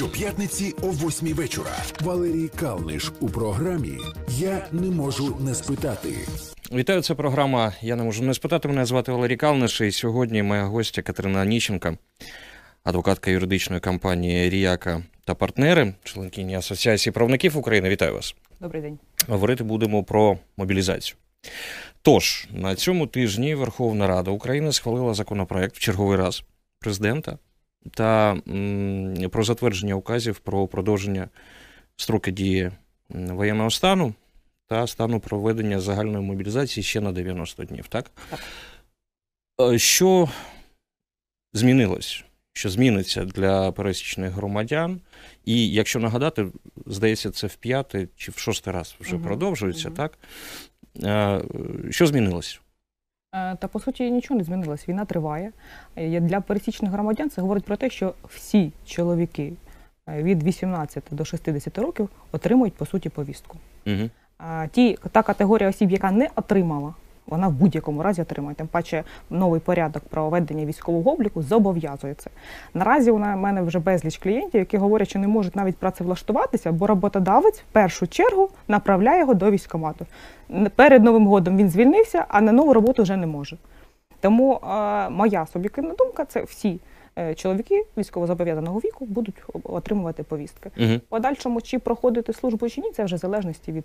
Щоп'ятниці 0.00 0.74
о 0.82 0.86
8 0.86 1.28
вечора. 1.28 1.76
Валерій 2.00 2.48
Калниш 2.48 3.12
у 3.20 3.28
програмі 3.28 3.98
Я 4.28 4.66
не 4.72 4.90
можу 4.90 5.36
не 5.40 5.54
спитати. 5.54 6.08
Вітаю, 6.72 7.02
це 7.02 7.14
програма. 7.14 7.72
Я 7.80 7.96
не 7.96 8.02
можу 8.02 8.22
не 8.22 8.34
спитати. 8.34 8.68
Мене 8.68 8.84
звати 8.84 9.12
Валерій 9.12 9.36
Калниш, 9.36 9.80
і 9.80 9.92
сьогодні 9.92 10.42
моя 10.42 10.64
гостя 10.64 11.02
Катерина 11.02 11.40
Аніщенка, 11.40 11.96
адвокатка 12.84 13.30
юридичної 13.30 13.80
компанії 13.80 14.50
Ріяка 14.50 15.02
та 15.24 15.34
партнери, 15.34 15.94
членкині 16.04 16.54
Асоціації 16.54 17.12
правників 17.12 17.58
України. 17.58 17.88
Вітаю 17.88 18.14
вас. 18.14 18.34
Добрий 18.60 18.82
день. 18.82 18.98
Говорити 19.28 19.64
будемо 19.64 20.04
про 20.04 20.38
мобілізацію. 20.56 21.16
Тож 22.02 22.48
на 22.52 22.74
цьому 22.74 23.06
тижні 23.06 23.54
Верховна 23.54 24.06
Рада 24.06 24.30
України 24.30 24.72
схвалила 24.72 25.14
законопроект 25.14 25.76
в 25.76 25.78
черговий 25.78 26.18
раз 26.18 26.44
президента 26.78 27.38
та 27.90 28.36
про 29.30 29.44
затвердження 29.44 29.94
указів 29.94 30.38
про 30.38 30.66
продовження 30.66 31.28
строки 31.96 32.30
дії 32.32 32.70
воєнного 33.08 33.70
стану 33.70 34.14
та 34.66 34.86
стану 34.86 35.20
проведення 35.20 35.80
загальної 35.80 36.24
мобілізації 36.24 36.84
ще 36.84 37.00
на 37.00 37.12
90 37.12 37.64
днів. 37.64 37.88
Так? 37.88 38.10
Так. 38.30 38.40
Е, 39.72 39.78
Що 39.78 40.28
змінилось? 41.52 42.24
Що 42.52 42.70
зміниться 42.70 43.24
для 43.24 43.72
пересічних 43.72 44.32
громадян? 44.32 45.00
І 45.44 45.68
якщо 45.72 45.98
нагадати, 46.00 46.46
здається, 46.86 47.30
це 47.30 47.46
в 47.46 47.54
п'ятий 47.54 48.08
чи 48.16 48.30
в 48.32 48.38
шостий 48.38 48.72
раз 48.72 48.96
вже 49.00 49.14
Мгм, 49.14 49.24
продовжується, 49.24 49.88
мгм. 49.88 49.96
так? 49.96 50.18
Е, 51.04 51.42
Що 51.90 52.06
змінилось? 52.06 52.60
Е, 53.32 53.56
Та 53.56 53.68
по 53.68 53.80
суті 53.80 54.10
нічого 54.10 54.38
не 54.38 54.44
змінилось. 54.44 54.88
Війна 54.88 55.04
триває. 55.04 55.52
Е, 55.96 56.20
Для 56.20 56.40
пересічних 56.40 56.92
громадян 56.92 57.30
це 57.30 57.40
говорить 57.40 57.64
про 57.64 57.76
те, 57.76 57.90
що 57.90 58.14
всі 58.24 58.72
чоловіки 58.84 59.52
е, 60.08 60.22
від 60.22 60.42
18 60.42 61.04
до 61.10 61.24
60 61.24 61.78
років 61.78 62.08
отримують 62.32 62.74
по 62.74 62.86
суті 62.86 63.08
повістку. 63.08 63.58
Угу. 63.86 64.10
Ті 64.70 64.98
та 65.12 65.22
категорія 65.22 65.68
осіб, 65.68 65.90
яка 65.90 66.10
не 66.10 66.28
отримала, 66.36 66.94
вона 67.30 67.48
в 67.48 67.52
будь-якому 67.52 68.02
разі 68.02 68.22
отримає. 68.22 68.54
Тим 68.54 68.66
паче 68.66 69.04
новий 69.30 69.60
порядок 69.60 70.02
проведення 70.02 70.64
військового 70.64 71.12
обліку 71.12 71.42
зобов'язує 71.42 72.14
це. 72.14 72.30
Наразі 72.74 73.10
у 73.10 73.18
мене 73.18 73.62
вже 73.62 73.78
безліч 73.78 74.18
клієнтів, 74.18 74.58
які 74.58 74.76
говорять, 74.76 75.08
що 75.08 75.18
не 75.18 75.28
можуть 75.28 75.56
навіть 75.56 75.76
працевлаштуватися, 75.76 76.72
бо 76.72 76.86
роботодавець 76.86 77.60
в 77.60 77.72
першу 77.72 78.06
чергу 78.06 78.48
направляє 78.68 79.20
його 79.20 79.34
до 79.34 79.50
військкомату. 79.50 80.06
Перед 80.76 81.04
новим 81.04 81.26
годом 81.26 81.56
він 81.56 81.70
звільнився, 81.70 82.24
а 82.28 82.40
на 82.40 82.52
нову 82.52 82.72
роботу 82.72 83.02
вже 83.02 83.16
не 83.16 83.26
може. 83.26 83.56
Тому 84.20 84.54
е, 84.54 85.10
моя 85.10 85.46
суб'єктивна 85.46 85.94
думка 85.94 86.24
це 86.24 86.42
всі 86.42 86.80
чоловіки 87.36 87.84
військовозобов'язаного 87.96 88.78
віку 88.78 89.06
будуть 89.06 89.34
отримувати 89.64 90.22
повістки. 90.22 90.70
Угу. 90.76 90.94
В 90.96 91.00
Подальшому 91.00 91.60
чи 91.60 91.78
проходити 91.78 92.32
службу 92.32 92.68
чи 92.68 92.80
ні, 92.80 92.92
це 92.92 93.04
вже 93.04 93.16
в 93.16 93.18
залежності 93.18 93.72
від 93.72 93.84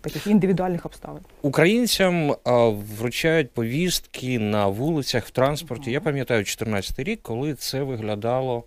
таких 0.00 0.26
індивідуальних 0.26 0.86
обставин. 0.86 1.22
Українцям 1.42 2.36
а, 2.44 2.68
вручають 2.68 3.50
повістки 3.50 4.38
на 4.38 4.66
вулицях 4.66 5.26
в 5.26 5.30
транспорті. 5.30 5.90
Я 5.90 6.00
пам'ятаю 6.00 6.44
14 6.44 6.98
рік, 6.98 7.22
коли 7.22 7.54
це 7.54 7.82
виглядало 7.82 8.64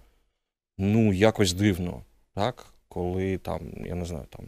ну 0.77 1.13
якось 1.13 1.53
дивно, 1.53 2.01
так? 2.35 2.65
Коли 2.87 3.37
там, 3.37 3.61
я 3.85 3.95
не 3.95 4.05
знаю, 4.05 4.25
там 4.29 4.45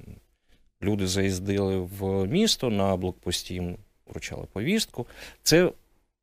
люди 0.84 1.08
заїздили 1.08 1.78
в 1.78 2.28
місто 2.28 2.70
на 2.70 2.98
блокпості, 2.98 3.54
їм 3.54 3.78
вручали 4.08 4.46
повістку. 4.54 5.08
Це 5.44 5.72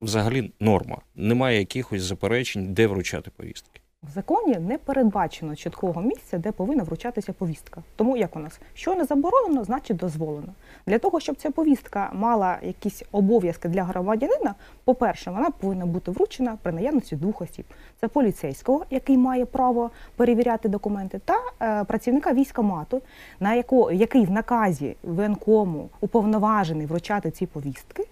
взагалі 0.00 0.52
норма. 0.60 0.98
Немає 1.14 1.58
якихось 1.58 2.02
заперечень, 2.02 2.74
де 2.74 2.86
вручати 2.86 3.30
повістки. 3.36 3.80
В 4.02 4.10
законі 4.10 4.56
не 4.58 4.78
передбачено 4.78 5.56
чіткого 5.56 6.02
місця, 6.02 6.38
де 6.38 6.52
повинна 6.52 6.82
вручатися 6.82 7.32
повістка. 7.32 7.82
Тому 7.96 8.16
як 8.16 8.36
у 8.36 8.38
нас 8.38 8.60
що 8.74 8.94
не 8.94 9.04
заборонено, 9.04 9.64
значить 9.64 9.96
дозволено. 9.96 10.52
Для 10.86 10.98
того, 10.98 11.20
щоб 11.20 11.36
ця 11.36 11.50
повістка 11.50 12.10
мала 12.14 12.58
якісь 12.62 13.02
обов'язки 13.12 13.68
для 13.68 13.82
громадянина, 13.82 14.54
по-перше, 14.84 15.30
вона 15.30 15.50
повинна 15.50 15.86
бути 15.86 16.10
вручена 16.10 16.58
при 16.62 16.72
наявності 16.72 17.16
двох 17.16 17.42
осіб: 17.42 17.64
це 18.00 18.08
поліцейського, 18.08 18.84
який 18.90 19.18
має 19.18 19.44
право 19.44 19.90
перевіряти 20.16 20.68
документи, 20.68 21.20
та 21.24 21.34
е, 21.62 21.84
працівника 21.84 22.32
військкомату, 22.32 23.02
на 23.40 23.54
яко, 23.54 23.92
який 23.92 24.26
в 24.26 24.30
наказі 24.30 24.96
воєнкому 25.02 25.88
уповноважений 26.00 26.86
вручати 26.86 27.30
ці 27.30 27.46
повістки. 27.46 28.04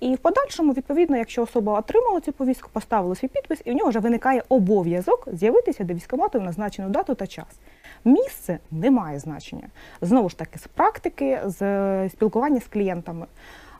І 0.00 0.14
в 0.14 0.18
подальшому, 0.18 0.72
відповідно, 0.72 1.16
якщо 1.16 1.42
особа 1.42 1.78
отримала 1.78 2.20
цю 2.20 2.32
повістку, 2.32 2.70
поставила 2.72 3.14
свій 3.14 3.28
підпис, 3.28 3.62
і 3.64 3.70
в 3.70 3.74
нього 3.74 3.90
вже 3.90 3.98
виникає 3.98 4.42
обов'язок 4.48 5.28
з'явитися 5.32 5.84
до 5.84 5.94
військкомату 5.94 6.38
в 6.38 6.42
назначену 6.42 6.88
дату 6.88 7.14
та 7.14 7.26
час. 7.26 7.60
Місце 8.04 8.58
не 8.70 8.90
має 8.90 9.18
значення. 9.18 9.68
Знову 10.00 10.28
ж 10.28 10.38
таки, 10.38 10.58
з 10.58 10.66
практики, 10.66 11.40
з 11.44 11.62
е, 11.62 12.08
спілкування 12.12 12.60
з 12.60 12.68
клієнтами. 12.68 13.26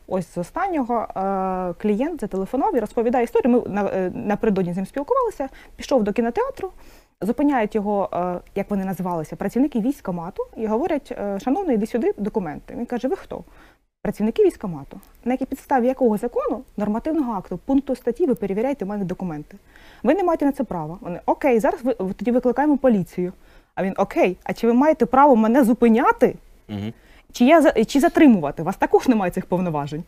Ось 0.07 0.33
з 0.33 0.37
останнього 0.37 0.95
е, 1.01 1.73
клієнт 1.81 2.21
зателефонував 2.21 2.75
і 2.75 2.79
розповідає 2.79 3.23
історію. 3.23 3.63
Ми 3.67 3.81
е, 3.81 4.11
напередодні 4.15 4.73
з 4.73 4.75
ним 4.75 4.85
спілкувалися, 4.85 5.49
пішов 5.75 6.03
до 6.03 6.13
кінотеатру, 6.13 6.71
зупиняють 7.21 7.75
його, 7.75 8.09
як 8.55 8.69
вони 8.69 8.85
називалися, 8.85 9.35
працівники 9.35 9.79
військкомату, 9.79 10.43
і 10.57 10.67
говорять: 10.67 11.17
шановний, 11.43 11.75
іди 11.75 11.85
сюди 11.85 12.13
документи. 12.17 12.75
Він 12.77 12.85
каже: 12.85 13.07
Ви 13.07 13.15
хто? 13.15 13.43
Працівники 14.01 14.45
військкомату. 14.45 14.99
На 15.25 15.33
якій 15.33 15.45
підставі 15.45 15.87
якого 15.87 16.17
закону, 16.17 16.61
нормативного 16.77 17.33
акту, 17.33 17.59
пункту 17.65 17.95
статті 17.95 18.25
ви 18.25 18.35
перевіряєте 18.35 18.85
в 18.85 18.87
мене 18.87 19.05
документи? 19.05 19.57
Ви 20.03 20.13
не 20.13 20.23
маєте 20.23 20.45
на 20.45 20.51
це 20.51 20.63
права. 20.63 20.97
Вони 21.01 21.19
окей, 21.25 21.59
зараз 21.59 21.79
ви 21.83 21.93
тоді 21.93 22.31
викликаємо 22.31 22.77
поліцію. 22.77 23.33
А 23.75 23.83
він 23.83 23.93
окей, 23.97 24.37
а 24.43 24.53
чи 24.53 24.67
ви 24.67 24.73
маєте 24.73 25.05
право 25.05 25.35
мене 25.35 25.63
зупиняти? 25.63 26.35
Угу. 26.69 26.93
Чи 27.31 27.45
я 27.45 27.85
чи 27.85 27.99
затримувати? 27.99 28.61
У 28.61 28.65
вас 28.65 28.75
також 28.75 29.07
немає 29.07 29.31
цих 29.31 29.45
повноважень. 29.45 30.03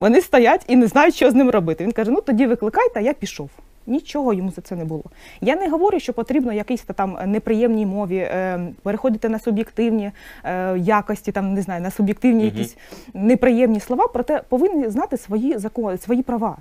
Вони 0.00 0.20
стоять 0.20 0.64
і 0.68 0.76
не 0.76 0.86
знають, 0.86 1.14
що 1.14 1.30
з 1.30 1.34
ним 1.34 1.50
робити. 1.50 1.84
Він 1.84 1.92
каже: 1.92 2.10
ну 2.10 2.20
тоді 2.20 2.46
викликайте, 2.46 3.00
а 3.00 3.02
я 3.02 3.12
пішов. 3.12 3.50
Нічого 3.90 4.34
йому 4.34 4.50
за 4.50 4.62
це 4.62 4.76
не 4.76 4.84
було. 4.84 5.04
Я 5.40 5.56
не 5.56 5.68
говорю, 5.68 6.00
що 6.00 6.12
потрібно 6.12 6.52
якійсь 6.52 6.82
там 6.82 7.18
неприємній 7.26 7.86
мові 7.86 8.16
е, 8.16 8.60
переходити 8.82 9.28
на 9.28 9.38
суб'єктивні 9.38 10.12
е, 10.44 10.78
якості, 10.78 11.32
там 11.32 11.54
не 11.54 11.62
знаю, 11.62 11.82
на 11.82 11.90
суб'єктивні 11.90 12.44
Мгм. 12.44 12.56
якісь 12.56 12.76
неприємні 13.14 13.80
слова, 13.80 14.08
проте 14.08 14.42
повинні 14.48 14.88
знати 14.88 15.16
свої 15.16 15.58
закони, 15.58 15.98
свої 15.98 16.22
права. 16.22 16.56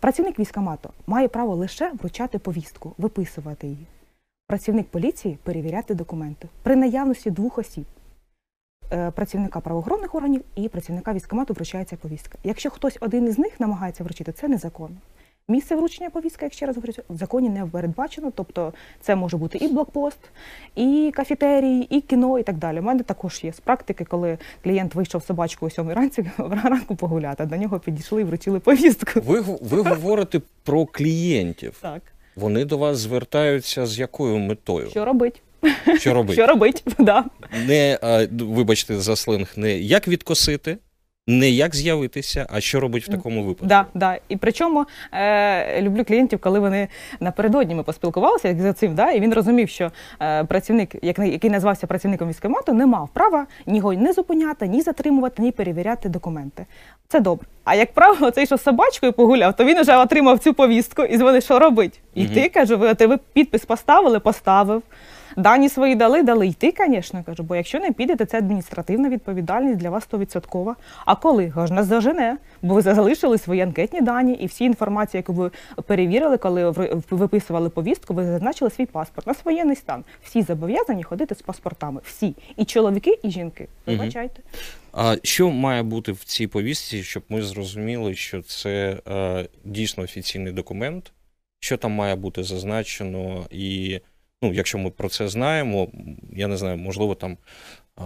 Працівник 0.00 0.38
військкомату 0.38 0.90
має 1.06 1.28
право 1.28 1.54
лише 1.54 1.90
вручати 2.00 2.38
повістку, 2.38 2.92
виписувати 2.98 3.66
її. 3.66 3.86
Працівник 4.46 4.86
поліції 4.86 5.38
перевіряти 5.42 5.94
документи 5.94 6.48
при 6.62 6.76
наявності 6.76 7.30
двох 7.30 7.58
осіб. 7.58 7.84
Е, 8.92 9.10
Працівника 9.10 9.60
правоохоронних 9.60 10.14
органів 10.14 10.42
і 10.54 10.68
працівника 10.68 11.12
військкомату 11.12 11.54
вручається 11.54 11.96
повістка. 11.96 12.38
Якщо 12.44 12.70
хтось 12.70 12.98
один 13.00 13.26
із 13.26 13.38
них 13.38 13.60
намагається 13.60 14.04
вручити, 14.04 14.32
це 14.32 14.48
незаконно. 14.48 14.96
Місце 15.50 15.76
вручення 15.76 16.10
повістки, 16.10 16.44
як 16.44 16.52
ще 16.52 16.66
раз 16.66 16.76
говорю, 16.76 16.92
в 17.08 17.16
законі 17.16 17.48
не 17.48 17.66
передбачено, 17.66 18.32
тобто 18.34 18.72
це 19.00 19.16
може 19.16 19.36
бути 19.36 19.58
і 19.58 19.68
блокпост, 19.68 20.18
і 20.76 21.12
кафетерій, 21.14 21.80
і 21.90 22.00
кіно, 22.00 22.38
і 22.38 22.42
так 22.42 22.56
далі. 22.56 22.78
У 22.80 22.82
мене 22.82 23.02
також 23.02 23.40
є 23.44 23.52
з 23.52 23.60
практики, 23.60 24.04
коли 24.04 24.38
клієнт 24.64 24.94
вийшов 24.94 25.22
з 25.22 25.26
собачкою 25.26 25.68
о 25.68 25.74
сьомій 25.74 25.94
ранці 25.94 26.30
ранку 26.38 26.96
погуляти, 26.96 27.46
до 27.46 27.56
нього 27.56 27.78
підійшли 27.78 28.20
і 28.20 28.24
вручили 28.24 28.60
повістку. 28.60 29.20
Ви, 29.20 29.40
ви 29.60 29.82
говорите 29.82 30.40
про 30.64 30.86
клієнтів. 30.86 31.78
Так, 31.82 32.02
Вони 32.36 32.64
до 32.64 32.78
вас 32.78 32.98
звертаються 32.98 33.86
з 33.86 33.98
якою 33.98 34.38
метою? 34.38 34.90
що 34.90 35.04
робить? 35.04 35.42
Що 35.98 36.14
робити? 36.14 36.32
Що 36.34 36.46
робить? 36.46 36.84
Да. 36.98 37.24
Не, 37.66 37.98
а, 38.02 38.26
вибачте 38.44 39.00
за 39.00 39.16
сленг, 39.16 39.52
не 39.56 39.78
як 39.78 40.08
відкосити, 40.08 40.78
не 41.28 41.50
як 41.50 41.76
з'явитися, 41.76 42.46
а 42.50 42.60
що 42.60 42.80
робити 42.80 43.06
в 43.08 43.16
такому 43.16 43.42
випадку? 43.42 43.66
Да, 43.66 43.86
да. 43.94 44.18
І 44.28 44.36
причому 44.36 44.86
е, 45.12 45.82
люблю 45.82 46.04
клієнтів, 46.04 46.38
коли 46.38 46.60
вони 46.60 46.88
напередодні 47.20 47.74
ми 47.74 47.82
поспілкувалися 47.82 48.48
як 48.48 48.60
за 48.60 48.72
цим, 48.72 48.94
да, 48.94 49.10
і 49.10 49.20
він 49.20 49.34
розумів, 49.34 49.68
що 49.68 49.90
е, 50.20 50.44
працівник, 50.44 50.94
як, 51.02 51.18
який 51.18 51.50
назвався 51.50 51.86
працівником 51.86 52.28
військкомату, 52.28 52.72
не 52.72 52.86
мав 52.86 53.08
права 53.12 53.46
ні 53.66 53.76
його 53.76 53.92
ні 53.92 54.12
зупиняти, 54.12 54.66
ні 54.66 54.82
затримувати, 54.82 55.42
ні 55.42 55.52
перевіряти 55.52 56.08
документи. 56.08 56.66
Це 57.08 57.20
добре. 57.20 57.46
А 57.64 57.74
як 57.74 57.92
правило, 57.92 58.30
цей, 58.30 58.46
що 58.46 58.56
з 58.56 58.62
собачкою 58.62 59.12
погуляв, 59.12 59.56
то 59.56 59.64
він 59.64 59.80
вже 59.80 59.96
отримав 59.96 60.38
цю 60.38 60.54
повістку 60.54 61.02
і 61.02 61.18
дзвонить, 61.18 61.44
що 61.44 61.58
робить. 61.58 62.00
І 62.14 62.24
Мгм. 62.24 62.34
ти 62.34 62.48
кажу, 62.48 62.78
ви, 62.78 62.94
ти 62.94 63.06
ви 63.06 63.18
підпис 63.32 63.64
поставили, 63.64 64.20
поставив. 64.20 64.82
Дані 65.38 65.68
свої 65.68 65.94
дали, 65.94 66.22
дали. 66.22 66.46
Йти, 66.46 66.74
звісно, 66.88 67.22
кажу, 67.26 67.42
бо 67.42 67.56
якщо 67.56 67.80
не 67.80 67.92
підете, 67.92 68.26
це 68.26 68.38
адміністративна 68.38 69.08
відповідальність 69.08 69.78
для 69.78 69.90
вас 69.90 70.08
100%. 70.10 70.74
А 71.06 71.16
коли? 71.16 71.50
Кажу, 71.50 71.74
нас 71.74 71.86
зажене, 71.86 72.36
бо 72.62 72.74
ви 72.74 72.82
залишили 72.82 73.38
свої 73.38 73.60
анкетні 73.60 74.00
дані 74.00 74.32
і 74.32 74.46
всі 74.46 74.64
інформації, 74.64 75.18
яку 75.18 75.32
ви 75.32 75.50
перевірили, 75.86 76.38
коли 76.38 76.70
виписували 77.10 77.70
повістку, 77.70 78.14
ви 78.14 78.26
зазначили 78.26 78.70
свій 78.70 78.86
паспорт 78.86 79.26
на 79.26 79.34
воєнний 79.44 79.76
стан. 79.76 80.04
Всі 80.22 80.42
зобов'язані 80.42 81.02
ходити 81.02 81.34
з 81.34 81.42
паспортами. 81.42 82.00
Всі. 82.04 82.34
І 82.56 82.64
чоловіки, 82.64 83.18
і 83.22 83.30
жінки. 83.30 83.68
Вибачайте. 83.86 84.42
А 84.92 85.16
що 85.22 85.50
має 85.50 85.82
бути 85.82 86.12
в 86.12 86.24
цій 86.24 86.46
повістці, 86.46 87.02
щоб 87.02 87.22
ми 87.28 87.42
зрозуміли, 87.42 88.14
що 88.14 88.42
це 88.42 89.00
е, 89.08 89.48
дійсно 89.64 90.04
офіційний 90.04 90.52
документ? 90.52 91.12
Що 91.60 91.76
там 91.76 91.92
має 91.92 92.14
бути 92.14 92.42
зазначено, 92.42 93.46
і 93.50 94.00
Ну, 94.42 94.52
якщо 94.52 94.78
ми 94.78 94.90
про 94.90 95.08
це 95.08 95.28
знаємо, 95.28 95.88
я 96.32 96.46
не 96.48 96.56
знаю, 96.56 96.78
можливо, 96.78 97.14
там 97.14 97.36
е, 97.98 98.02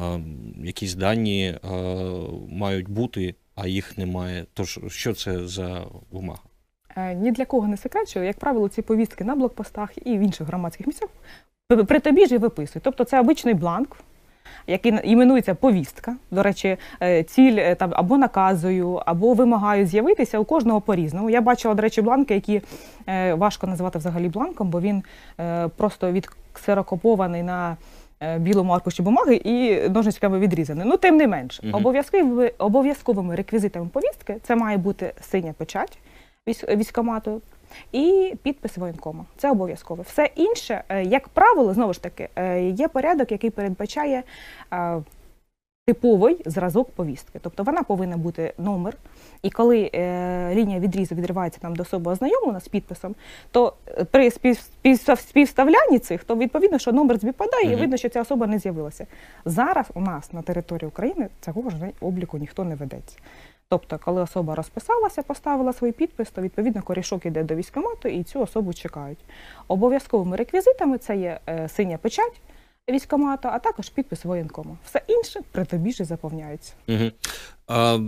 якісь 0.64 0.94
дані 0.94 1.44
е, 1.64 1.69
мають 2.50 2.88
бути, 2.88 3.34
а 3.55 3.67
їх 3.67 3.99
немає. 3.99 4.46
Тож, 4.55 4.81
що 4.88 5.14
це 5.14 5.46
за 5.49 5.84
вимога? 6.11 6.38
Е, 6.96 7.14
Ні 7.14 7.32
для 7.32 7.44
кого 7.44 7.69
не 7.69 7.76
секрет, 7.76 8.08
що, 8.08 8.23
як 8.23 8.38
правило, 8.38 8.69
ці 8.69 8.82
повістки 8.82 9.25
на 9.25 9.34
блокпостах 9.37 9.90
і 10.06 10.19
в 10.19 10.20
інших 10.20 10.46
громадських 10.46 10.87
місцях 10.87 11.08
при- 11.88 12.00
тобі 12.00 12.26
ж 12.26 12.34
і 12.34 12.38
виписують. 12.38 12.84
Тобто 12.84 13.05
це 13.05 13.20
обичний 13.20 13.55
бланк, 13.55 13.96
який 14.66 14.93
іменується 15.04 15.54
повістка. 15.54 16.16
До 16.31 16.43
речі, 16.43 16.76
е, 17.02 17.22
ціль 17.22 17.56
е, 17.58 17.75
там 17.75 17.90
або 17.94 18.19
наказую, 18.19 19.02
або 19.06 19.34
вимагаю 19.34 19.87
з'явитися 19.87 20.38
у 20.38 20.44
кожного 20.44 20.81
по-різному. 20.81 21.31
Я 21.31 21.40
бачила, 21.40 21.75
до 21.75 21.82
речі, 21.82 22.02
бланки, 22.02 22.34
які 22.34 22.62
е, 23.08 23.34
важко 23.34 23.66
називати 23.66 23.99
взагалі 23.99 24.28
бланком, 24.28 24.69
бо 24.70 24.81
він 24.81 25.02
просто 25.76 26.12
відксерокопований 26.12 27.43
на 27.43 27.76
білому 28.38 28.72
аркуші 28.72 29.02
бумаги 29.02 29.34
і 29.34 29.88
ножичками 29.88 30.38
відрізаний. 30.38 30.87
Ну, 30.88 30.96
тим 30.96 31.16
не 31.16 31.26
менш, 31.26 31.60
Мгм. 31.62 31.75
обов'язковими, 31.75 32.52
обов'язковими 32.58 33.34
реквізитами 33.34 33.87
повістки 33.93 34.37
це 34.43 34.56
має 34.56 34.76
бути 34.78 35.12
синя 35.20 35.55
печать 35.58 35.98
військ- 36.48 36.76
військкомату 36.76 37.40
і 37.92 38.34
підпис 38.42 38.76
воєнкома. 38.76 39.24
Це 39.36 39.50
обов'язково. 39.50 40.02
Все 40.02 40.30
інше, 40.34 40.84
е, 40.88 41.04
як 41.04 41.28
правило, 41.28 41.74
знову 41.74 41.92
ж 41.92 42.02
таки, 42.02 42.28
е, 42.36 42.62
є 42.62 42.88
порядок, 42.88 43.32
який 43.32 43.50
передбачає 43.50 44.22
е, 44.72 45.02
типовий 45.86 46.42
зразок 46.46 46.90
повістки. 46.90 47.38
Тобто 47.42 47.62
вона 47.62 47.82
повинна 47.82 48.16
бути 48.16 48.52
номер. 48.58 48.96
І 49.42 49.50
коли 49.50 49.90
лінія 50.54 50.80
відрізу 50.80 51.14
відривається 51.14 51.60
там 51.60 51.76
до 51.76 51.82
особи 51.82 52.12
ознайомлена 52.12 52.60
з 52.60 52.69
підписом, 52.69 53.14
то 53.50 53.74
при 54.10 54.30
спів, 54.30 54.56
спів- 54.84 55.16
співставлянні 55.16 55.98
цих, 55.98 56.24
то 56.24 56.36
відповідно, 56.36 56.78
що 56.78 56.92
номер 56.92 57.19
співпадає, 57.19 57.72
і 57.72 57.76
видно, 57.76 57.96
що 57.96 58.08
ця 58.08 58.20
особа 58.20 58.46
не 58.46 58.58
з'явилася. 58.58 59.06
Зараз 59.44 59.86
у 59.94 60.00
нас 60.00 60.32
на 60.32 60.42
території 60.42 60.88
України 60.88 61.28
цього 61.40 61.70
ж 61.70 61.76
обліку 62.00 62.38
ніхто 62.38 62.64
не 62.64 62.74
ведеться. 62.74 63.19
Тобто, 63.72 63.98
коли 63.98 64.22
особа 64.22 64.54
розписалася, 64.54 65.22
поставила 65.22 65.72
свій 65.72 65.92
підпис, 65.92 66.30
то 66.30 66.42
відповідно 66.42 66.82
корішок 66.82 67.26
іде 67.26 67.42
до 67.42 67.54
військкомату 67.54 68.08
і 68.08 68.22
цю 68.22 68.40
особу 68.40 68.74
чекають. 68.74 69.19
Обов'язковими 69.69 70.36
реквізитами 70.36 70.98
це 70.98 71.16
є 71.16 71.40
е, 71.48 71.69
синя 71.69 71.98
печать 71.98 72.40
військкомату, 72.90 73.48
а 73.48 73.58
також 73.58 73.88
підпис 73.88 74.24
воєнкому. 74.24 74.78
Все 74.84 75.02
інше 75.06 75.40
при 75.52 75.64
тобі 75.64 75.92
ж 75.92 76.04
заповняється. 76.04 76.72
Угу. 76.88 77.10
А, 77.66 77.98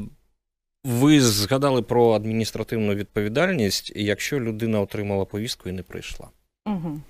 ви 0.84 1.20
згадали 1.20 1.82
про 1.82 2.12
адміністративну 2.12 2.94
відповідальність, 2.94 3.92
якщо 3.96 4.40
людина 4.40 4.80
отримала 4.80 5.24
повістку 5.24 5.68
і 5.68 5.72
не 5.72 5.82
прийшла. 5.82 6.28
Угу. 6.66 7.00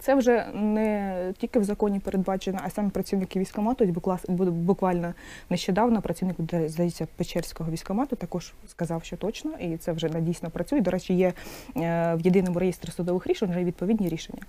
Це 0.00 0.14
вже 0.14 0.46
не 0.54 1.14
тільки 1.38 1.58
в 1.58 1.64
законі 1.64 2.00
передбачено, 2.00 2.58
а 2.64 2.70
саме 2.70 2.90
працівники 2.90 3.38
букла- 3.92 4.50
Буквально 4.50 5.14
нещодавно 5.50 6.02
працівник 6.02 6.36
здається 6.66 7.06
Печерського 7.16 7.70
військкомату 7.70 8.16
також 8.16 8.52
сказав, 8.66 9.04
що 9.04 9.16
точно, 9.16 9.50
і 9.60 9.76
це 9.76 9.92
вже 9.92 10.08
дійсно 10.08 10.50
працює. 10.50 10.80
До 10.80 10.90
речі, 10.90 11.14
є 11.14 11.26
е, 11.76 12.14
в 12.14 12.20
єдиному 12.20 12.58
реєстрі 12.58 12.90
судових 12.90 13.26
рішень 13.26 13.50
вже 13.50 13.64
відповідні 13.64 14.08
рішення. 14.08 14.42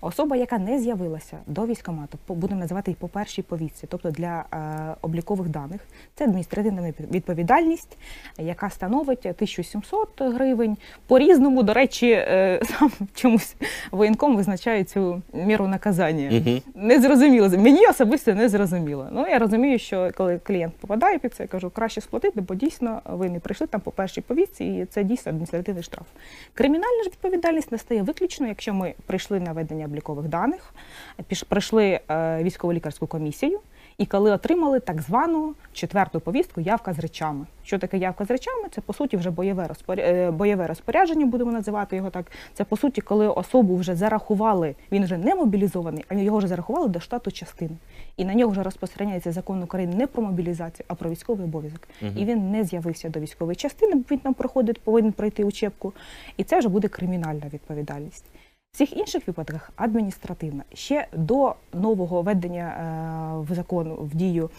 Особа, 0.00 0.36
яка 0.36 0.58
не 0.58 0.78
з'явилася 0.80 1.38
до 1.46 1.66
військкомату, 1.66 2.18
по- 2.26 2.34
будемо 2.34 2.60
називати 2.60 2.90
їх 2.90 2.98
по 2.98 3.08
першій 3.08 3.42
повістці, 3.42 3.86
тобто 3.90 4.10
для 4.10 4.44
е, 4.54 4.94
облікових 5.02 5.48
даних, 5.48 5.80
це 6.14 6.24
адміністративна 6.24 6.92
відповідальність, 7.10 7.96
яка 8.38 8.70
становить 8.70 9.26
1700 9.26 10.08
гривень. 10.20 10.76
По 11.06 11.18
різному, 11.18 11.62
до 11.62 11.74
речі, 11.74 12.10
е, 12.10 12.60
сам 12.78 12.90
чомусь 13.14 13.56
воєнком 13.90 14.36
визначає 14.40 14.84
цю 14.84 15.22
міру 15.32 15.68
наказання. 15.68 16.42
Угу. 16.46 16.60
Не 16.74 17.00
зрозуміло. 17.00 17.48
Мені 17.48 17.86
особисто 17.86 18.34
не 18.34 18.48
зрозуміло. 18.48 19.08
Ну 19.12 19.26
я 19.28 19.38
розумію, 19.38 19.78
що 19.78 20.10
коли 20.16 20.38
клієнт 20.38 20.74
попадає 20.74 21.18
під 21.18 21.34
це, 21.34 21.42
я 21.42 21.46
кажу, 21.46 21.70
краще 21.70 22.00
сплатити, 22.00 22.40
бо 22.40 22.54
дійсно 22.54 23.02
ви 23.04 23.30
не 23.30 23.40
прийшли 23.40 23.66
там 23.66 23.80
по 23.80 23.90
першій 23.90 24.20
повістці, 24.20 24.64
і 24.64 24.84
це 24.84 25.04
дійсно 25.04 25.30
адміністративний 25.30 25.82
штраф. 25.82 26.06
Кримінальна 26.54 27.02
ж 27.04 27.10
відповідальність 27.10 27.72
настає 27.72 28.02
виключно, 28.02 28.46
якщо 28.46 28.74
ми 28.74 28.94
прийшли 29.06 29.40
на 29.40 29.52
ведення 29.52 29.84
облікових 29.84 30.28
даних, 30.28 30.74
пройшли 31.48 32.00
е, 32.10 32.42
військово-лікарську 32.42 33.06
комісію. 33.06 33.60
І 34.00 34.06
коли 34.06 34.30
отримали 34.30 34.80
так 34.80 35.02
звану 35.02 35.54
четверту 35.72 36.20
повістку 36.20 36.60
явка 36.60 36.92
з 36.92 36.98
речами. 36.98 37.46
Що 37.64 37.78
таке 37.78 37.98
явка 37.98 38.24
з 38.24 38.30
речами? 38.30 38.68
Це 38.70 38.80
по 38.80 38.92
суті 38.92 39.16
вже 39.16 39.30
бойове 39.30 39.66
розпоря... 39.66 40.02
е, 40.02 40.30
бойове 40.30 40.66
розпорядження, 40.66 41.26
будемо 41.26 41.52
називати 41.52 41.96
його 41.96 42.10
так. 42.10 42.26
Це 42.54 42.64
по 42.64 42.76
суті, 42.76 43.00
коли 43.00 43.28
особу 43.28 43.76
вже 43.76 43.94
зарахували, 43.94 44.74
він 44.92 45.04
вже 45.04 45.18
не 45.18 45.34
мобілізований, 45.34 46.04
а 46.08 46.14
його 46.14 46.38
вже 46.38 46.48
зарахували 46.48 46.88
до 46.88 47.00
штату 47.00 47.30
частини. 47.30 47.76
І 48.16 48.24
на 48.24 48.34
нього 48.34 48.52
вже 48.52 48.62
розпространяється 48.62 49.32
закон 49.32 49.62
України 49.62 49.94
не 49.94 50.06
про 50.06 50.22
мобілізацію, 50.22 50.84
а 50.88 50.94
про 50.94 51.10
військовий 51.10 51.44
обов'язок. 51.44 51.88
Мгм. 52.02 52.18
І 52.18 52.24
він 52.24 52.50
не 52.50 52.64
з'явився 52.64 53.08
до 53.08 53.20
військової 53.20 53.56
частини, 53.56 53.94
бо 53.94 54.04
він 54.10 54.18
там 54.18 54.34
проходить, 54.34 54.80
повинен 54.80 55.12
пройти 55.12 55.44
учебку. 55.44 55.92
І 56.36 56.44
це 56.44 56.58
вже 56.58 56.68
буде 56.68 56.88
кримінальна 56.88 57.46
відповідальність. 57.52 58.24
Всіх 58.72 58.96
інших 58.96 59.26
випадках 59.26 59.70
адміністративна. 59.76 60.64
Ще 60.74 61.06
до 61.12 61.54
нового 61.72 62.22
ведення 62.22 62.64
е, 62.64 63.52
в 63.52 63.54
закон 63.54 63.96
в 64.00 64.14
дію 64.14 64.50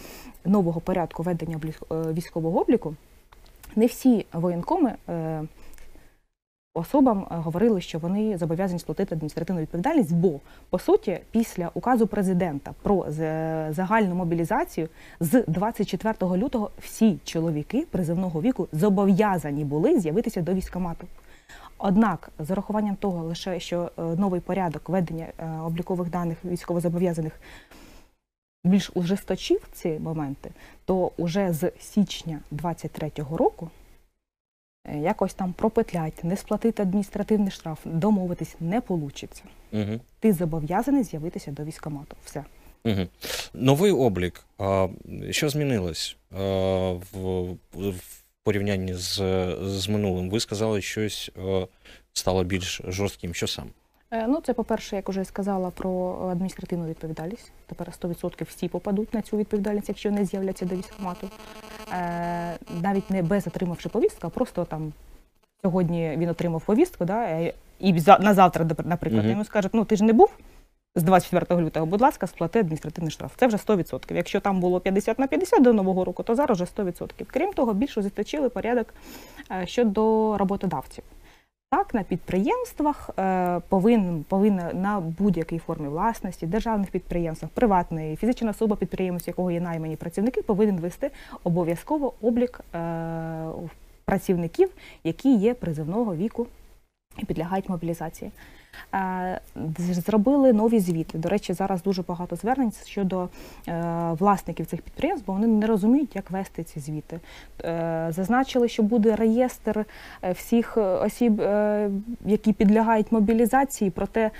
нового 0.46 0.82
порядку 0.82 1.24
ведення 1.24 1.60
е, 1.66 1.96
військового 2.14 2.62
обліку, 2.62 2.96
не 3.76 3.86
всі 3.86 4.26
воєнкоми 4.34 4.96
е, 5.10 5.44
особам 6.74 7.28
говорили, 7.30 7.82
що 7.82 8.00
вони 8.00 8.38
зобов'язані 8.38 8.80
сплатити 8.80 9.16
адміністративну 9.16 9.62
відповідальність, 9.62 10.16
бо 10.16 10.40
по 10.70 10.80
суті, 10.80 11.20
після 11.32 11.72
указу 11.74 12.08
президента 12.08 12.74
про 12.82 13.06
загальну 13.70 14.16
мобілізацію 14.16 14.90
з 15.20 15.44
24 15.48 16.38
лютого 16.38 16.72
всі 16.78 17.20
чоловіки 17.24 17.88
призивного 17.92 18.42
віку 18.42 18.68
зобов'язані 18.72 19.66
були 19.66 20.00
з'явитися 20.00 20.42
до 20.42 20.54
військкомату. 20.54 21.08
Однак, 21.84 22.30
з 22.40 22.52
урахуванням 22.52 22.96
того, 22.96 23.24
лише 23.24 23.60
що 23.60 23.92
е, 23.98 24.02
новий 24.02 24.42
порядок 24.42 24.90
ведення 24.90 25.28
е, 25.38 25.50
облікових 25.50 26.10
даних 26.10 26.46
військовозобов'язаних 26.46 27.40
більш 28.64 28.92
ужесточив 28.94 29.68
ці 29.72 29.90
моменти, 29.90 30.52
то 30.86 31.12
уже 31.18 31.54
з 31.54 31.72
січня 31.80 32.40
23-го 32.52 33.38
року 33.38 33.70
е, 34.86 34.98
якось 34.98 35.34
там 35.34 35.54
пропетлять, 35.54 36.24
не 36.24 36.38
сплатити 36.38 36.82
адміністративний 36.84 37.52
штраф, 37.52 37.80
домовитись 37.86 38.56
не 38.60 38.82
вийде. 38.88 39.28
Угу. 39.72 40.00
Ти 40.20 40.34
зобов'язаний 40.34 41.04
з'явитися 41.04 41.52
до 41.52 41.64
військкомату. 41.64 42.16
Все. 42.26 42.44
Угу. 42.86 43.08
Новий 43.54 43.92
облік. 43.92 44.46
А, 44.58 44.88
що 45.30 45.50
змінилось 45.50 46.18
а, 46.32 46.38
в, 47.14 47.44
в 47.74 48.21
порівнянні 48.44 48.94
з, 48.94 49.16
з 49.62 49.88
минулим? 49.90 50.30
Ви 50.30 50.40
сказали, 50.40 50.82
щось 50.82 51.32
стало 52.14 52.44
більш 52.44 52.82
жорстким. 52.88 53.34
Що 53.34 53.48
саме? 53.48 53.70
Е, 54.12 54.28
Ну, 54.28 54.42
це, 54.46 54.54
по-перше, 54.54 54.96
як 54.96 55.10
вже 55.10 55.26
сказала 55.26 55.70
про 55.70 56.16
адміністративну 56.32 56.86
відповідальність. 56.88 57.52
Тепер 57.68 57.88
100% 58.02 58.44
всі 58.48 58.68
попадуть 58.68 59.14
на 59.14 59.22
цю 59.22 59.38
відповідальність, 59.38 59.90
якщо 59.90 60.12
не 60.12 60.26
з'являться 60.26 60.66
до 60.66 60.76
військкомату. 60.76 61.30
Е, 61.94 62.58
Навіть 62.82 63.10
не 63.10 63.22
без 63.24 63.48
отримавши 63.48 63.90
повістку, 63.90 64.28
а 64.28 64.30
просто 64.30 64.66
там 64.66 64.94
сьогодні 65.62 66.16
він 66.18 66.30
отримав 66.30 66.62
повістку, 66.66 67.06
да, 67.06 67.24
е, 67.26 67.54
і 67.80 67.94
на 68.20 68.34
завтра, 68.34 68.66
наприклад, 68.86 69.24
Мгм. 69.24 69.32
йому 69.32 69.46
скажуть, 69.46 69.72
ну 69.74 69.86
ти 69.86 69.96
ж 69.96 70.04
не 70.04 70.14
був 70.14 70.30
з 70.96 71.04
24 71.04 71.62
лютого, 71.62 71.86
будь 71.86 72.02
ласка, 72.02 72.28
сплати 72.28 72.60
адміністративний 72.60 73.12
штраф. 73.12 73.34
Це 73.36 73.48
вже 73.48 73.58
100%. 73.58 74.16
Якщо 74.16 74.40
там 74.40 74.60
було 74.60 74.80
50 74.80 75.20
на 75.20 75.28
50 75.28 75.64
до 75.64 75.74
Нового 75.74 76.06
року, 76.06 76.24
то 76.24 76.36
зараз 76.36 76.62
вже 76.62 76.84
100%. 76.84 77.26
Крім 77.28 77.54
того, 77.54 77.74
більш 77.74 77.98
ужесточили 77.98 78.50
порядок 78.50 78.94
е, 79.52 79.66
щодо 79.68 80.38
роботодавців. 80.38 81.04
Так, 81.70 81.94
на 81.94 82.04
підприємствах 82.04 83.10
е, 83.20 83.62
повинен, 83.70 84.24
повинна 84.24 84.74
на 84.74 85.00
будь-якій 85.00 85.60
формі 85.60 85.88
власності, 85.88 86.48
державних 86.48 86.92
підприємствах, 86.92 87.52
приватної, 87.52 88.16
фізична 88.16 88.50
особа 88.50 88.76
підприємець, 88.76 89.28
якого 89.28 89.52
є 89.52 89.62
наймані 89.62 89.96
працівники, 89.96 90.42
повинен 90.42 90.78
вести 90.78 91.12
обов'язково 91.44 92.14
облік 92.22 92.62
е, 92.76 93.46
працівників, 94.06 94.70
які 95.04 95.36
є 95.36 95.54
призивного 95.54 96.16
віку 96.16 96.48
і 97.18 97.26
підлягають 97.26 97.70
мобілізації. 97.70 98.32
Е, 98.94 99.40
Зробили 99.78 100.54
нові 100.54 100.80
звіти. 100.80 101.18
До 101.18 101.30
речі, 101.30 101.54
зараз 101.54 101.84
дуже 101.84 102.02
багато 102.02 102.36
звернень 102.36 102.72
щодо 102.86 103.30
е, 103.68 103.82
власників 104.20 104.66
цих 104.66 104.82
підприємств, 104.82 105.28
бо 105.28 105.34
вони 105.34 105.48
не 105.48 105.68
розуміють, 105.68 106.16
як 106.16 106.32
вести 106.32 106.64
ці 106.64 106.80
звіти. 106.80 107.20
Е, 107.64 108.08
Зазначили, 108.10 108.68
що 108.68 108.84
буде 108.84 109.16
реєстр 109.16 109.86
всіх 110.32 110.78
осіб, 110.78 111.42
які 112.26 112.54
підлягають 112.54 113.12
мобілізації, 113.12 113.92
проте 113.92 114.32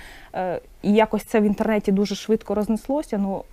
і 0.82 0.92
якось 0.92 1.24
це 1.24 1.40
в 1.40 1.44
інтернеті 1.44 1.92
дуже 1.92 2.14
швидко 2.14 2.54
рознеслося. 2.54 3.18
Ну 3.18 3.44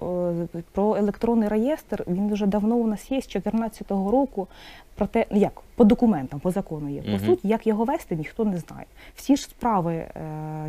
е, 0.53 0.61
про 0.71 0.95
електронний 0.95 1.49
реєстр 1.49 2.03
він 2.07 2.33
вже 2.33 2.45
давно 2.45 2.75
у 2.75 2.87
нас 2.87 3.11
є 3.11 3.21
з 3.21 3.27
2014 3.27 3.91
року. 3.91 4.47
Проте 4.95 5.25
ну, 5.31 5.37
як 5.39 5.61
по 5.75 5.83
документам, 5.83 6.39
по 6.39 6.51
закону 6.51 6.89
є. 6.89 7.01
По 7.01 7.09
Мгм. 7.09 7.19
суті, 7.25 7.47
як 7.47 7.67
його 7.67 7.83
вести, 7.83 8.15
ніхто 8.15 8.45
не 8.45 8.57
знає. 8.57 8.85
Всі 9.15 9.35
ж 9.35 9.43
справи 9.43 9.93
е, 9.93 10.11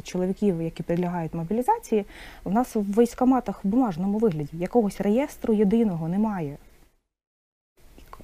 чоловіків, 0.02 0.62
які 0.62 0.82
підлягають 0.82 1.34
мобілізації, 1.34 2.04
у 2.44 2.50
нас 2.50 2.74
в 2.74 3.00
військкоматах 3.00 3.64
в 3.64 3.68
бумажному 3.68 4.18
вигляді 4.18 4.56
якогось 4.58 5.00
реєстру 5.00 5.54
єдиного 5.54 6.08
немає. 6.08 6.56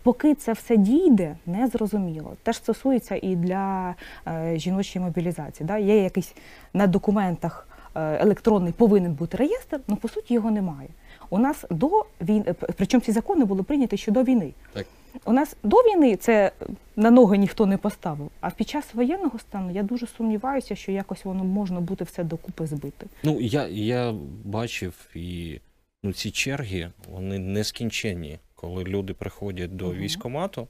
Поки 0.02 0.34
це 0.34 0.52
все 0.52 0.76
дійде, 0.76 1.36
не 1.46 1.68
зрозуміло. 1.68 2.32
Теж 2.42 2.56
стосується 2.56 3.18
і 3.22 3.36
для 3.36 3.94
е, 4.26 4.58
жіночої 4.58 5.04
мобілізації. 5.04 5.66
Да? 5.66 5.78
Є 5.78 6.02
якийсь 6.02 6.34
на 6.74 6.86
документах 6.86 7.68
електронний 8.00 8.72
повинен 8.72 9.12
бути 9.12 9.36
реєстр, 9.36 9.80
але 9.88 9.96
по 9.96 10.08
суті 10.08 10.34
його 10.34 10.50
немає. 10.50 10.88
У 11.30 11.38
нас 11.38 11.64
до 11.70 11.90
війни, 12.20 12.54
причому 12.76 13.00
ці 13.00 13.12
закони 13.12 13.44
були 13.44 13.62
прийняті 13.62 13.96
ще 13.96 14.12
до 14.12 14.22
війни. 14.22 14.52
Так. 14.72 14.86
У 15.24 15.32
нас 15.32 15.56
до 15.62 15.76
війни 15.76 16.16
це 16.16 16.52
на 16.96 17.10
ноги 17.10 17.38
ніхто 17.38 17.66
не 17.66 17.76
поставив. 17.76 18.30
А 18.40 18.50
під 18.50 18.68
час 18.68 18.94
воєнного 18.94 19.38
стану 19.38 19.70
я 19.70 19.82
дуже 19.82 20.06
сумніваюся, 20.06 20.74
що 20.76 20.92
якось 20.92 21.24
воно 21.24 21.44
можна 21.44 21.80
буде 21.80 22.04
все 22.04 22.24
докупи 22.24 22.66
збити. 22.66 23.06
Ну, 23.22 23.40
я, 23.40 23.66
я 23.68 24.14
бачив 24.44 24.94
і 25.14 25.60
ну, 26.02 26.12
ці 26.12 26.30
черги, 26.30 26.90
вони 27.12 27.38
нескінченні, 27.38 28.38
коли 28.54 28.84
люди 28.84 29.14
приходять 29.14 29.76
до 29.76 29.86
Мгм. 29.86 29.96
військкомату, 29.96 30.68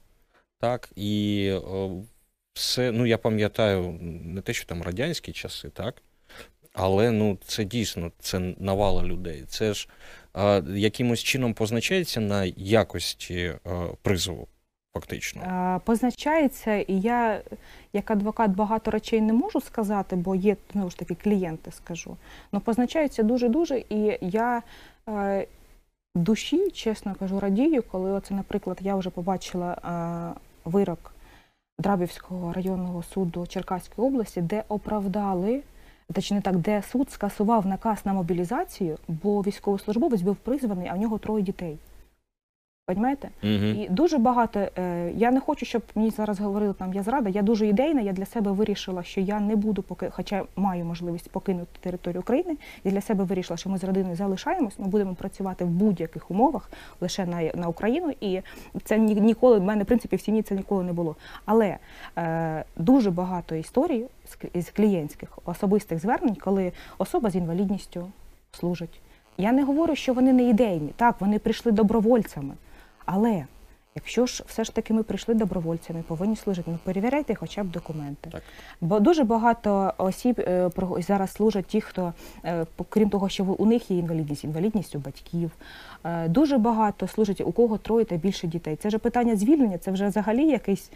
так, 0.59 0.89
і 0.95 1.51
о, 1.51 2.01
все, 2.53 2.91
ну 2.91 3.05
я 3.05 3.17
пам'ятаю, 3.17 3.97
не 4.23 4.41
те, 4.41 4.53
що 4.53 4.65
там 4.65 4.81
радянські 4.83 5.31
часи, 5.31 5.69
так, 5.69 6.01
але 6.77 7.11
ну, 7.11 7.37
це 7.45 7.63
дійсно 7.63 8.11
це 8.19 8.39
навала 8.59 9.03
людей. 9.03 9.43
Це 9.47 9.73
ж 9.73 9.89
е, 10.35 10.63
якимось 10.67 11.19
чином 11.19 11.53
позначається 11.53 12.19
на 12.19 12.43
якості 12.57 13.35
е, 13.35 13.59
призову, 14.01 14.47
фактично. 14.93 15.81
Позначається, 15.85 16.75
і 16.75 16.99
я 16.99 17.41
як 17.93 18.11
адвокат 18.11 18.51
багато 18.51 18.91
речей 18.91 19.21
не 19.21 19.33
можу 19.33 19.61
сказати, 19.61 20.15
бо 20.15 20.35
є 20.35 20.55
знову 20.73 20.89
ж 20.89 20.97
таки 20.97 21.15
клієнти, 21.15 21.71
скажу. 21.71 22.17
Ну 22.51 22.59
позначається 22.59 23.23
дуже 23.23 23.49
дуже, 23.49 23.83
і 23.89 24.17
я 24.21 24.63
е, 25.09 25.47
душі, 26.15 26.71
чесно 26.71 27.15
кажу, 27.19 27.39
радію, 27.39 27.83
коли 27.91 28.11
оце, 28.11 28.33
наприклад, 28.33 28.77
я 28.81 28.95
вже 28.95 29.09
побачила 29.09 29.71
е, 29.73 30.39
вирок 30.65 31.13
Драбівського 31.79 32.53
районного 32.53 33.03
суду 33.03 33.47
Черкаської 33.47 34.07
області, 34.07 34.41
де 34.41 34.63
оправдали. 34.67 35.61
Точніше 36.13 36.41
так, 36.41 36.57
де 36.57 36.81
суд 36.81 37.11
скасував 37.11 37.65
наказ 37.65 38.05
на 38.05 38.13
мобілізацію, 38.13 38.97
бо 39.07 39.41
військовослужбовець 39.41 40.21
був 40.21 40.35
призваний, 40.35 40.87
а 40.87 40.93
в 40.93 40.97
нього 40.97 41.17
троє 41.17 41.43
дітей. 41.43 41.77
Понімаєте? 42.87 43.29
Угу. 43.43 43.51
І 43.53 43.87
дуже 43.89 44.17
багато. 44.17 44.59
Е, 44.77 45.11
я 45.15 45.31
не 45.31 45.39
хочу, 45.39 45.65
щоб 45.65 45.81
мені 45.95 46.09
зараз 46.09 46.39
говорили 46.39 46.73
там 46.73 46.93
я 46.93 47.03
зрада. 47.03 47.29
Я 47.29 47.41
дуже 47.41 47.67
ідейна. 47.67 48.01
Я 48.01 48.13
для 48.13 48.25
себе 48.25 48.51
вирішила, 48.51 49.03
що 49.03 49.21
я 49.21 49.39
не 49.39 49.55
буду 49.55 49.81
поки, 49.81 50.09
хоча 50.09 50.43
маю 50.55 50.85
можливість 50.85 51.29
покинути 51.29 51.79
територію 51.79 52.21
України. 52.21 52.57
Я 52.83 52.91
для 52.91 53.01
себе 53.01 53.23
вирішила, 53.23 53.57
що 53.57 53.69
ми 53.69 53.77
з 53.77 53.83
родиною 53.83 54.15
залишаємось. 54.15 54.79
Ми 54.79 54.87
будемо 54.87 55.15
працювати 55.15 55.65
в 55.65 55.67
будь-яких 55.67 56.31
умовах 56.31 56.71
лише 57.01 57.25
на, 57.25 57.41
на 57.55 57.67
Україну. 57.67 58.13
І 58.21 58.41
це 58.83 58.97
ні, 58.97 59.15
ніколи 59.15 59.59
в 59.59 59.63
мене, 59.63 59.83
в 59.83 59.85
принципі, 59.85 60.15
в 60.15 60.21
сім'ї 60.21 60.41
це 60.41 60.55
ніколи 60.55 60.83
не 60.83 60.93
було. 60.93 61.15
Але 61.45 61.77
е, 62.17 62.63
дуже 62.75 63.11
багато 63.11 63.55
історій 63.55 64.05
з 64.55 64.69
клієнтських 64.69 65.39
особистих 65.45 65.99
звернень, 65.99 66.35
коли 66.35 66.71
особа 66.97 67.29
з 67.29 67.35
інвалідністю 67.35 68.07
служить. 68.51 69.01
Я 69.37 69.51
не 69.51 69.63
говорю, 69.63 69.95
що 69.95 70.13
вони 70.13 70.33
не 70.33 70.43
ідейні. 70.43 70.89
Так, 70.95 71.21
вони 71.21 71.39
прийшли 71.39 71.71
добровольцями. 71.71 72.53
Але 73.07 73.45
якщо 73.95 74.25
ж 74.25 74.43
все 74.47 74.63
ж 74.63 74.75
таки 74.75 74.93
ми 74.93 75.03
прийшли 75.03 75.33
добровольцями, 75.33 76.03
повинні 76.07 76.35
служити, 76.35 76.71
ну 76.71 76.79
перевіряйте 76.83 77.35
хоча 77.35 77.63
б 77.63 77.67
документи. 77.67 78.29
Так. 78.29 78.41
Бо 78.81 78.99
дуже 78.99 79.23
багато 79.23 79.93
осіб 79.97 80.39
е, 80.39 80.69
зараз 80.97 81.31
служать 81.31 81.65
ті, 81.65 81.81
хто, 81.81 82.13
е, 82.45 82.65
крім 82.89 83.09
того, 83.09 83.29
що 83.29 83.43
у 83.43 83.65
них 83.65 83.91
є 83.91 83.97
інвалідність, 83.97 84.43
інвалідність 84.43 84.95
у 84.95 84.99
батьків. 84.99 85.51
Е, 86.03 86.27
Дуже 86.27 86.57
багато 86.57 87.07
служать 87.07 87.41
у 87.41 87.51
кого 87.51 87.77
троє 87.77 88.05
та 88.05 88.15
більше 88.15 88.47
дітей. 88.47 88.75
Це 88.75 88.87
вже 88.87 88.97
питання 88.97 89.35
звільнення, 89.35 89.77
це 89.77 89.91
вже 89.91 90.07
взагалі 90.07 90.47
якесь 90.47 90.91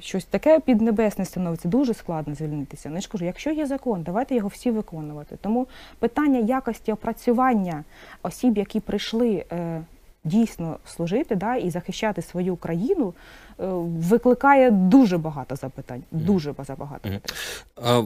щось 0.00 0.24
таке 0.24 0.60
піднебесне 0.60 1.24
становиться. 1.24 1.68
Дуже 1.68 1.94
складно 1.94 2.34
звільнитися. 2.34 2.88
Ну, 2.88 2.94
я 2.94 3.00
ж 3.00 3.08
кажу, 3.08 3.24
якщо 3.24 3.50
є 3.50 3.66
закон, 3.66 4.02
давайте 4.02 4.34
його 4.34 4.48
всі 4.48 4.70
виконувати. 4.70 5.36
Тому 5.40 5.66
питання 5.98 6.38
якості 6.38 6.92
опрацювання 6.92 7.84
осіб, 8.22 8.58
які 8.58 8.80
прийшли. 8.80 9.44
Дійсно 10.24 10.78
служити 10.86 11.36
да, 11.36 11.56
і 11.56 11.70
захищати 11.70 12.22
свою 12.22 12.56
країну 12.56 13.14
е, 13.60 13.66
викликає 13.86 14.70
дуже 14.70 15.18
багато 15.18 15.56
запитань. 15.56 16.02
Дуже 16.10 16.52
багато 16.52 17.02
питань. 17.02 17.20
А 17.76 18.02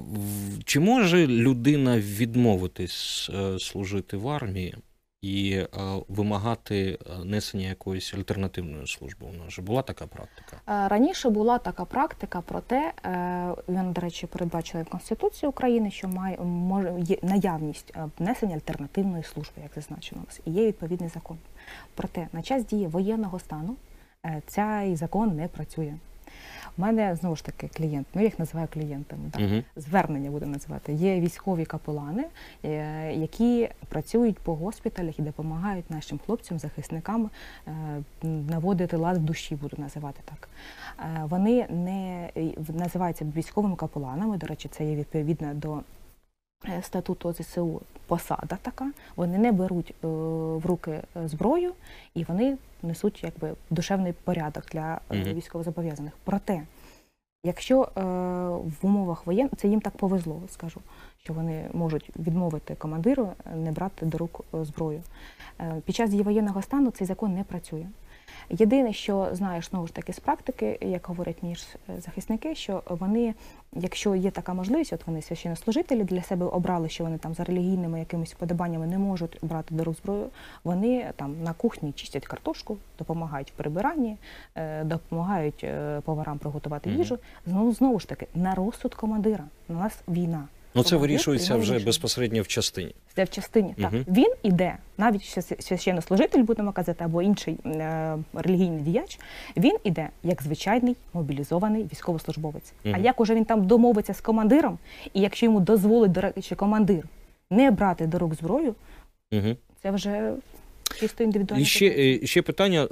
чи 0.64 0.80
може 0.80 1.26
людина 1.26 1.98
відмовитись 1.98 3.30
е, 3.34 3.58
служити 3.58 4.16
в 4.16 4.28
армії 4.28 4.74
і 5.24 5.52
е, 5.52 5.66
вимагати 6.08 6.98
е, 7.06 7.24
несення 7.24 7.68
якоїсь 7.68 8.14
альтернативної 8.14 8.86
служби? 8.86 9.26
У 9.26 9.44
нас 9.44 9.52
же 9.52 9.62
була 9.62 9.82
така 9.82 10.06
практика. 10.06 10.56
Е, 10.68 10.88
Раніше 10.88 11.30
була 11.30 11.58
така 11.58 11.84
практика, 11.84 12.42
проте 12.46 12.92
він, 13.68 13.92
до 13.92 14.00
речі, 14.00 14.26
передбачила 14.26 14.82
в 14.82 14.88
Конституції 14.88 15.48
України, 15.48 15.90
що 15.90 16.08
має 16.08 16.38
може 16.38 16.94
є 16.98 17.18
наявність 17.22 17.94
внесення 18.18 18.54
альтернативної 18.54 19.22
служби, 19.22 19.62
як 19.62 19.72
зазначено 19.74 20.22
і 20.44 20.50
є 20.50 20.66
відповідний 20.66 21.08
закон. 21.08 21.38
Проте 21.94 22.28
на 22.32 22.42
час 22.42 22.66
дії 22.66 22.86
воєнного 22.86 23.38
стану 23.38 23.76
цей 24.46 24.96
закон 24.96 25.36
не 25.36 25.48
працює. 25.48 25.94
У 26.78 26.82
мене 26.82 27.16
знову 27.16 27.36
ж 27.36 27.44
таки 27.44 27.68
клієнт, 27.68 28.06
ну 28.14 28.20
я 28.20 28.26
їх 28.26 28.38
називаю 28.38 28.68
клієнтами. 28.72 29.22
Так. 29.30 29.42
Угу. 29.42 29.62
Звернення 29.76 30.30
буду 30.30 30.46
називати. 30.46 30.92
Є 30.92 31.20
військові 31.20 31.64
капелани, 31.64 32.24
е, 32.64 33.12
які 33.12 33.68
працюють 33.88 34.38
по 34.38 34.54
госпіталях 34.54 35.18
і 35.18 35.22
допомагають 35.22 35.90
нашим 35.90 36.18
хлопцям, 36.26 36.58
захисникам 36.58 37.30
е, 37.68 37.70
наводити 38.22 38.96
лад 38.96 39.16
в 39.16 39.20
душі, 39.20 39.54
буду 39.54 39.76
називати 39.78 40.20
так. 40.24 40.48
Е, 40.98 41.24
Вони 41.24 41.66
не 41.70 42.30
називаються 42.68 43.26
військовими 43.36 43.76
капеланами. 43.76 44.36
До 44.36 44.46
речі, 44.46 44.68
це 44.72 44.84
є 44.84 44.96
відповідно 44.96 45.54
до 45.54 45.80
статуту 46.82 47.32
ЗСУ 47.32 47.80
посада 48.06 48.58
така. 48.62 48.90
Вони 49.16 49.38
не 49.38 49.52
беруть 49.52 49.90
е, 49.90 50.06
в 50.56 50.66
руки 50.66 50.90
е, 50.90 51.28
зброю 51.28 51.72
і 52.14 52.24
вони 52.24 52.56
несуть 52.82 53.24
якби 53.24 53.54
душевний 53.70 54.12
порядок 54.12 54.64
для 54.72 55.00
е, 55.10 55.34
військовозобов'язаних. 55.34 56.12
Проте, 56.24 56.62
якщо 57.44 57.82
е, 57.82 58.00
в 58.58 58.74
умовах 58.82 59.26
воєн, 59.26 59.50
це 59.56 59.68
їм 59.68 59.80
так 59.80 59.96
повезло, 59.96 60.42
скажу, 60.48 60.80
що 61.18 61.32
вони 61.32 61.68
можуть 61.72 62.10
відмовити 62.18 62.74
командиру 62.74 63.28
е, 63.52 63.56
не 63.56 63.72
брати 63.72 64.06
до 64.06 64.18
рук 64.18 64.40
е, 64.54 64.64
зброю. 64.64 65.02
Е, 65.60 65.82
Під 65.84 65.94
час 65.94 66.10
дії 66.10 66.22
воєнного 66.22 66.62
стану 66.62 66.90
цей 66.90 67.06
закон 67.06 67.34
не 67.34 67.44
працює. 67.44 67.86
Єдине, 68.50 68.92
що 68.92 69.28
знаєш 69.32 69.68
знову 69.70 69.86
ж 69.86 69.94
таки 69.94 70.12
з 70.12 70.20
практики, 70.20 70.78
як 70.80 71.06
говорять 71.06 71.36
мені 71.42 71.54
ж, 71.54 71.66
захисники, 71.98 72.54
що 72.54 72.82
вони, 72.88 73.34
якщо 73.72 74.14
є 74.14 74.30
така 74.30 74.54
можливість, 74.54 74.92
от 74.92 75.06
вони 75.06 75.22
священнослужителі 75.22 76.04
для 76.04 76.22
себе 76.22 76.46
обрали, 76.46 76.88
що 76.88 77.04
вони 77.04 77.18
там 77.18 77.34
за 77.34 77.44
релігійними 77.44 77.98
якимись 77.98 78.32
вподобаннями 78.34 78.86
не 78.86 78.98
можуть 78.98 79.38
брати 79.42 79.74
до 79.74 79.84
рук 79.84 79.96
зброю, 79.96 80.26
вони 80.64 81.10
там 81.16 81.42
на 81.42 81.52
кухні 81.52 81.92
чистять 81.92 82.26
картошку, 82.26 82.76
допомагають 82.98 83.50
в 83.50 83.54
прибиранні, 83.54 84.16
е, 84.54 84.84
допомагають 84.84 85.64
е, 85.64 86.00
поварам 86.04 86.38
приготувати 86.38 86.90
їжу. 86.90 87.18
Знову 87.46 87.72
знову 87.72 88.00
ж 88.00 88.08
таки 88.08 88.26
на 88.34 88.54
розсуд 88.54 88.94
командира. 88.94 89.44
У 89.68 89.72
нас 89.72 89.98
війна. 90.08 90.44
Ну 90.74 90.82
це 90.82 90.96
вирішується 90.96 91.56
вже 91.56 91.78
безпосередньо 91.78 92.42
в 92.42 92.46
частині. 92.46 92.94
Це 93.14 93.24
в 93.24 93.30
частині. 93.30 93.74
Так. 93.82 93.92
Мгм. 93.92 94.04
Він 94.08 94.32
іде, 94.42 94.76
навіть 94.98 95.38
священнослужитель, 95.60 96.42
будемо 96.42 96.72
казати, 96.72 97.04
або 97.04 97.22
інший 97.22 97.56
е, 97.66 98.16
релігійний 98.34 98.80
діяч, 98.80 99.18
він 99.56 99.76
іде 99.84 100.08
як 100.22 100.42
звичайний 100.42 100.96
мобілізований 101.12 101.86
військовослужбовець. 101.92 102.72
А 102.92 102.98
як 102.98 103.20
уже 103.20 103.34
він 103.34 103.44
там 103.44 103.66
домовиться 103.66 104.14
з 104.14 104.20
командиром, 104.20 104.78
і 105.14 105.20
якщо 105.20 105.46
йому 105.46 105.60
дозволить, 105.60 106.12
до 106.12 106.20
речі, 106.20 106.54
командир 106.54 107.04
не 107.50 107.70
брати 107.70 108.06
до 108.06 108.18
рук 108.18 108.34
зброю, 108.34 108.74
Угу. 109.32 109.56
це 109.82 109.90
вже 109.90 110.32
чисто 111.00 111.24
індивідуально. 111.24 111.62
І 111.62 111.66
ще, 111.66 112.18
ще 112.26 112.42
питання 112.42 112.88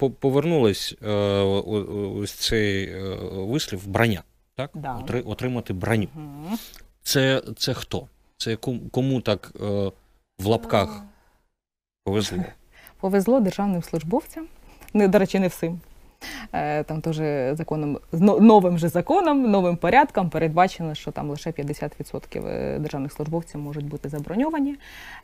е, 0.00 0.08
повернулось 0.20 0.96
е, 1.06 1.10
ось 2.22 2.32
цей 2.32 2.84
е, 2.84 3.16
вислів 3.32 3.88
броня. 3.88 4.22
Так? 4.54 4.70
Да. 4.74 5.04
Отримати 5.24 5.72
броню. 5.72 6.08
Мгм. 6.14 6.58
Це, 7.08 7.42
це 7.56 7.74
хто? 7.74 8.08
Це 8.36 8.56
кому, 8.56 8.80
кому 8.90 9.20
так 9.20 9.52
е, 9.60 9.92
в 10.38 10.46
лапках 10.46 11.02
повезло? 12.04 12.44
Повезло 13.00 13.40
державним 13.40 13.82
службовцям. 13.82 14.46
Не, 14.94 15.08
до 15.08 15.18
речі, 15.18 15.38
не 15.38 15.48
всім. 15.48 15.80
Е, 16.52 16.82
Там 16.84 17.00
теж 17.00 17.16
законом 17.56 17.98
новим 18.12 18.78
же 18.78 18.88
законом, 18.88 19.50
новим 19.50 19.76
порядком 19.76 20.30
передбачено, 20.30 20.94
що 20.94 21.10
там 21.10 21.30
лише 21.30 21.50
50% 21.50 22.46
е, 22.46 22.78
державних 22.78 23.12
службовців 23.12 23.60
можуть 23.60 23.84
бути 23.84 24.08
заброньовані. 24.08 24.76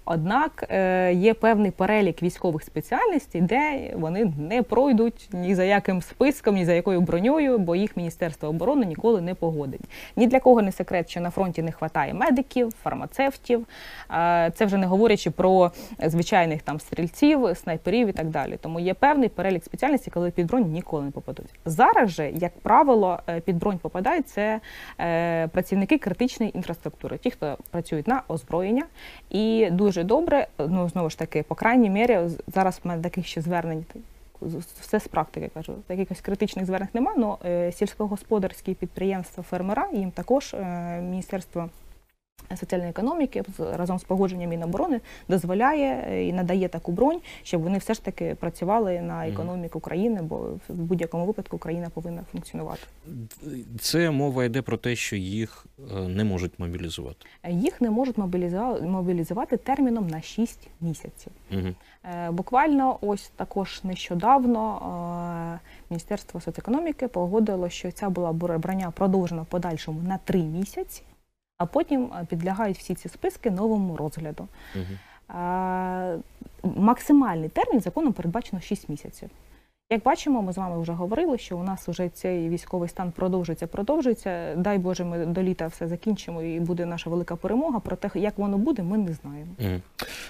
Однак 0.04 0.64
е, 0.70 1.12
є 1.14 1.34
певний 1.34 1.70
перелік 1.70 2.22
військових 2.22 2.62
спеціальностей, 2.62 3.40
де 3.40 3.92
вони 3.96 4.32
не 4.38 4.62
пройдуть 4.62 5.28
ні 5.32 5.54
за 5.54 5.64
яким 5.64 6.02
списком, 6.02 6.54
ні 6.54 6.64
за 6.64 6.72
якою 6.72 7.00
броньою, 7.00 7.58
бо 7.58 7.76
їх 7.76 7.96
Міністерство 7.96 8.48
оборони 8.48 8.86
ніколи 8.86 9.20
не 9.20 9.34
погодить. 9.34 9.80
Ні 10.16 10.26
для 10.26 10.40
кого 10.40 10.62
не 10.62 10.72
секрет, 10.72 11.10
що 11.10 11.20
на 11.20 11.30
фронті 11.30 11.62
не 11.62 11.72
вистачає 11.80 12.14
медиків, 12.14 12.72
фармацевтів. 12.82 13.66
Це 14.54 14.64
вже 14.66 14.76
не 14.76 14.86
говорячи 14.86 15.30
про 15.30 15.72
звичайних 16.06 16.62
там 16.62 16.80
стрільців, 16.80 17.48
снайперів 17.54 18.08
і 18.08 18.12
так 18.12 18.28
далі. 18.28 18.58
Тому 18.60 18.80
є 18.80 18.94
певний 18.94 19.28
перелік 19.28 19.64
спеціальностей, 19.64 20.12
коли 20.12 20.30
під 20.30 20.46
бронь 20.46 20.62
ніколи 20.62 20.84
не 20.93 21.11
попадуть. 21.11 21.47
Зараз 21.64 22.11
же, 22.11 22.31
як 22.31 22.53
правило, 22.59 23.19
е, 23.26 23.41
під 23.41 23.59
бронь 23.59 23.79
попадають 23.79 24.29
це 24.29 24.61
е, 25.00 25.49
працівники 25.49 25.99
критичної 25.99 26.57
інфраструктури, 26.57 27.19
ті, 27.19 27.31
хто 27.31 27.59
працюють 27.71 28.09
на 28.09 28.23
озброєння. 28.29 28.85
І 29.31 29.69
дуже 29.71 30.05
добре, 30.05 30.47
ну 30.59 30.88
знову 30.88 31.11
ж 31.11 31.19
таки, 31.19 31.43
по 31.43 31.55
крайній 31.55 31.91
мірі, 31.91 32.19
зараз 32.47 32.81
в 32.85 32.88
мене 32.88 33.03
таких 33.03 33.26
ще 33.26 33.41
звернень. 33.41 33.85
Все 34.81 35.00
з 35.00 35.09
практики 35.09 35.50
кажу, 35.55 35.75
якихось 35.88 36.21
критичних 36.21 36.67
звернень 36.67 36.88
нема, 36.95 37.38
але 37.43 37.73
сільськогосподарські 37.73 38.75
підприємства, 38.75 39.43
фермера 39.43 39.88
їм 39.93 40.11
також 40.11 40.55
е, 40.55 41.00
міністерство 41.00 41.69
соціальної 42.56 42.90
економіки 42.90 43.42
разом 43.58 43.98
з 43.98 44.04
погодженням 44.04 44.50
Міноборони 44.50 45.00
дозволяє 45.28 46.06
е, 46.10 46.26
і 46.26 46.32
надає 46.32 46.68
таку 46.68 46.92
бронь, 46.92 47.20
щоб 47.42 47.62
вони 47.62 47.78
все 47.78 47.94
ж 47.94 48.04
таки 48.04 48.34
працювали 48.40 49.00
на 49.00 49.28
економіку 49.28 49.80
країни, 49.80 50.22
бо 50.22 50.36
в 50.68 50.74
будь-якому 50.74 51.26
випадку 51.26 51.58
країна 51.58 51.88
повинна 51.94 52.24
функціонувати. 52.32 52.82
Це 53.80 54.10
мова 54.10 54.44
йде 54.44 54.62
про 54.62 54.76
те, 54.76 54.96
що 54.96 55.16
їх 55.16 55.66
е, 55.96 56.08
не 56.08 56.24
можуть 56.24 56.58
мобілізувати. 56.58 57.26
Е, 57.42 57.52
Їх 57.52 57.80
не 57.80 57.90
можуть 57.90 58.18
мобіліза- 58.18 58.86
мобілізувати 58.86 59.56
терміном 59.56 60.06
на 60.06 60.20
6 60.20 60.68
місяців. 60.80 61.32
Угу. 61.52 61.68
Буквально 62.32 62.98
ось 63.00 63.30
також 63.36 63.80
нещодавно 63.84 65.60
Міністерство 65.90 66.40
соцекономіки 66.40 67.08
погодило, 67.08 67.68
що 67.68 67.92
ця 67.92 68.08
була 68.10 68.32
брання 68.32 68.90
продовжена 68.90 69.42
в 69.42 69.46
подальшому 69.46 70.00
на 70.08 70.18
3 70.24 70.42
місяці, 70.42 71.02
а 71.58 71.66
потім 71.66 72.04
е, 72.04 72.26
підлягають 72.30 72.78
всі 72.78 72.94
ці 72.94 73.08
списки 73.08 73.50
новому 73.50 73.96
розгляду. 73.96 74.49
Угу. 74.75 74.84
Максимальний 76.62 77.49
термін 77.49 77.80
законом 77.80 78.12
передбачено 78.12 78.61
6 78.61 78.88
місяців. 78.88 79.30
Як 79.90 80.02
бачимо, 80.02 80.42
ми 80.42 80.52
з 80.52 80.56
вами 80.56 80.80
вже 80.82 80.92
говорили, 80.92 81.38
що 81.38 81.58
у 81.58 81.62
нас 81.62 81.88
вже 81.88 82.08
цей 82.08 82.49
військовий 82.49 82.88
стан 82.88 83.12
продовжується, 83.12 83.66
продовжується. 83.66 84.54
Дай 84.56 84.78
Боже, 84.78 85.04
ми 85.04 85.26
до 85.26 85.42
літа 85.42 85.66
все 85.66 85.88
закінчимо 85.88 86.42
і 86.42 86.61
буде 86.61 86.87
наша 86.87 87.11
велика 87.11 87.37
перемога. 87.37 87.80
Про 87.80 87.96
те, 87.96 88.11
як 88.14 88.38
воно 88.38 88.58
буде, 88.58 88.82
ми 88.82 88.99
не 88.99 89.12
знаємо. 89.12 89.50
Мгм. 89.58 89.82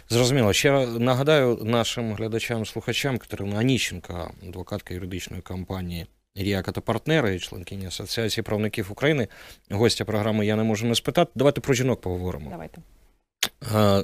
Зрозуміло. 0.08 0.52
Ще 0.52 0.86
нагадаю 0.86 1.58
нашим 1.62 2.14
глядачам, 2.14 2.66
слухачам, 2.66 3.18
Катерина 3.18 3.58
Аніщенка, 3.58 4.30
адвокатка 4.48 4.94
юридичної 4.94 5.42
компанії 5.42 6.06
Ріака 6.36 6.72
та 6.72 6.80
партнери, 6.80 7.38
членкиня 7.38 7.88
Асоціації 7.88 8.44
правників 8.44 8.92
України, 8.92 9.28
гостя 9.70 10.04
програми 10.04 10.46
Я 10.46 10.56
не 10.56 10.62
можу 10.62 10.86
не 10.86 10.94
спитати. 10.94 11.30
Давайте 11.34 11.60
про 11.60 11.74
жінок 11.74 12.00
поговоримо. 12.00 12.50
Давайте. 12.50 12.80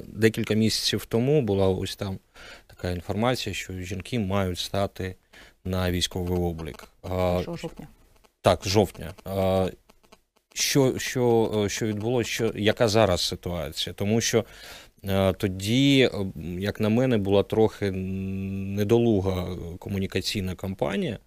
Декілька 0.07 0.53
місяців 0.53 1.05
тому 1.05 1.41
була 1.41 1.67
ось 1.67 1.95
там 1.95 2.19
така 2.67 2.91
інформація, 2.91 3.55
що 3.55 3.73
жінки 3.73 4.19
мають 4.19 4.59
стати 4.59 5.15
на 5.65 5.91
військовий 5.91 6.39
облік. 6.39 6.87
1 7.01 7.57
жовтня. 7.57 7.87
Так, 8.41 8.59
з 8.63 8.67
жовтня. 8.67 9.13
Що, 10.53 10.99
що, 10.99 11.65
що 11.69 11.85
відбулося, 11.85 12.29
що, 12.29 12.51
яка 12.55 12.87
зараз 12.87 13.21
ситуація? 13.21 13.93
Тому 13.93 14.21
що 14.21 14.45
тоді, 15.37 16.09
як 16.59 16.79
на 16.79 16.89
мене, 16.89 17.17
була 17.17 17.43
трохи 17.43 17.91
недолуга 17.91 19.47
комунікаційна 19.79 20.55
кампанія, 20.55 21.19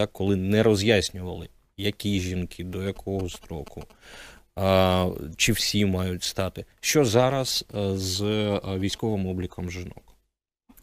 так, 0.00 0.12
коли 0.12 0.36
не 0.36 0.62
роз'яснювали, 0.62 1.48
які 1.76 2.20
жінки, 2.20 2.64
до 2.64 2.82
якого 2.82 3.28
строку, 3.28 3.82
чи 5.36 5.52
всі 5.52 5.86
мають 5.86 6.22
стати. 6.22 6.64
Що 6.80 7.04
зараз 7.04 7.64
е, 7.74 7.96
з 7.96 8.22
е, 8.22 8.60
військовим 8.78 9.26
обліком 9.26 9.70
жінок? 9.70 10.02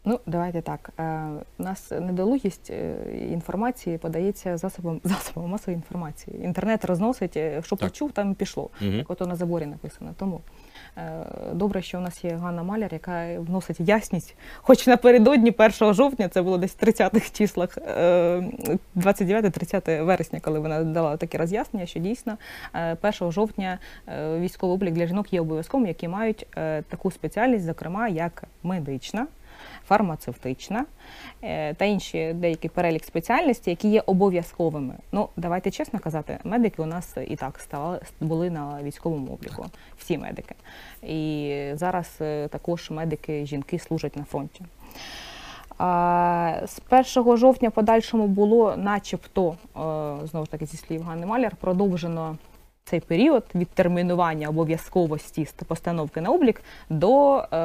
Ну, 0.04 0.20
давайте 0.26 0.62
так. 0.62 0.90
Е, 0.98 1.28
У 1.58 1.62
нас 1.62 1.90
недолугість 1.90 2.70
інформації 3.12 3.98
подається 3.98 4.56
засобом 4.56 5.00
засобом 5.04 5.50
масової 5.50 5.76
інформації. 5.76 6.44
Інтернет 6.44 6.84
розносить, 6.84 7.38
що 7.64 7.76
Так. 7.76 7.78
почув, 7.78 8.12
там 8.12 8.32
і 8.32 8.34
пішло. 8.34 8.70
Угу. 8.80 8.90
Як 8.90 9.10
ото 9.10 9.26
на 9.26 9.36
заборі 9.36 9.66
написано. 9.66 10.14
Тому 10.18 10.40
добре, 11.52 11.82
що 11.82 11.98
у 11.98 12.00
нас 12.00 12.24
є 12.24 12.30
Ганна 12.30 12.62
Маляр, 12.62 12.92
яка 12.92 13.26
вносить 13.38 13.80
ясність. 13.80 14.36
Хоч 14.56 14.86
напередодні 14.86 15.54
1 15.58 15.94
жовтня, 15.94 16.28
це 16.28 16.42
було 16.42 16.58
десь 16.58 16.76
в 16.80 16.84
30-х 16.84 17.30
числах, 17.32 17.78
е, 17.78 18.42
29-30 18.94 20.04
вересня, 20.04 20.40
коли 20.40 20.58
вона 20.58 20.84
дала 20.84 21.16
таке 21.16 21.38
роз'яснення, 21.38 21.86
що 21.86 22.00
дійсно 22.00 22.38
е, 22.74 22.96
1 23.02 23.32
жовтня 23.32 23.78
е, 24.08 24.38
військовий 24.38 24.74
облік 24.74 24.94
для 24.94 25.06
жінок 25.06 25.32
є 25.32 25.40
обов'язковим, 25.40 25.86
які 25.86 26.08
мають 26.08 26.46
е, 26.56 26.82
таку 26.82 27.10
спеціальність, 27.10 27.64
зокрема 27.64 28.08
як 28.08 28.44
медична. 28.62 29.26
Фармацевтична 29.86 30.84
е, 31.42 31.74
та 31.74 31.84
інші 31.84 32.32
деякі 32.32 32.68
перелік 32.68 33.04
спеціальностей, 33.04 33.72
які 33.72 33.88
є 33.88 34.02
обов'язковими. 34.06 34.94
Ну 35.12 35.28
давайте 35.36 35.70
чесно 35.70 35.98
казати, 35.98 36.38
медики 36.44 36.82
у 36.82 36.86
нас 36.86 37.16
і 37.28 37.36
так 37.36 37.58
ставали 37.60 38.00
були 38.20 38.50
на 38.50 38.82
військовому 38.82 39.32
обліку. 39.32 39.66
Всі 39.98 40.18
медики. 40.18 40.54
І 41.02 41.54
зараз 41.74 42.18
е, 42.20 42.48
також 42.48 42.90
медики 42.90 43.46
жінки 43.46 43.78
служать 43.78 44.16
на 44.16 44.24
фронті. 44.24 44.62
З 46.66 46.80
1 47.16 47.36
жовтня 47.36 47.70
подальшому 47.70 48.26
було, 48.26 48.76
начебто, 48.76 49.50
е, 49.50 49.56
знову 50.26 50.44
ж 50.44 50.50
таки, 50.50 50.66
зі 50.66 50.76
слів 50.76 51.02
Ганни 51.02 51.26
Маляр, 51.26 51.56
продовжено 51.56 52.36
цей 52.88 53.00
період 53.00 53.44
відтермінування 53.54 54.48
обов'язковості 54.48 55.48
постановки 55.66 56.20
на 56.20 56.30
облік 56.30 56.62
до 56.90 57.36
е, 57.36 57.56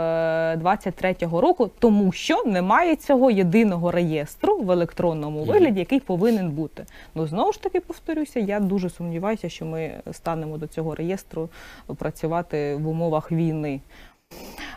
23-го 0.56 1.42
року, 1.42 1.70
тому 1.80 2.12
що 2.12 2.44
немає 2.44 2.96
цього 2.96 3.32
єдиного 3.32 3.92
реєстру 3.92 4.58
в 4.58 4.72
електронному 4.72 5.44
вигляді, 5.44 5.80
який 5.80 6.00
повинен 6.00 6.52
бути. 6.52 6.86
Ну 7.16 7.28
знову 7.28 7.52
ж 7.52 7.62
таки 7.62 7.80
повторюся, 7.80 8.40
я 8.40 8.60
дуже 8.60 8.90
сумніваюся, 8.90 9.50
що 9.50 9.66
ми 9.66 9.92
станемо 10.12 10.58
до 10.58 10.68
цього 10.68 10.96
реєстру 10.96 11.50
працювати 11.98 12.76
в 12.76 12.88
умовах 12.88 13.32
війни. 13.32 13.82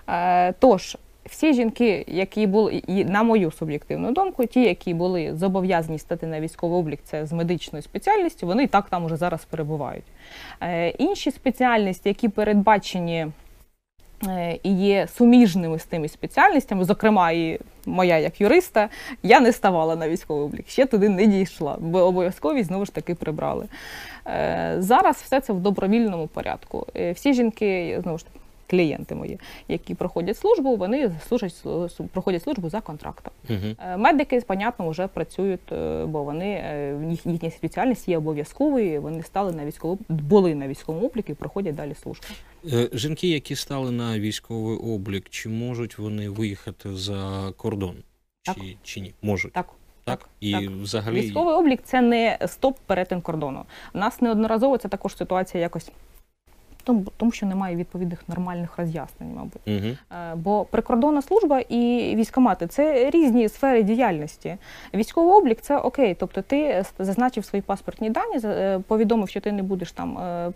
Е, 0.08 0.52
тож, 0.52 0.96
всі 1.30 1.54
жінки, 1.54 2.04
які 2.08 2.46
були, 2.46 2.74
і 2.86 3.04
на 3.04 3.22
мою 3.22 3.50
суб'єктивну 3.50 4.12
думку, 4.12 4.46
ті, 4.46 4.62
які 4.62 4.94
були 4.94 5.36
зобов'язані 5.36 5.98
стати 5.98 6.26
на 6.26 6.40
військовий 6.40 6.78
облік, 6.78 7.00
це 7.04 7.26
з 7.26 7.32
медичною 7.32 7.82
спеціальністю, 7.82 8.46
вони 8.46 8.62
і 8.62 8.66
так 8.66 8.88
там 8.88 9.04
уже 9.04 9.16
зараз 9.16 9.44
перебувають. 9.44 10.04
Е, 10.60 10.88
інші 10.88 11.30
спеціальності, 11.30 12.08
які 12.08 12.28
передбачені 12.28 13.26
е, 14.26 14.58
і 14.62 14.74
є 14.74 15.06
суміжними 15.06 15.78
з 15.78 15.84
тими 15.84 16.08
спеціальностями, 16.08 16.84
зокрема 16.84 17.30
і 17.30 17.58
моя 17.86 18.18
як 18.18 18.40
юриста, 18.40 18.88
я 19.22 19.40
не 19.40 19.52
ставала 19.52 19.96
на 19.96 20.08
військовий 20.08 20.44
облік, 20.44 20.68
ще 20.68 20.86
туди 20.86 21.08
не 21.08 21.26
дійшла, 21.26 21.76
бо 21.80 21.98
обов'язковість 21.98 22.68
знову 22.68 22.84
ж 22.84 22.94
таки 22.94 23.14
прибрали. 23.14 23.66
Е, 24.26 24.76
Зараз 24.78 25.16
все 25.16 25.40
це 25.40 25.52
в 25.52 25.60
добровільному 25.60 26.26
порядку. 26.26 26.86
Е, 26.96 27.12
Всі 27.12 27.34
жінки, 27.34 27.98
знову 28.02 28.18
ж 28.18 28.24
таки, 28.24 28.38
клієнти 28.66 29.14
мої, 29.14 29.40
які 29.68 29.94
проходять 29.94 30.38
службу, 30.38 30.76
вони 30.76 31.12
служать 31.28 31.54
проходять 32.12 32.42
службу 32.42 32.70
за 32.70 32.80
контрактом. 32.80 33.32
Угу. 33.50 33.98
Медики, 33.98 34.40
понятно, 34.46 34.90
вже 34.90 35.06
працюють, 35.08 35.72
е, 35.72 36.04
бо 36.06 36.22
вони 36.22 36.46
е, 36.46 36.98
їх- 37.10 37.26
їхня 37.26 37.50
спеціальність 37.50 38.08
є 38.08 38.18
обов'язковою. 38.18 39.02
Вони 39.02 39.22
стали 39.22 39.52
на 39.52 39.64
військову 39.64 39.98
були 40.08 40.54
на 40.54 40.68
військовому 40.68 41.06
обліку 41.06 41.32
і 41.32 41.34
проходять 41.34 41.74
далі 41.74 41.94
службу. 42.02 42.26
Жінки, 42.92 43.28
які 43.28 43.56
стали 43.56 43.90
на 43.90 44.18
військовий 44.18 44.76
облік, 44.78 45.28
чи 45.30 45.48
можуть 45.48 45.98
вони 45.98 46.28
виїхати 46.30 46.94
за 46.94 47.52
кордон? 47.56 47.96
Чи, 48.42 48.54
Так. 48.54 48.62
чи 48.82 49.00
ні? 49.00 49.14
Можуть. 49.22 49.52
Так, 49.52 49.66
Так? 50.04 50.28
І 50.40 50.52
так. 50.52 50.62
взагалі 50.82 51.20
військовий 51.20 51.54
облік 51.54 51.80
це 51.84 52.00
не 52.00 52.38
стоп 52.46 52.78
перетин 52.86 53.20
кордону. 53.20 53.64
У 53.94 53.98
нас 53.98 54.20
неодноразово 54.20 54.78
це 54.78 54.88
також 54.88 55.16
ситуація 55.16 55.62
якось. 55.62 55.90
Тому, 56.86 57.04
тому 57.16 57.32
що 57.32 57.46
немає 57.46 57.76
відповідних 57.76 58.28
нормальних 58.28 58.78
роз'яснень, 58.78 59.34
мабуть. 59.34 59.62
Угу. 59.66 60.20
Бо 60.36 60.64
прикордонна 60.64 61.22
служба 61.22 61.60
і 61.60 62.14
військомати 62.16 62.66
це 62.66 63.10
різні 63.10 63.48
сфери 63.48 63.82
діяльності. 63.82 64.56
Військовий 64.94 65.34
облік 65.34 65.60
це 65.60 65.78
окей. 65.78 66.14
Тобто 66.14 66.42
ти 66.42 66.84
зазначив 66.98 67.44
свої 67.44 67.62
паспортні 67.62 68.10
дані, 68.10 68.38
е, 68.44 68.78
повідомив, 68.88 69.28
що 69.28 69.40
ти 69.40 69.52
не 69.52 69.62
будеш 69.62 69.92
там 69.92 70.18
е, 70.18 70.52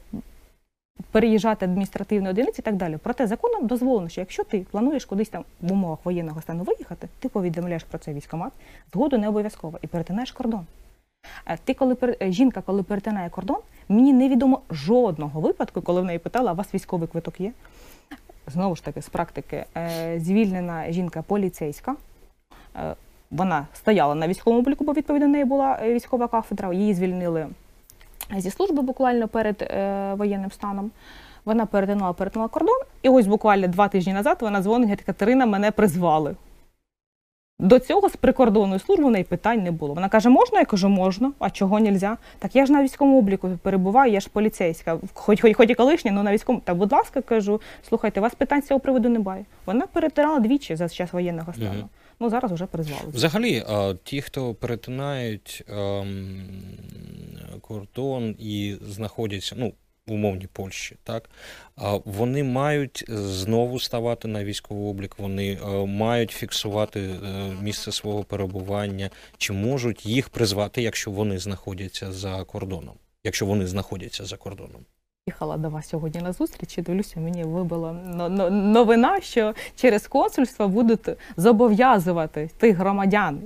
переїжджати 1.11 1.64
адміністративні 1.64 2.29
одиниці 2.29 2.61
і 2.61 2.64
так 2.64 2.77
далі. 2.77 2.99
Проте 3.03 3.27
законом 3.27 3.66
дозволено, 3.66 4.09
що 4.09 4.21
якщо 4.21 4.45
ти 4.45 4.66
плануєш 4.71 5.05
кудись 5.05 5.29
там 5.29 5.45
в 5.61 5.73
умовах 5.73 5.99
воєнного 6.05 6.43
стану 6.43 6.62
виїхати, 6.62 7.09
ти 7.19 7.29
повідомляєш 7.29 7.85
про 7.85 7.99
це 7.99 8.12
військомат, 8.12 8.53
згоду 8.93 9.19
не 9.19 9.29
обов'язково 9.29 9.79
і 9.83 9.87
перетинаєш 9.87 10.33
кордон. 10.33 10.66
Е, 11.51 11.59
Ти, 11.65 11.75
коли 11.75 11.97
е, 12.23 12.33
жінка, 12.33 12.63
коли 12.67 12.83
перетинає 12.83 13.31
кордон, 13.31 13.57
мені 13.89 14.13
невідомо 14.13 14.61
жодного 14.71 15.41
випадку, 15.41 15.83
коли 15.83 16.01
в 16.01 16.05
неї 16.05 16.19
питала, 16.19 16.53
у 16.53 16.55
вас 16.55 16.75
військовий 16.75 17.09
квиток 17.09 17.41
є? 17.41 17.53
Знову 18.47 18.77
ж 18.77 18.85
таки, 18.85 19.03
з 19.03 19.09
практики, 19.09 19.65
е, 19.77 20.21
звільнена 20.21 20.93
жінка 20.93 21.23
поліцейська. 21.23 21.97
Вона 23.31 23.67
стояла 23.75 24.15
на 24.15 24.29
військовому 24.29 24.63
обліку, 24.63 24.85
бо 24.85 24.93
відповідно 24.93 25.29
неї 25.29 25.45
була 25.45 25.79
військова 25.83 26.29
кафедра. 26.29 26.73
Її 26.73 26.95
звільнили 26.95 27.49
зі 28.37 28.51
служби 28.51 28.83
буквально 28.83 29.29
перед 29.29 29.73
воєнним 30.19 30.51
станом. 30.51 30.91
Вона 31.45 31.67
перетинала, 31.67 32.13
перетинала 32.13 32.49
кордон, 32.49 32.79
і 33.03 33.09
ось 33.09 33.27
буквально 33.27 33.69
два 33.69 33.89
тижні 33.89 34.13
назад 34.13 34.39
вона 34.41 34.63
дзвонить, 34.63 34.89
говорить, 34.89 35.05
Катерина, 35.05 35.47
мене 35.47 35.71
призвали. 35.71 36.35
До 37.61 37.79
цього 37.79 38.09
з 38.09 38.16
прикордонної 38.16 38.81
служби 38.81 39.05
в 39.05 39.11
неї 39.11 39.25
питань 39.25 39.62
не 39.62 39.70
було. 39.70 39.94
Вона 39.94 40.09
каже, 40.09 40.29
можна? 40.29 40.59
Я 40.59 40.64
кажу, 40.64 40.88
можна, 40.88 41.33
а 41.38 41.51
чого 41.51 41.81
нельзя? 41.81 42.16
Так 42.38 42.57
я 42.57 42.66
ж 42.66 42.73
на 42.73 42.83
військовому 42.83 43.18
обліку 43.18 43.59
перебуваю, 43.62 44.12
я 44.12 44.20
ж 44.20 44.29
поліцейська, 44.33 44.99
хоч, 45.14 45.40
хоч, 45.40 45.57
хоч 45.57 45.70
і 45.70 45.75
колишня, 45.75 46.12
але 46.14 46.23
на 46.23 46.33
військовому. 46.33 46.62
Та, 46.64 46.75
будь 46.75 46.92
ласка, 46.92 47.23
кажу, 47.23 47.61
слухайте, 47.88 48.20
у 48.20 48.23
вас 48.23 48.35
питань 48.35 48.62
з 48.62 48.66
цього 48.66 48.81
приводу 48.81 49.09
немає. 49.09 49.44
Вона 49.66 49.87
перетирала 49.87 50.38
двічі 50.38 50.77
за 50.77 50.88
час 50.88 51.12
воєнного 51.12 51.53
стану. 51.53 51.70
Мгм. 51.79 51.88
Ну 52.20 52.31
зараз 52.31 52.53
вже 52.53 52.66
призвали. 52.66 53.03
Взагалі, 53.14 53.64
а, 53.68 53.94
ті, 54.05 54.20
хто 54.20 54.55
перетинають 54.55 55.64
ем, 55.68 56.42
кордон 57.61 58.37
і 58.38 58.77
знаходяться, 58.88 59.55
ну, 59.59 59.73
умовній 60.07 60.47
Польщі, 60.47 60.97
так, 61.05 61.31
вони 62.05 62.45
мають 62.45 63.05
знову 63.09 63.81
ставати 63.81 64.29
на 64.29 64.45
військовий 64.45 64.85
облік, 64.85 65.19
вони 65.19 65.53
е, 65.53 65.87
мають 65.87 66.31
фіксувати 66.31 67.01
е, 67.01 67.17
місце 67.63 67.93
свого 67.93 68.25
перебування, 68.25 69.11
чи 69.39 69.53
можуть 69.53 70.07
їх 70.07 70.29
призвати, 70.29 70.83
якщо 70.83 71.11
вони 71.11 71.39
знаходяться 71.39 72.13
за 72.13 72.45
кордоном, 72.45 72.95
якщо 73.25 73.47
вони 73.47 73.67
знаходяться 73.67 74.25
за 74.25 74.37
кордоном. 74.37 74.85
Їхала 75.31 75.57
до 75.57 75.69
вас 75.71 75.88
сьогодні 75.88 76.21
на 76.21 76.33
зустріч 76.33 76.79
і 76.79 76.83
дивлюся, 76.83 77.21
мені 77.21 77.45
вибила 77.45 77.93
но- 77.93 78.29
но- 78.29 78.51
новина, 78.51 79.21
що 79.21 79.55
через 79.77 80.07
консульство 80.07 80.69
будуть 80.69 81.09
зобов'язувати 81.37 82.51
тих 82.59 82.77
громадян, 82.77 83.38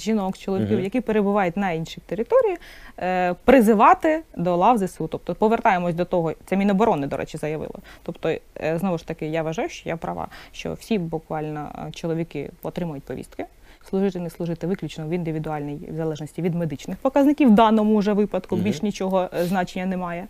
жінок, 0.00 0.38
чоловіків, 0.38 0.74
Мгм. 0.74 0.84
які 0.84 1.00
перебувають 1.00 1.56
на 1.56 1.70
іншій 1.70 2.00
території, 2.06 2.56
е, 2.98 3.34
призивати 3.44 4.22
до 4.36 4.56
лав 4.56 4.78
ЗСУ. 4.78 5.06
Тобто 5.08 5.34
повертаємось 5.34 5.94
до 5.94 6.04
того, 6.04 6.32
це 6.46 6.56
Міноборони, 6.56 7.06
до 7.06 7.16
речі, 7.16 7.38
заявило. 7.38 7.74
Тобто, 8.02 8.28
е, 8.28 8.78
знову 8.78 8.98
ж 8.98 9.06
таки, 9.06 9.26
я 9.26 9.42
вважаю, 9.42 9.68
що 9.68 9.88
я 9.88 9.96
права, 9.96 10.28
що 10.52 10.72
всі 10.72 10.98
буквально 10.98 11.68
е, 11.88 11.92
чоловіки 11.92 12.50
отримують 12.62 13.04
повістки. 13.04 13.44
Служити, 13.88 14.20
не 14.20 14.30
служити 14.30 14.66
виключно 14.66 15.06
в 15.06 15.10
індивідуальній 15.10 15.88
в 15.92 15.96
залежності 15.96 16.42
від 16.42 16.54
медичних 16.54 16.98
показників. 16.98 17.48
В 17.48 17.54
даному 17.54 17.98
вже 17.98 18.12
випадку 18.12 18.54
Мгм. 18.56 18.64
більш 18.64 18.82
нічого 18.82 19.28
е, 19.34 19.44
значення 19.44 19.86
немає. 19.86 20.26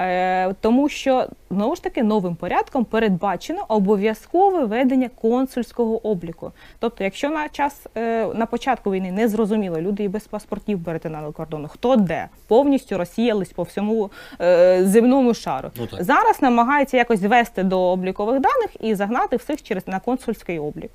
Е, 0.00 0.52
тому 0.60 0.88
що 0.88 1.26
знову 1.50 1.76
ж 1.76 1.82
таки 1.82 2.02
новим 2.02 2.34
порядком 2.34 2.84
передбачено 2.84 3.64
обов'язкове 3.68 4.64
ведення 4.64 5.10
консульського 5.20 6.06
обліку. 6.06 6.52
Тобто, 6.78 7.04
якщо 7.04 7.30
на 7.30 7.48
час 7.48 7.86
е, 7.96 8.26
на 8.34 8.46
початку 8.46 8.90
війни 8.92 9.12
не 9.12 9.28
зрозуміло, 9.28 9.80
люди 9.80 10.04
і 10.04 10.08
без 10.08 10.24
паспортів 10.24 10.84
перетинали 10.84 11.32
кордону, 11.32 11.68
хто 11.68 11.96
де 11.96 12.28
повністю 12.46 12.98
розсіялись 12.98 13.52
по 13.52 13.62
всьому 13.62 14.10
е, 14.40 14.84
земному 14.84 15.34
шару. 15.34 15.70
Ну, 15.76 15.86
так. 15.86 16.02
Зараз 16.02 16.42
намагаються 16.42 16.96
якось 16.96 17.20
звести 17.20 17.62
до 17.62 17.80
облікових 17.80 18.40
даних 18.40 18.70
і 18.80 18.94
загнати 18.94 19.36
всіх 19.36 19.62
через 19.62 19.88
на 19.88 20.00
консульський 20.00 20.58
облік. 20.58 20.90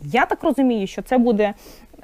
Я 0.00 0.26
так 0.26 0.42
розумію, 0.44 0.86
що 0.86 1.02
це 1.02 1.18
буде 1.18 1.54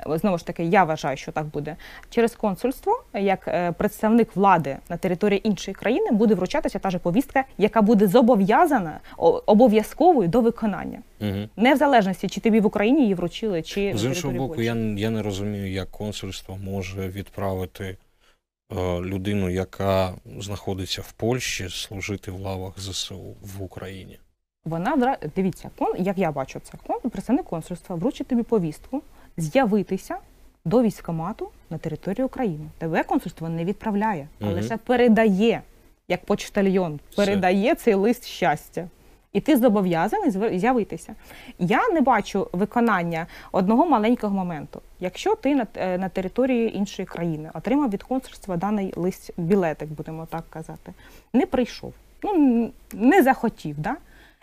знову 0.06 0.38
ж 0.38 0.46
таки, 0.46 0.64
я 0.64 0.84
вважаю, 0.84 1.16
що 1.16 1.32
так 1.32 1.46
буде 1.46 1.76
через 2.10 2.34
консульство, 2.34 3.04
як 3.14 3.48
е, 3.48 3.72
представник 3.72 4.36
влади 4.36 4.76
на 4.88 4.96
території 4.96 5.48
іншої 5.48 5.74
країни 5.74 6.10
буде 6.10 6.34
вручатися 6.34 6.78
та 6.78 6.90
же 6.90 6.98
повістка, 6.98 7.44
яка 7.58 7.82
буде 7.82 8.06
зобов'язана 8.06 9.00
обов'язковою 9.46 10.28
до 10.28 10.40
виконання, 10.40 10.98
Угу. 11.20 11.48
не 11.56 11.74
в 11.74 11.76
залежності, 11.76 12.28
чи 12.28 12.40
тобі 12.40 12.60
в 12.60 12.66
Україні 12.66 13.02
її 13.02 13.14
вручили, 13.14 13.62
чи 13.62 13.92
З 13.96 14.04
іншого 14.04 14.34
боку, 14.34 14.54
Польщі. 14.54 14.66
я, 14.66 14.74
я 14.96 15.10
не 15.10 15.22
розумію, 15.22 15.72
як 15.72 15.90
консульство 15.90 16.58
може 16.64 17.08
відправити 17.08 17.84
е, 17.84 19.00
людину, 19.00 19.50
яка 19.50 20.14
знаходиться 20.38 21.02
в 21.02 21.12
Польщі, 21.12 21.68
служити 21.68 22.30
в 22.30 22.40
лавах 22.40 22.80
ЗСУ 22.80 23.36
в 23.42 23.62
Україні. 23.62 24.18
Вона 24.64 25.16
дивіться, 25.36 25.70
кон, 25.78 25.92
як 25.98 26.18
я 26.18 26.32
бачу 26.32 26.60
це, 26.62 26.72
кон, 26.86 27.10
представник 27.10 27.46
консульства 27.46 27.96
вручить 27.96 28.26
тобі 28.26 28.42
повістку 28.42 29.02
з'явитися 29.36 30.16
до 30.64 30.82
військкомату 30.82 31.48
на 31.70 31.78
території 31.78 32.24
України. 32.24 32.64
Тебе 32.78 33.02
консульство 33.04 33.48
не 33.48 33.64
відправляє, 33.64 34.28
а 34.40 34.44
Мгм. 34.44 34.54
лише 34.54 34.76
передає, 34.76 35.62
як 36.08 36.24
почтальйон, 36.24 37.00
передає 37.16 37.74
цей 37.74 37.94
лист 37.94 38.26
щастя. 38.26 38.88
І 39.32 39.40
ти 39.40 39.56
зобов'язаний 39.56 40.30
з'явитися. 40.58 41.14
Я 41.58 41.88
не 41.88 42.00
бачу 42.00 42.48
виконання 42.52 43.26
одного 43.52 43.86
маленького 43.86 44.34
моменту. 44.36 44.80
Якщо 45.00 45.34
ти 45.36 45.54
на, 45.54 45.66
е, 45.76 45.98
на 45.98 46.08
території 46.08 46.76
іншої 46.76 47.06
країни 47.06 47.50
отримав 47.54 47.90
від 47.90 48.02
консульства 48.02 48.56
даний 48.56 48.92
лист, 48.96 49.30
білетик, 49.36 49.88
будемо 49.88 50.26
так 50.26 50.44
казати, 50.50 50.92
не 51.32 51.46
прийшов, 51.46 51.92
ну 52.22 52.70
не 52.92 53.22
захотів, 53.22 53.78
да? 53.78 53.96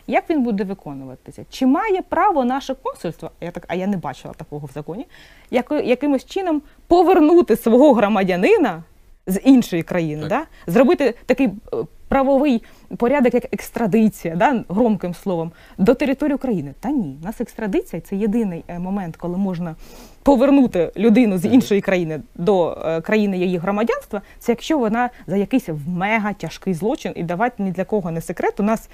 Як 0.09 0.29
він 0.29 0.43
буде 0.43 0.63
виконуватися? 0.63 1.45
Чи 1.49 1.65
має 1.65 2.01
право 2.01 2.45
наше 2.45 2.75
консульство, 2.75 3.31
я 3.41 3.51
так, 3.51 3.65
а 3.67 3.75
я 3.75 3.87
не 3.87 3.97
бачила 3.97 4.33
такого 4.33 4.67
в 4.67 4.71
законі, 4.73 5.07
яко- 5.51 5.83
якимось 5.83 6.25
чином 6.25 6.61
повернути 6.87 7.55
свого 7.55 7.93
громадянина 7.93 8.83
з 9.27 9.39
іншої 9.43 9.83
країни, 9.83 10.21
Так. 10.21 10.29
да? 10.29 10.71
зробити 10.71 11.13
такий 11.25 11.47
е, 11.47 11.77
правовий 12.07 12.63
порядок, 12.97 13.33
як 13.33 13.53
екстрадиція, 13.53 14.35
да? 14.35 14.63
громким 14.69 15.13
словом, 15.13 15.51
до 15.77 15.93
території 15.93 16.35
України? 16.35 16.73
Та 16.79 16.89
ні, 16.89 17.17
у 17.21 17.25
нас 17.25 17.41
екстрадиція 17.41 18.01
це 18.01 18.15
єдиний 18.15 18.63
е, 18.67 18.79
момент, 18.79 19.15
коли 19.17 19.37
можна 19.37 19.75
повернути 20.23 20.91
людину 20.97 21.37
з 21.37 21.45
іншої 21.45 21.81
країни 21.81 22.21
до 22.35 22.77
е, 22.85 23.01
країни 23.01 23.37
її 23.37 23.57
громадянства, 23.57 24.21
це 24.39 24.51
якщо 24.51 24.79
вона 24.79 25.09
за 25.27 25.37
якийсь 25.37 25.69
мега 25.87 26.33
тяжкий 26.33 26.73
злочин, 26.73 27.13
і 27.15 27.23
давати 27.23 27.63
ні 27.63 27.71
для 27.71 27.83
кого 27.85 28.11
не 28.11 28.21
секрет, 28.21 28.59
у 28.59 28.63
нас 28.63 28.89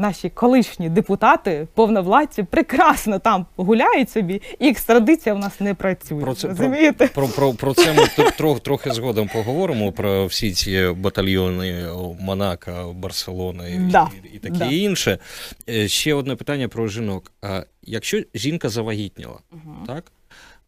наші 0.00 0.28
колишні 0.30 0.88
депутати, 0.88 1.68
повновладці, 1.74 2.42
прекрасно 2.42 3.18
там 3.18 3.46
гуляють 3.56 4.10
собі, 4.10 4.42
і 4.58 4.68
екстрадиція 4.68 5.34
в 5.34 5.38
нас 5.38 5.60
не 5.60 5.74
працює. 5.74 6.20
Про 6.22 6.34
це- 6.34 6.48
розумієте? 6.48 7.06
Про, 7.06 7.28
про, 7.28 7.52
про 7.52 7.74
це 7.74 7.92
ми 7.94 8.30
трох, 8.30 8.60
трохи 8.60 8.90
згодом 8.92 9.28
поговоримо 9.32 9.92
про 9.92 10.26
всі 10.26 10.52
ці 10.52 10.88
батальйони 10.96 11.84
Монако, 12.20 12.94
Барселона 12.98 13.68
і, 13.68 13.76
Да, 13.78 14.08
і, 14.24 14.36
і 14.36 14.38
таке 14.38 14.54
да. 14.58 14.64
інше. 14.64 15.18
Е, 15.68 15.88
Ще 15.88 16.14
одне 16.14 16.36
питання 16.36 16.68
про 16.68 16.88
жінок. 16.88 17.32
А 17.42 17.62
якщо 17.82 18.22
жінка 18.34 18.68
завагітніла, 18.68 19.38
Мгм. 19.52 19.84
так? 19.86 20.12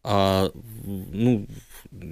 А, 0.03 0.47
ну, 1.13 1.41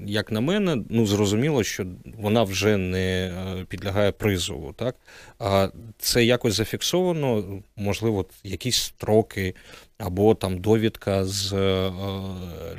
як 0.06 0.32
на 0.32 0.42
мене, 0.42 0.84
ну 0.90 1.06
зрозуміло, 1.06 1.64
що 1.64 1.86
вона 2.18 2.44
вже 2.44 2.78
не 2.78 3.26
е, 3.26 3.66
підлягає 3.66 4.12
призову, 4.12 4.74
так? 4.74 4.96
А 5.40 5.70
це 5.98 6.26
якось 6.26 6.54
зафіксовано, 6.54 7.62
можливо, 7.76 8.26
якісь 8.44 8.78
строки 8.78 9.56
або 9.98 10.36
там 10.36 10.58
довідка 10.58 11.26
з 11.26 11.54
е, 11.54 11.92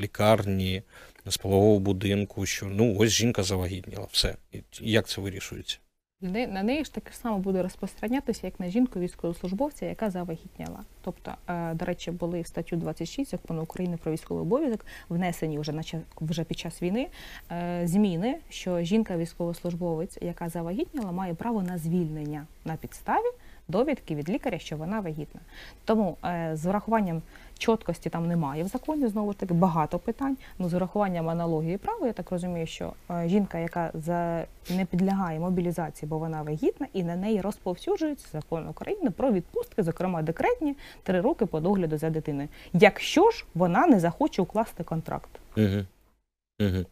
лікарні, 0.00 0.82
з 1.26 1.36
полового 1.36 1.78
будинку, 1.78 2.46
що 2.46 2.66
ну 2.66 2.96
ось 2.98 3.10
жінка 3.10 3.42
завагітніла, 3.42 4.06
все. 4.12 4.36
І 4.52 4.62
Як 4.80 5.08
це 5.08 5.20
вирішується? 5.20 5.78
На 6.22 6.62
неї 6.62 6.84
ж 6.84 6.94
таке 6.94 7.12
само 7.12 7.38
буде 7.38 7.62
розпространятися, 7.62 8.46
як 8.46 8.60
на 8.60 8.68
жінку 8.68 9.00
військовослужбовця, 9.00 9.86
яка 9.86 10.10
завагітняла. 10.10 10.80
Тобто, 11.00 11.34
е, 11.48 11.74
до 11.74 11.84
речі, 11.84 12.10
були 12.10 12.40
в 12.40 12.46
статтю 12.46 12.76
26 12.76 13.30
закону 13.30 13.62
України 13.62 13.96
про 14.02 14.12
військовий 14.12 14.42
обов'язок, 14.42 14.86
внесені 15.08 15.58
вже 15.58 15.72
наче 15.72 16.00
вже 16.20 16.44
під 16.44 16.58
час 16.58 16.82
війни 16.82 17.08
е, 17.52 17.82
зміни, 17.84 18.38
що 18.48 18.80
жінка 18.80 19.16
військовослужбовець, 19.16 20.18
яка 20.20 20.48
завагітняла, 20.48 21.12
має 21.12 21.34
право 21.34 21.62
на 21.62 21.78
звільнення 21.78 22.46
на 22.64 22.76
підставі 22.76 23.26
довідки 23.68 24.14
від 24.14 24.30
лікаря, 24.30 24.58
що 24.58 24.76
вона 24.76 25.00
вагітна. 25.00 25.40
Тому 25.84 26.16
е, 26.24 26.50
з 26.54 26.66
урахуванням 26.66 27.22
чіткості 27.58 28.10
там 28.10 28.28
немає 28.28 28.64
в 28.64 28.68
законі, 28.68 29.08
знову 29.08 29.32
ж 29.32 29.38
таки 29.38 29.54
багато 29.54 29.98
питань. 29.98 30.36
Ну 30.58 30.68
з 30.68 30.74
урахуванням 30.74 31.28
аналогії 31.28 31.76
права, 31.76 32.06
я 32.06 32.12
так 32.12 32.30
розумію, 32.30 32.66
що 32.66 32.92
е, 33.10 33.28
жінка, 33.28 33.58
яка 33.58 33.90
за 33.94 34.44
не 34.70 34.84
підлягає 34.84 35.40
мобілізації, 35.40 36.08
бо 36.08 36.18
вона 36.18 36.42
вагітна, 36.42 36.86
і 36.92 37.04
на 37.04 37.16
неї 37.16 37.40
розповсюджується 37.40 38.26
закон 38.32 38.68
України 38.68 39.10
про 39.10 39.32
відпустки, 39.32 39.82
зокрема 39.82 40.22
декретні, 40.22 40.76
три 41.02 41.20
роки 41.20 41.46
по 41.46 41.60
догляду 41.60 41.98
за 41.98 42.10
дитиною. 42.10 42.48
Якщо 42.72 43.30
ж 43.30 43.44
вона 43.54 43.86
не 43.86 44.00
захоче 44.00 44.42
укласти 44.42 44.84
контракт. 44.84 45.30
Угу. 45.56 45.84
Угу. 46.60 46.84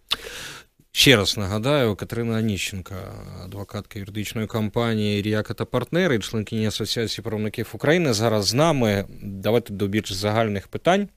Ще 0.93 1.17
раз 1.17 1.37
нагадаю, 1.37 1.97
Катерина 1.97 2.39
Аніщенка, 2.39 3.15
адвокатка 3.45 3.99
юридичної 3.99 4.47
компанії 4.47 5.23
Ріака 5.23 5.55
та 5.55 5.65
партнери, 5.65 6.19
членкині 6.19 6.67
Асоціації 6.67 7.25
правників 7.25 7.71
України, 7.73 8.13
зараз 8.13 8.47
з 8.47 8.55
нами. 8.55 9.05
Давайте 9.23 9.73
до 9.73 9.87
більш 9.87 10.13
загальних 10.13 10.69
питань. 10.69 11.09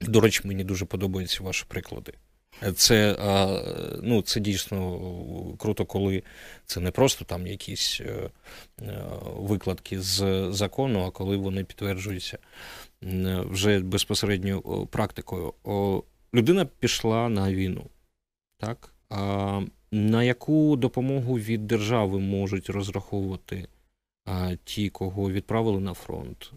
До 0.00 0.20
речі, 0.20 0.40
мені 0.44 0.64
дуже 0.64 0.84
подобаються 0.84 1.42
ваші 1.42 1.64
приклади. 1.68 2.12
Це, 2.76 3.16
ну, 4.02 4.22
це 4.22 4.40
дійсно 4.40 5.56
круто, 5.58 5.86
коли 5.86 6.22
це 6.66 6.80
не 6.80 6.90
просто 6.90 7.24
там 7.24 7.46
якісь 7.46 8.00
е, 8.00 8.30
е, 8.82 9.04
викладки 9.36 10.00
з 10.00 10.48
закону, 10.52 11.04
а 11.04 11.10
коли 11.10 11.36
вони 11.36 11.64
підтверджуються 11.64 12.38
вже 13.50 13.80
безпосередньо 13.80 14.86
практикою. 14.86 15.54
Людина 16.34 16.64
пішла 16.64 17.28
на 17.28 17.52
війну. 17.52 17.86
Так? 18.58 18.93
На 19.92 20.24
яку 20.24 20.76
допомогу 20.76 21.38
від 21.38 21.66
держави 21.66 22.18
можуть 22.18 22.70
розраховувати 22.70 23.68
ті, 24.64 24.88
кого 24.90 25.30
відправили 25.30 25.80
на 25.80 25.94
фронт, 25.94 26.52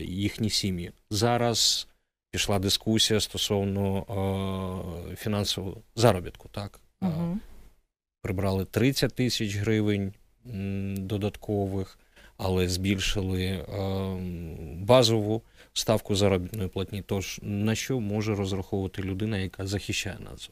їхні 0.00 0.50
сім'ї? 0.50 0.92
Зараз 1.10 1.88
пішла 2.30 2.58
дискусія 2.58 3.20
стосовно 3.20 4.04
фінансового 5.16 5.76
заробітку. 5.94 6.48
Так? 6.48 6.80
Угу. 7.02 7.38
Прибрали 8.22 8.64
30 8.64 9.14
тисяч 9.14 9.56
гривень 9.56 10.12
додаткових, 10.96 11.98
але 12.36 12.68
збільшили 12.68 13.64
базову 14.78 15.42
ставку 15.72 16.14
заробітної 16.14 16.68
платні. 16.68 17.02
Тож 17.06 17.40
на 17.42 17.74
що 17.74 18.00
може 18.00 18.34
розраховувати 18.34 19.02
людина, 19.02 19.38
яка 19.38 19.66
захищає 19.66 20.18
нас? 20.30 20.50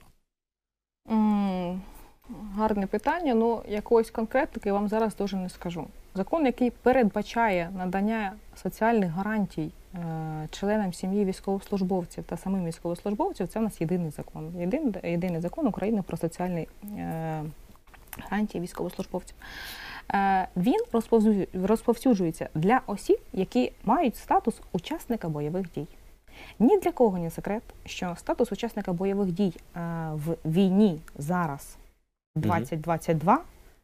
Гарне 2.56 2.86
питання. 2.86 3.34
Ну, 3.34 3.62
якоїсь 3.68 4.10
конкретики 4.10 4.72
вам 4.72 4.88
зараз 4.88 5.16
дуже 5.16 5.36
не 5.36 5.48
скажу. 5.48 5.86
Закон, 6.14 6.46
який 6.46 6.70
передбачає 6.70 7.70
надання 7.76 8.32
соціальних 8.62 9.10
гарантій 9.10 9.70
е, 9.94 9.98
членам 10.50 10.92
сім'ї 10.92 11.24
військовослужбовців 11.24 12.24
та 12.24 12.36
самим 12.36 12.64
військовослужбовців, 12.64 13.48
це 13.48 13.58
у 13.58 13.62
нас 13.62 13.80
єдиний 13.80 14.10
закон. 14.10 14.52
Єдиний, 14.60 14.92
єдиний 15.04 15.40
закон 15.40 15.66
України 15.66 16.02
про 16.02 16.16
соціальні 16.16 16.68
е, 16.98 17.42
гарантії 18.18 18.62
військовослужбовців. 18.62 19.36
Е, 20.14 20.48
він 20.56 20.80
розповсюджу- 20.92 21.66
розповсюджується 21.66 22.48
для 22.54 22.80
осіб, 22.86 23.18
які 23.32 23.72
мають 23.84 24.16
статус 24.16 24.60
учасника 24.72 25.28
бойових 25.28 25.72
дій. 25.72 25.86
Ні 26.58 26.78
для 26.78 26.92
кого 26.92 27.18
не 27.18 27.30
секрет, 27.30 27.62
що 27.86 28.14
статус 28.18 28.52
учасника 28.52 28.92
бойових 28.92 29.32
дій 29.32 29.52
е, 29.76 29.80
в 30.12 30.36
війні 30.44 31.00
зараз 31.18 31.76
2022 32.36 33.38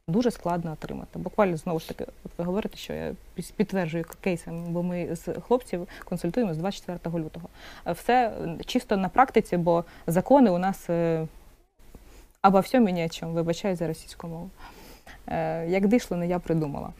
дуже 0.08 0.30
складно 0.30 0.72
отримати. 0.72 1.18
Буквально 1.18 1.56
знову 1.56 1.80
ж 1.80 1.88
таки, 1.88 2.06
от 2.24 2.32
ви 2.38 2.44
говорите, 2.44 2.76
що 2.76 2.92
я 2.92 3.14
підтверджую 3.56 4.04
кейсами, 4.20 4.68
бо 4.68 4.82
ми 4.82 5.16
з 5.16 5.40
хлопців 5.40 5.88
консультуємо 6.04 6.54
з 6.54 6.56
24 6.56 7.24
лютого. 7.24 7.48
Е, 7.86 7.92
Все 7.92 8.28
е, 8.28 8.64
чисто 8.66 8.96
на 8.96 9.08
практиці, 9.08 9.56
бо 9.56 9.84
закони 10.06 10.50
у 10.50 10.58
нас 10.58 10.90
обо 12.42 12.60
всьому 12.60 12.88
ні 12.88 13.04
о 13.04 13.08
чому, 13.08 13.32
вибачаю 13.32 13.76
за 13.76 13.86
російську 13.86 14.28
мову. 14.28 14.50
Як 15.68 15.86
дійшло, 15.86 16.16
не 16.16 16.26
я 16.26 16.38
придумала. 16.38 16.92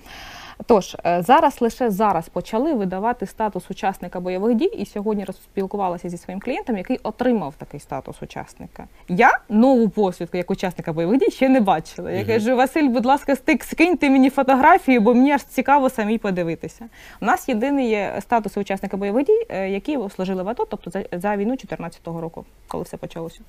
Тож 0.67 0.97
е, 1.07 1.23
зараз 1.23 1.61
лише 1.61 1.91
зараз 1.91 2.29
почали 2.29 2.75
видавати 2.75 3.27
статус 3.27 3.71
учасника 3.71 4.21
бойових 4.21 4.55
дій, 4.55 4.65
і 4.65 4.87
сьогодні 4.87 5.25
розпілкувалася 5.25 6.09
зі 6.09 6.19
своїм 6.19 6.41
клієнтом, 6.41 6.77
який 6.77 7.01
отримав 7.03 7.55
такий 7.55 7.81
статус 7.81 8.23
учасника. 8.23 8.87
Я 9.09 9.39
нову 9.49 9.89
посвідку 9.89 10.37
як 10.37 10.51
учасника 10.51 10.93
бойових 10.93 11.19
дій 11.19 11.31
ще 11.31 11.49
не 11.49 11.61
бачила. 11.61 12.11
Я 12.11 12.25
кажу, 12.25 12.57
Василь, 12.57 12.89
будь 12.89 13.07
ласка, 13.07 13.37
стик, 13.37 13.65
скиньте 13.65 14.11
мені 14.11 14.31
фотографію, 14.31 15.01
бо 15.01 15.15
мені 15.15 15.33
аж 15.33 15.43
цікаво 15.45 15.91
самій 15.91 16.19
подивитися. 16.19 16.85
У 17.21 17.25
нас 17.25 17.49
єдиний 17.49 17.89
є 17.89 18.17
статус 18.21 18.57
учасника 18.57 18.97
бойових 18.97 19.27
дій, 19.27 19.47
е, 19.49 19.71
які 19.71 19.99
служили 20.17 20.43
в 20.43 20.49
АТО, 20.49 20.67
тобто 20.71 20.91
за, 20.91 21.05
за 21.13 21.37
війну 21.37 21.51
2014 21.51 22.07
року, 22.07 22.45
коли 22.69 22.85
все 22.85 22.97
почалося. 22.97 23.41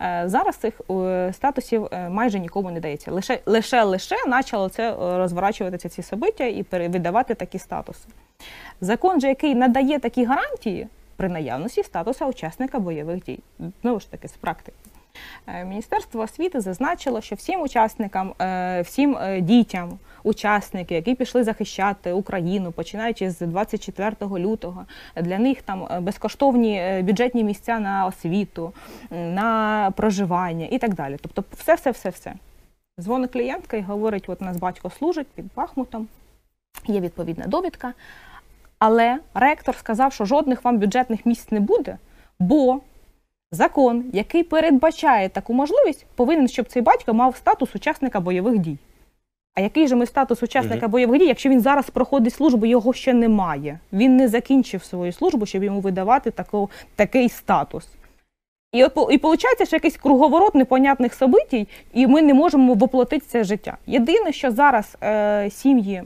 Е, 0.00 0.22
Зараз 0.26 0.56
цих 0.56 0.80
е, 0.90 1.32
статусів 1.32 1.88
е, 1.92 2.08
майже 2.08 2.38
нікому 2.38 2.70
не 2.70 2.80
дається. 2.80 3.12
Лише 3.12 3.40
лише 3.46 3.82
лише 3.82 4.16
почало 4.30 4.68
це 4.68 4.96
розворачуватися 4.98 5.88
ці 5.88 6.02
собиття 6.02 6.44
і 6.44 6.62
видавати 6.72 7.34
такі 7.34 7.58
статуси. 7.58 8.08
Закон 8.80 9.20
же, 9.20 9.28
який 9.28 9.54
надає 9.54 9.98
такі 9.98 10.24
гарантії 10.24 10.88
при 11.16 11.28
наявності 11.28 11.82
статуса 11.82 12.26
учасника 12.26 12.78
бойових 12.78 13.24
дій. 13.24 13.40
Знову 13.82 14.00
ж 14.00 14.10
таки, 14.10 14.28
з 14.28 14.32
практики. 14.32 14.76
Е, 15.46 15.64
Міністерство 15.64 16.20
освіти 16.20 16.60
зазначило, 16.60 17.20
що 17.20 17.34
всім 17.34 17.60
учасникам, 17.60 18.34
е, 18.40 18.80
всім 18.80 19.16
е, 19.16 19.40
дітям, 19.40 19.98
учасники, 20.22 20.94
які 20.94 21.14
пішли 21.14 21.44
захищати 21.44 22.12
Україну, 22.12 22.72
починаючи 22.72 23.30
з 23.30 23.40
24 23.40 24.16
лютого, 24.22 24.84
для 25.16 25.38
них 25.38 25.62
там 25.62 25.88
безкоштовні 26.00 27.02
бюджетні 27.02 27.44
місця 27.44 27.78
на 27.78 28.06
освіту, 28.06 28.72
на 29.10 29.92
проживання 29.96 30.66
і 30.70 30.78
так 30.78 30.94
далі. 30.94 31.16
Тобто, 31.22 31.44
все, 31.56 31.74
все, 31.74 31.90
все, 31.90 32.08
все. 32.10 32.32
Дзвонить 33.00 33.32
клієнтка 33.32 33.76
і 33.76 33.82
говорить: 33.82 34.24
от 34.28 34.42
у 34.42 34.44
нас 34.44 34.56
батько 34.56 34.90
служить 34.90 35.26
під 35.34 35.44
Бахмутом, 35.56 36.08
є 36.86 37.00
відповідна 37.00 37.46
довідка. 37.46 37.92
Але 38.78 39.18
ректор 39.34 39.76
сказав, 39.76 40.12
що 40.12 40.24
жодних 40.24 40.64
вам 40.64 40.78
бюджетних 40.78 41.26
місць 41.26 41.50
не 41.50 41.60
буде, 41.60 41.98
бо 42.38 42.80
закон, 43.52 44.04
який 44.12 44.42
передбачає 44.42 45.28
таку 45.28 45.52
можливість, 45.52 46.06
повинен, 46.14 46.48
щоб 46.48 46.66
цей 46.66 46.82
батько 46.82 47.14
мав 47.14 47.36
статус 47.36 47.74
учасника 47.74 48.20
бойових 48.20 48.58
дій. 48.58 48.78
А 49.54 49.60
який 49.60 49.88
же 49.88 49.96
ми 49.96 50.06
статус 50.06 50.42
учасника 50.42 50.86
Мгм. 50.86 50.90
бойових 50.90 51.20
дій, 51.20 51.26
якщо 51.26 51.48
він 51.48 51.60
зараз 51.60 51.90
проходить 51.90 52.34
службу, 52.34 52.66
його 52.66 52.92
ще 52.92 53.14
немає. 53.14 53.78
Він 53.92 54.16
не 54.16 54.28
закінчив 54.28 54.84
свою 54.84 55.12
службу, 55.12 55.46
щоб 55.46 55.64
йому 55.64 55.80
видавати 55.80 56.30
таку, 56.30 56.70
такий 56.96 57.28
статус. 57.28 57.88
І 58.72 58.84
от 58.84 58.92
і 58.96 59.16
виходить, 59.16 59.66
що 59.66 59.76
якийсь 59.76 59.96
круговорот 59.96 60.54
непонятних 60.54 61.14
событій, 61.14 61.66
і 61.92 62.06
ми 62.06 62.22
не 62.22 62.34
можемо 62.34 62.74
воплотити 62.74 63.26
це 63.26 63.44
життя. 63.44 63.76
Єдине, 63.86 64.32
що 64.32 64.50
зараз 64.50 64.96
е, 65.02 65.50
сім'ї 65.50 66.02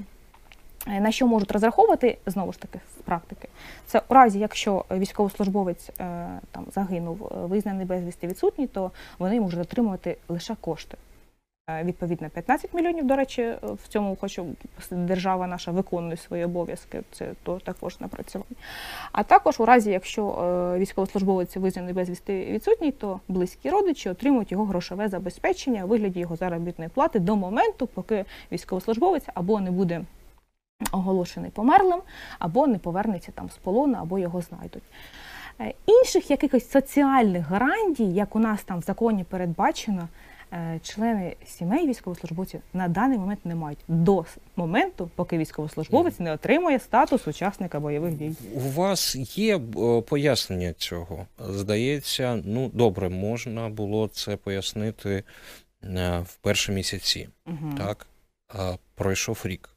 на 0.87 1.13
що 1.13 1.27
можуть 1.27 1.53
розраховувати, 1.53 2.19
знову 2.27 2.53
ж 2.53 2.61
таки, 2.61 2.81
з 2.99 3.03
практики, 3.03 3.49
це 3.87 4.03
у 4.09 4.15
разі, 4.15 4.39
якщо 4.39 4.85
військовослужбовець 4.91 5.91
е, 6.01 6.29
там 6.51 6.67
загинув, 6.75 7.33
е, 7.33 7.47
визнаний 7.47 7.87
безвісти 7.87 8.27
відсутній, 8.27 8.67
то 8.67 8.91
вони 9.19 9.41
можуть 9.41 9.61
отримувати 9.61 10.17
лише 10.29 10.55
кошти. 10.55 10.97
Е, 11.71 11.85
Відповідно, 11.85 12.31
15 12.31 12.75
мільйонів, 12.75 13.07
до 13.07 13.17
речі, 13.17 13.43
е, 13.43 13.59
в 13.63 13.89
цьому 13.89 14.17
хочу 14.21 14.47
держава 14.91 15.47
наша 15.47 15.71
виконує 15.71 16.17
свої 16.17 16.45
обов'язки. 16.45 17.03
Це 17.13 17.33
то 17.43 17.59
також 17.59 18.01
напрацювання. 18.01 18.57
А 19.13 19.23
також 19.23 19.61
у 19.61 19.65
разі, 19.65 19.91
якщо 19.91 20.29
е, 20.29 20.79
військовослужбовець 20.79 21.57
визнаний 21.57 21.95
безвісти 21.95 22.45
відсутній, 22.45 22.93
то 22.93 23.21
близькі 23.29 23.71
родичі 23.71 24.11
отримують 24.11 24.53
його 24.53 24.65
грошове 24.65 25.09
забезпечення 25.09 25.85
у 25.85 25.89
вигляді 25.89 26.21
його 26.21 26.37
заробітної 26.37 26.91
плати 26.95 27.19
до 27.19 27.37
моменту, 27.37 27.87
поки 27.87 28.25
військовослужбовець 28.53 29.27
або 29.35 29.61
не 29.61 29.71
буде 29.71 30.05
оголошений 30.93 31.51
померлим, 31.51 32.01
або 32.39 32.67
не 32.67 32.79
повернеться 32.79 33.33
там 33.33 33.51
з 33.51 33.57
полону, 33.57 33.99
або 34.01 34.19
його 34.19 34.41
знайдуть. 34.41 34.83
Е, 35.61 35.75
Інших 35.87 36.31
якихось 36.31 36.71
соціальних 36.71 37.47
гарантій, 37.47 38.13
як 38.13 38.37
у 38.37 38.39
нас 38.39 38.65
там 38.65 38.79
в 38.79 38.83
законі 38.83 39.25
передбачено, 39.25 40.09
е, 40.53 40.81
члени 40.83 41.37
сімей 41.47 41.89
військовослужбовців 41.89 42.61
на 42.73 42.89
даний 42.89 43.19
момент 43.19 43.41
не 43.45 43.55
мають 43.55 43.79
до 43.89 44.25
моменту, 44.57 45.11
поки 45.15 45.39
військовослужбовець 45.39 46.21
не 46.21 46.33
отримує 46.33 46.79
статус 46.79 47.29
учасника 47.29 47.81
бойових 47.81 48.15
дій. 48.15 48.33
У 48.55 48.61
вас 48.61 49.17
є 49.39 49.57
е, 49.57 50.01
пояснення 50.01 50.73
цього? 50.73 51.27
Здається, 51.49 52.43
ну 52.45 52.71
добре, 52.75 53.09
можна 53.09 53.69
було 53.69 54.09
це 54.09 54.37
пояснити 54.37 55.25
в 56.23 56.37
перші 56.41 56.73
місяці. 56.73 57.29
Угу. 57.47 57.75
Так, 57.79 58.07
пройшов 58.95 59.41
рік. 59.45 59.72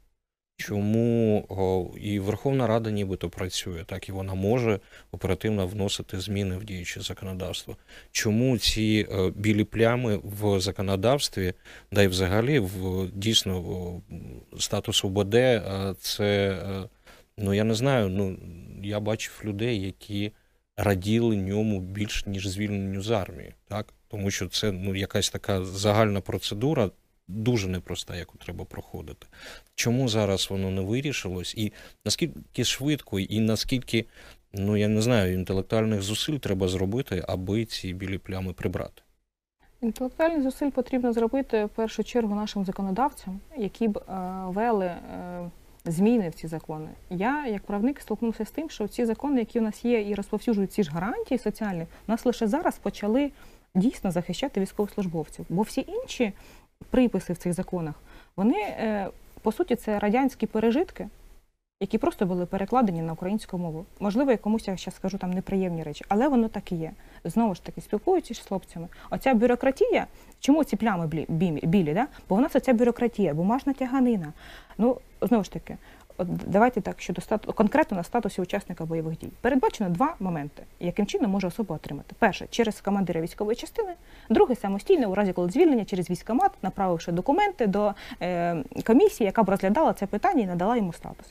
Чому 0.56 1.92
і 2.00 2.18
Верховна 2.18 2.66
Рада 2.66 2.90
нібито 2.90 3.30
працює, 3.30 3.84
так 3.86 4.08
і 4.08 4.12
вона 4.12 4.34
може 4.34 4.80
оперативно 5.12 5.66
вносити 5.66 6.20
зміни 6.20 6.56
в 6.56 6.64
діюче 6.64 7.00
законодавство. 7.00 7.76
Чому 8.10 8.58
ці 8.58 9.08
е, 9.12 9.30
білі 9.30 9.64
плями 9.64 10.20
в 10.24 10.60
законодавстві, 10.60 11.52
да 11.92 12.02
й 12.02 12.06
взагалі 12.06 12.58
в 12.58 13.06
дійсно 13.14 14.02
статус 14.58 15.04
УБД, 15.04 15.34
е, 15.34 15.94
це 16.00 16.48
е, 16.50 16.88
ну 17.38 17.54
я 17.54 17.64
не 17.64 17.74
знаю. 17.74 18.08
Ну 18.08 18.38
я 18.82 19.00
бачив 19.00 19.40
людей, 19.44 19.80
які 19.80 20.32
раділи 20.76 21.36
ньому 21.36 21.80
більш 21.80 22.26
ніж 22.26 22.48
звільненню 22.48 23.02
з 23.02 23.10
армії, 23.10 23.54
так 23.68 23.94
тому 24.08 24.30
що 24.30 24.48
це 24.48 24.72
ну 24.72 24.94
якась 24.94 25.30
така 25.30 25.64
загальна 25.64 26.20
процедура 26.20 26.90
дуже 27.28 27.68
непроста, 27.68 28.16
яку 28.16 28.38
треба 28.38 28.64
проходити. 28.64 29.26
Чому 29.74 30.08
зараз 30.08 30.50
воно 30.50 30.70
не 30.70 30.80
вирішилось, 30.80 31.54
і 31.54 31.72
наскільки 32.04 32.64
швидко, 32.64 33.18
і 33.18 33.40
наскільки, 33.40 34.04
ну 34.52 34.76
я 34.76 34.88
не 34.88 35.02
знаю, 35.02 35.34
інтелектуальних 35.34 36.02
зусиль 36.02 36.38
треба 36.38 36.68
зробити, 36.68 37.24
аби 37.28 37.64
ці 37.64 37.92
білі 37.92 38.18
плями 38.18 38.52
прибрати? 38.52 39.02
Інтелектуальних 39.80 40.42
зусиль 40.42 40.70
потрібно 40.70 41.12
зробити 41.12 41.64
в 41.64 41.68
першу 41.68 42.04
чергу 42.04 42.34
нашим 42.34 42.64
законодавцям, 42.64 43.40
які 43.56 43.88
б 43.88 43.98
е, 43.98 44.02
вели 44.46 44.86
е, 44.86 45.50
зміни 45.84 46.28
в 46.28 46.34
ці 46.34 46.46
закони. 46.46 46.88
Я, 47.10 47.46
як 47.46 47.62
правник, 47.62 48.00
столкнувся 48.00 48.44
з 48.44 48.50
тим, 48.50 48.70
що 48.70 48.88
ці 48.88 49.04
закони, 49.04 49.40
які 49.40 49.58
у 49.58 49.62
нас 49.62 49.84
є 49.84 50.08
і 50.08 50.14
розповсюджують 50.14 50.72
ці 50.72 50.82
ж 50.82 50.90
гарантії 50.90 51.38
соціальні, 51.38 51.86
нас 52.06 52.26
лише 52.26 52.46
зараз 52.46 52.78
почали 52.78 53.30
дійсно 53.74 54.10
захищати 54.10 54.60
військовослужбовців. 54.60 55.46
Бо 55.48 55.62
всі 55.62 55.84
інші 55.88 56.32
приписи 56.90 57.32
в 57.32 57.36
цих 57.36 57.52
законах, 57.52 57.94
вони 58.36 58.58
е, 58.58 59.08
по 59.42 59.52
суті 59.52 59.76
це 59.76 59.98
радянські 59.98 60.46
пережитки, 60.46 61.08
які 61.80 61.98
просто 61.98 62.26
були 62.26 62.46
перекладені 62.46 63.02
на 63.02 63.12
українську 63.12 63.58
мову. 63.58 63.84
Можливо, 64.00 64.30
я 64.30 64.36
комусь 64.36 64.68
я 64.68 64.76
зараз 64.76 64.94
скажу 64.94 65.18
там 65.18 65.30
неприємні 65.30 65.82
речі, 65.82 66.04
але 66.08 66.28
воно 66.28 66.48
так 66.48 66.72
і 66.72 66.76
є. 66.76 66.92
Знову 67.24 67.54
ж 67.54 67.62
таки, 67.62 67.80
спілкуючись 67.80 68.38
з 68.38 68.40
хлопцями, 68.46 68.88
оця 69.10 69.34
бюрократія, 69.34 70.06
чому 70.40 70.64
ці 70.64 70.76
плями 70.76 71.26
білі? 71.62 71.92
Да? 71.94 72.06
Бо 72.28 72.36
в 72.36 72.40
нас 72.40 72.56
оця 72.56 72.72
бюрократія, 72.72 73.34
бумажна 73.34 73.72
тяганина. 73.72 74.32
Ну, 74.78 74.96
знову 75.20 75.44
ж 75.44 75.52
таки, 75.52 75.76
давайте 76.24 76.80
так 76.80 77.00
щодо 77.00 77.20
стату 77.20 77.52
конкретно 77.52 77.96
на 77.96 78.02
статусі 78.02 78.42
учасника 78.42 78.84
бойових 78.84 79.18
дій. 79.18 79.30
Передбачено 79.40 79.90
два 79.90 80.14
моменти, 80.20 80.62
яким 80.80 81.06
чином 81.06 81.30
може 81.30 81.46
особа 81.46 81.74
отримати. 81.74 82.14
Перше 82.18 82.46
через 82.50 82.80
командира 82.80 83.20
військової 83.20 83.56
частини, 83.56 83.92
друге 84.30 84.54
самостійно, 84.56 85.10
у 85.10 85.14
разі 85.14 85.32
коли 85.32 85.50
звільнення 85.50 85.84
через 85.84 86.10
військомат, 86.10 86.50
направивши 86.62 87.12
документи 87.12 87.66
до 87.66 87.92
е, 88.22 88.64
комісії, 88.86 89.26
яка 89.26 89.42
б 89.42 89.48
розглядала 89.48 89.92
це 89.92 90.06
питання 90.06 90.42
і 90.42 90.46
надала 90.46 90.76
йому 90.76 90.92
статус. 90.92 91.26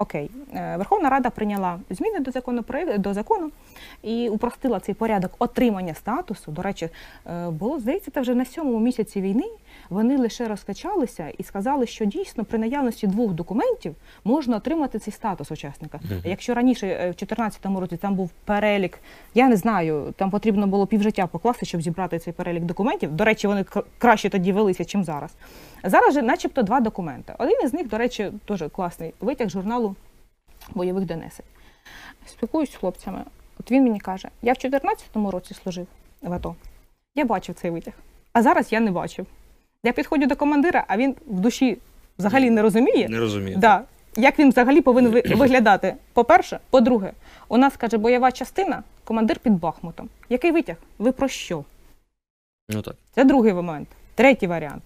Окей, 0.00 0.30
Е, 0.54 0.76
Верховна 0.76 1.10
Рада 1.10 1.30
прийняла 1.30 1.80
зміни 1.90 2.20
до 2.20 2.30
закону 2.30 2.64
до 2.98 3.14
закону 3.14 3.50
і 4.02 4.28
упростила 4.28 4.80
цей 4.80 4.94
порядок 4.94 5.30
отримання 5.38 5.94
статусу. 5.94 6.52
До 6.52 6.62
речі, 6.62 6.88
е, 7.26 7.50
було 7.50 7.78
здається, 7.78 8.10
це 8.10 8.20
вже 8.20 8.34
на 8.34 8.44
сьомому 8.44 8.80
місяці 8.80 9.20
війни. 9.20 9.44
Вони 9.90 10.16
лише 10.16 10.48
розкачалися 10.48 11.28
і 11.38 11.42
сказали, 11.42 11.86
що 11.86 12.04
дійсно 12.04 12.44
при 12.44 12.58
наявності 12.58 13.06
двох 13.06 13.32
документів 13.32 13.94
можна 14.24 14.56
отримати 14.56 14.98
цей 14.98 15.14
статус 15.14 15.50
учасника. 15.50 16.00
Мгм. 16.02 16.20
Якщо 16.24 16.54
раніше 16.54 16.86
е, 16.86 16.96
в 16.96 17.16
2014 17.16 17.66
році 17.66 17.96
там 17.96 18.14
був 18.14 18.30
перелік, 18.44 18.98
я 19.34 19.48
не 19.48 19.56
знаю, 19.56 20.14
там 20.16 20.30
потрібно 20.30 20.66
було 20.66 20.86
півжиття 20.86 21.26
покласти, 21.26 21.66
щоб 21.66 21.82
зібрати 21.82 22.18
цей 22.18 22.32
перелік 22.32 22.64
документів. 22.64 23.12
До 23.12 23.24
речі, 23.24 23.46
вони 23.46 23.64
краще 23.98 24.28
тоді 24.30 24.52
велися, 24.52 24.84
чим 24.84 25.04
зараз. 25.04 25.34
Зараз 25.84 26.14
же, 26.14 26.22
начебто, 26.22 26.62
два 26.62 26.80
документи. 26.80 27.34
Один 27.38 27.56
із 27.64 27.72
них, 27.72 27.88
до 27.88 27.98
речі, 27.98 28.32
теж 28.44 28.64
класний 28.72 29.14
витяг 29.20 29.48
журналу 29.48 29.96
бойових 30.74 31.04
донесень. 31.04 31.46
Спілкуюсь 32.26 32.72
з 32.72 32.74
хлопцями. 32.74 33.24
От 33.60 33.70
він 33.70 33.82
мені 33.82 34.00
каже: 34.00 34.28
я 34.42 34.52
в 34.52 34.56
2014 34.56 35.32
році 35.32 35.54
служив 35.54 35.86
в 36.22 36.32
АТО. 36.32 36.54
Я 37.14 37.24
бачив 37.24 37.54
цей 37.54 37.70
витяг. 37.70 37.94
А 38.32 38.42
зараз 38.42 38.72
я 38.72 38.80
не 38.80 38.90
бачив. 38.90 39.26
Я 39.84 39.92
підходжу 39.92 40.26
до 40.26 40.36
командира, 40.36 40.84
а 40.88 40.96
він 40.96 41.14
в 41.26 41.40
душі 41.40 41.78
взагалі 42.18 42.50
не 42.50 42.62
розуміє. 42.62 43.08
Не 43.08 43.18
розумію. 43.18 43.56
Да. 43.58 43.82
Як 44.16 44.38
він 44.38 44.50
взагалі 44.50 44.80
повинен 44.80 45.12
виглядати? 45.12 45.94
По-перше, 46.12 46.60
по-друге, 46.70 47.12
у 47.48 47.56
нас 47.56 47.76
каже 47.76 47.98
бойова 47.98 48.32
частина, 48.32 48.82
командир 49.04 49.38
під 49.38 49.52
Бахмутом. 49.60 50.08
Який 50.28 50.52
витяг? 50.52 50.76
Ви 50.98 51.12
про 51.12 51.28
що? 51.28 51.64
Ну 52.68 52.82
так. 52.82 52.94
Це 53.14 53.24
другий 53.24 53.52
момент. 53.52 53.88
Третій 54.14 54.46
варіант. 54.46 54.82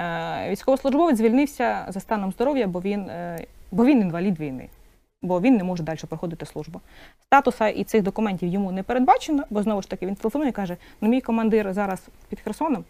Е, 0.00 0.50
Військовослужбовець 0.50 1.16
звільнився 1.16 1.86
за 1.88 2.00
станом 2.00 2.32
здоров'я, 2.32 2.66
бо 2.66 2.80
він, 2.80 3.00
е, 3.00 3.44
бо 3.70 3.84
він 3.84 4.00
інвалід 4.00 4.40
війни, 4.40 4.68
бо 5.22 5.40
він 5.40 5.56
не 5.56 5.64
може 5.64 5.82
далі 5.82 5.98
проходити 6.08 6.46
службу. 6.46 6.80
Статуса 7.22 7.68
і 7.68 7.84
цих 7.84 8.02
документів 8.02 8.48
йому 8.48 8.72
не 8.72 8.82
передбачено, 8.82 9.44
бо 9.50 9.62
знову 9.62 9.82
ж 9.82 9.90
таки 9.90 10.06
він 10.06 10.14
телефонує 10.14 10.50
і 10.50 10.52
каже: 10.52 10.76
ну 11.00 11.08
мій 11.08 11.20
командир 11.20 11.72
зараз 11.72 12.02
під 12.28 12.40
Херсоном. 12.40 12.84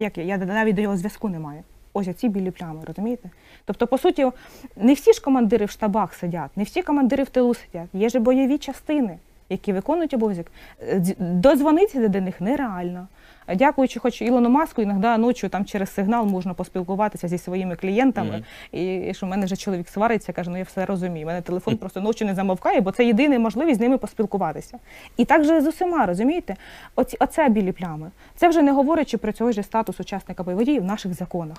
Як 0.00 0.18
я? 0.18 0.24
Я 0.24 0.38
навіть 0.38 0.76
до 0.76 0.82
нього 0.82 0.96
зв'язку 0.96 1.28
не 1.28 1.38
маю. 1.38 1.62
Ось 1.92 2.08
оці 2.08 2.28
білі 2.28 2.50
плями, 2.50 2.80
розумієте? 2.86 3.30
Тобто, 3.64 3.86
по 3.86 3.98
суті, 3.98 4.30
не 4.76 4.94
всі 4.94 5.12
ж 5.12 5.22
командири 5.22 5.66
в 5.66 5.70
штабах 5.70 6.14
сидять, 6.14 6.56
не 6.56 6.64
всі 6.64 6.82
командири 6.82 7.24
в 7.24 7.28
тилу 7.28 7.54
сидять. 7.54 7.88
Є 7.92 8.08
ж 8.08 8.18
бойові 8.18 8.58
частини, 8.58 9.18
які 9.48 9.72
виконують 9.72 10.14
обов'язок. 10.14 10.46
Е, 10.82 11.02
Дозвонитися 11.18 12.08
до 12.08 12.20
них 12.20 12.40
нереально. 12.40 13.08
Дякуючи, 13.56 14.00
хоч 14.00 14.22
Ілону 14.22 14.48
Маску, 14.48 14.82
іноді 14.82 15.22
ночі 15.22 15.48
там 15.48 15.64
через 15.64 15.94
сигнал 15.94 16.26
можна 16.26 16.54
поспілкуватися 16.54 17.28
зі 17.28 17.38
своїми 17.38 17.76
клієнтами. 17.76 18.30
Мгм. 18.30 18.80
І, 18.80 19.14
що 19.14 19.26
в 19.26 19.28
мене 19.28 19.46
вже 19.46 19.56
чоловік 19.56 19.88
свариться, 19.88 20.32
каже, 20.32 20.50
ну 20.50 20.56
я 20.56 20.64
все 20.64 20.86
розумію. 20.86 21.26
У 21.26 21.28
мене 21.28 21.42
телефон 21.42 21.76
просто 21.76 22.00
ночі 22.00 22.24
не 22.24 22.34
замовкає, 22.34 22.80
бо 22.80 22.92
це 22.92 23.04
єдина 23.04 23.38
можливість 23.38 23.78
з 23.78 23.80
ними 23.80 23.98
поспілкуватися. 23.98 24.78
І 25.16 25.24
так 25.24 25.44
же 25.44 25.60
з 25.60 25.66
усіма, 25.66 26.06
розумієте? 26.06 26.56
Оці, 26.96 27.16
оце 27.20 27.48
білі 27.48 27.72
плями. 27.72 28.10
Це 28.36 28.48
вже 28.48 28.62
не 28.62 28.72
говорячи 28.72 29.18
про 29.18 29.32
цього 29.32 29.52
ж 29.52 29.62
статус 29.62 30.00
учасника 30.00 30.42
бойових 30.42 30.66
дій 30.66 30.78
в 30.78 30.84
наших 30.84 31.14
законах. 31.14 31.56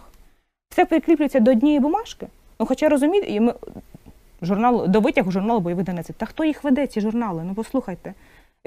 Все 0.69 0.85
прикріплюється 0.85 1.39
до 1.39 1.51
однієї 1.51 1.79
бумажки. 1.79 2.27
Ну, 2.59 2.65
хоча 2.65 2.89
розумієте, 2.89 3.29
і 3.29 3.39
ми 3.39 3.53
журнал 4.41 4.87
до 4.87 4.99
витягу 4.99 5.31
журналу 5.31 5.59
бойових 5.59 5.85
донеців. 5.85 6.15
Та 6.15 6.25
хто 6.25 6.43
їх 6.43 6.63
веде, 6.63 6.87
ці 6.87 7.01
журнали? 7.01 7.43
Ну 7.45 7.53
послухайте. 7.53 8.13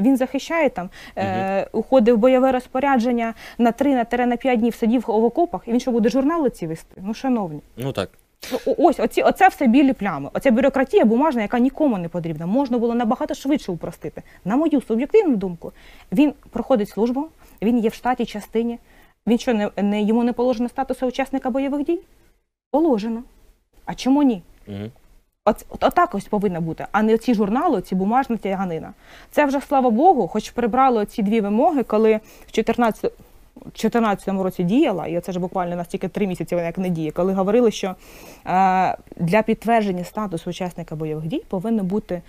Він 0.01 0.17
захищає 0.17 0.71
там, 0.71 0.91
е, 1.17 1.69
уходив 1.73 2.17
в 2.17 2.19
бойове 2.19 2.53
розпорядження 2.53 3.35
на 3.59 3.73
3 3.73 3.95
на, 3.95 4.27
на 4.27 4.37
5 4.37 4.61
днів 4.61 4.75
сидів 4.75 5.05
в 5.07 5.25
окопах, 5.25 5.63
і 5.67 5.73
він 5.73 5.81
що 5.81 5.91
буде 5.91 6.09
журнали 6.09 6.51
ці 6.51 6.67
вести? 6.67 7.01
Ну, 7.03 7.15
шановні. 7.15 7.61
Ну 7.77 7.93
так. 7.93 8.11
Ну, 8.53 8.75
ось 8.79 9.01
оці, 9.01 9.23
оце 9.23 9.49
все 9.49 9.67
білі 9.67 9.93
плями. 9.93 10.31
Оця 10.33 10.51
бюрократія 10.51 11.05
бумажна, 11.05 11.43
яка 11.43 11.59
нікому 11.59 11.99
не 11.99 12.09
потрібна. 12.09 12.47
Можна 12.47 12.79
було 12.79 12.95
набагато 12.95 13.35
швидше 13.35 13.73
упростити. 13.73 14.23
На 14.45 14.57
мою 14.57 14.81
суб'єктивну 14.81 15.37
думку, 15.37 15.73
він 16.13 16.35
проходить 16.51 16.89
службу, 16.89 17.27
він 17.63 17.79
є 17.79 17.89
в 17.89 17.95
штаті 17.95 18.27
частині. 18.27 18.79
Він 19.27 19.39
що, 19.39 19.55
не, 19.55 19.71
не, 19.77 20.03
йому 20.03 20.25
не 20.25 20.33
положено 20.33 20.69
статусу 20.69 21.07
учасника 21.07 21.51
бойових 21.51 21.85
дій? 21.85 22.01
Положено. 22.71 23.23
А 23.85 23.95
чому 23.95 24.23
ні? 24.23 24.43
Угу. 24.69 24.91
От, 25.47 25.67
от, 25.69 25.85
отак 25.85 26.15
ось 26.15 26.25
повинно 26.25 26.61
бути, 26.61 26.87
а 26.93 27.03
не 27.03 27.19
ці 27.19 27.35
журнали, 27.35 27.83
ці 27.83 27.95
бумажна 27.95 28.37
тяганина. 28.37 28.93
Це 29.31 29.47
вже, 29.47 29.61
слава 29.61 29.91
Богу, 29.91 30.29
хоч 30.29 30.51
прибрало 30.51 31.05
ці 31.05 31.23
дві 31.23 31.41
вимоги, 31.41 31.83
коли 31.83 32.21
в 32.47 32.53
14 32.53 33.13
2014 33.65 34.29
році 34.29 34.65
діяла, 34.65 35.07
і 35.07 35.21
це 35.21 35.33
ж 35.33 35.41
буквально 35.41 35.77
настільки 35.77 36.09
три 36.09 36.27
місяці 36.27 36.55
вона 36.55 36.67
як 36.67 36.79
не 36.79 36.89
діє, 36.89 37.11
коли 37.11 37.33
говорили, 37.33 37.71
що 37.71 37.95
е, 38.47 38.97
для 39.17 39.43
підтвердження 39.43 40.05
статусу 40.05 40.51
учасника 40.51 40.97
бойових 40.97 41.27
дій 41.27 41.43
повинно 41.49 41.85
бути 41.85 42.23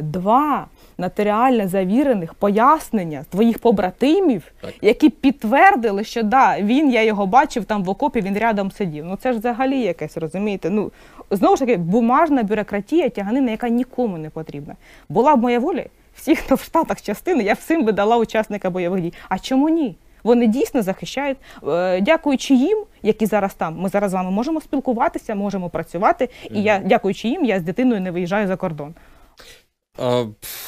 два 0.00 0.66
нотаріально 0.98 1.68
завірених 1.68 2.34
пояснення 2.34 3.24
твоїх 3.30 3.58
побратимів, 3.58 4.42
Так. 4.60 4.74
які 4.82 5.08
підтвердили, 5.08 6.04
що 6.04 6.22
да, 6.22 6.60
він, 6.60 6.90
я 6.90 7.02
його 7.02 7.26
бачив 7.26 7.64
там 7.64 7.84
в 7.84 7.90
окопі, 7.90 8.20
він 8.20 8.38
рядом 8.38 8.70
сидів. 8.70 9.04
Ну 9.04 9.16
це 9.16 9.32
ж 9.32 9.38
взагалі 9.38 9.80
якесь, 9.80 10.16
розумієте? 10.16 10.70
Ну 10.70 10.90
знову 11.30 11.56
ж 11.56 11.60
таки, 11.60 11.76
бумажна 11.76 12.42
бюрократія, 12.42 13.08
тяганина, 13.08 13.50
яка 13.50 13.68
нікому 13.68 14.18
не 14.18 14.30
потрібна. 14.30 14.74
Була 15.08 15.36
б 15.36 15.40
моя 15.40 15.58
воля, 15.58 15.84
всі, 16.16 16.36
хто 16.36 16.54
в 16.54 16.60
Штатах 16.60 17.02
частини, 17.02 17.44
я 17.44 17.52
всім 17.52 17.84
би 17.84 17.92
дала 17.92 18.16
учасника 18.16 18.70
бойових 18.70 19.00
дій. 19.00 19.12
А 19.28 19.38
чому 19.38 19.68
ні? 19.68 19.96
Вони 20.24 20.46
дійсно 20.46 20.82
захищають, 20.82 21.38
Е, 21.68 22.00
дякуючи 22.00 22.54
їм, 22.54 22.84
які 23.02 23.26
зараз 23.26 23.54
там. 23.54 23.76
Ми 23.78 23.88
зараз 23.88 24.10
з 24.10 24.14
вами 24.14 24.30
можемо 24.30 24.60
спілкуватися, 24.60 25.34
можемо 25.34 25.68
працювати. 25.68 26.28
І 26.50 26.62
я, 26.62 26.78
дякуючи 26.78 27.28
їм, 27.28 27.44
я 27.44 27.60
з 27.60 27.62
дитиною 27.62 28.00
не 28.00 28.10
виїжджаю 28.10 28.46
за 28.46 28.56
кордон. 28.56 28.94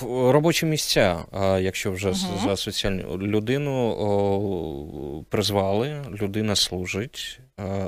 Робочі 0.02 0.66
місця, 0.66 1.18
якщо 1.60 1.92
вже 1.92 2.08
Мгм. 2.08 2.16
за 2.44 2.56
соціальну 2.56 3.18
людину 3.18 5.24
призвали, 5.28 6.04
людина 6.22 6.56
служить, 6.56 7.40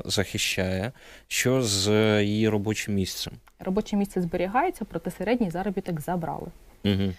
захищає. 0.04 0.92
Що 1.28 1.62
з 1.62 1.90
її 2.24 2.48
робочим 2.48 2.94
місцем? 2.94 3.32
Робоче 3.60 3.96
місце 3.96 4.20
зберігається, 4.20 4.84
проте 4.84 5.10
середній 5.10 5.50
заробіток 5.50 6.00
забрали. 6.00 6.46
Угу. 6.84 7.12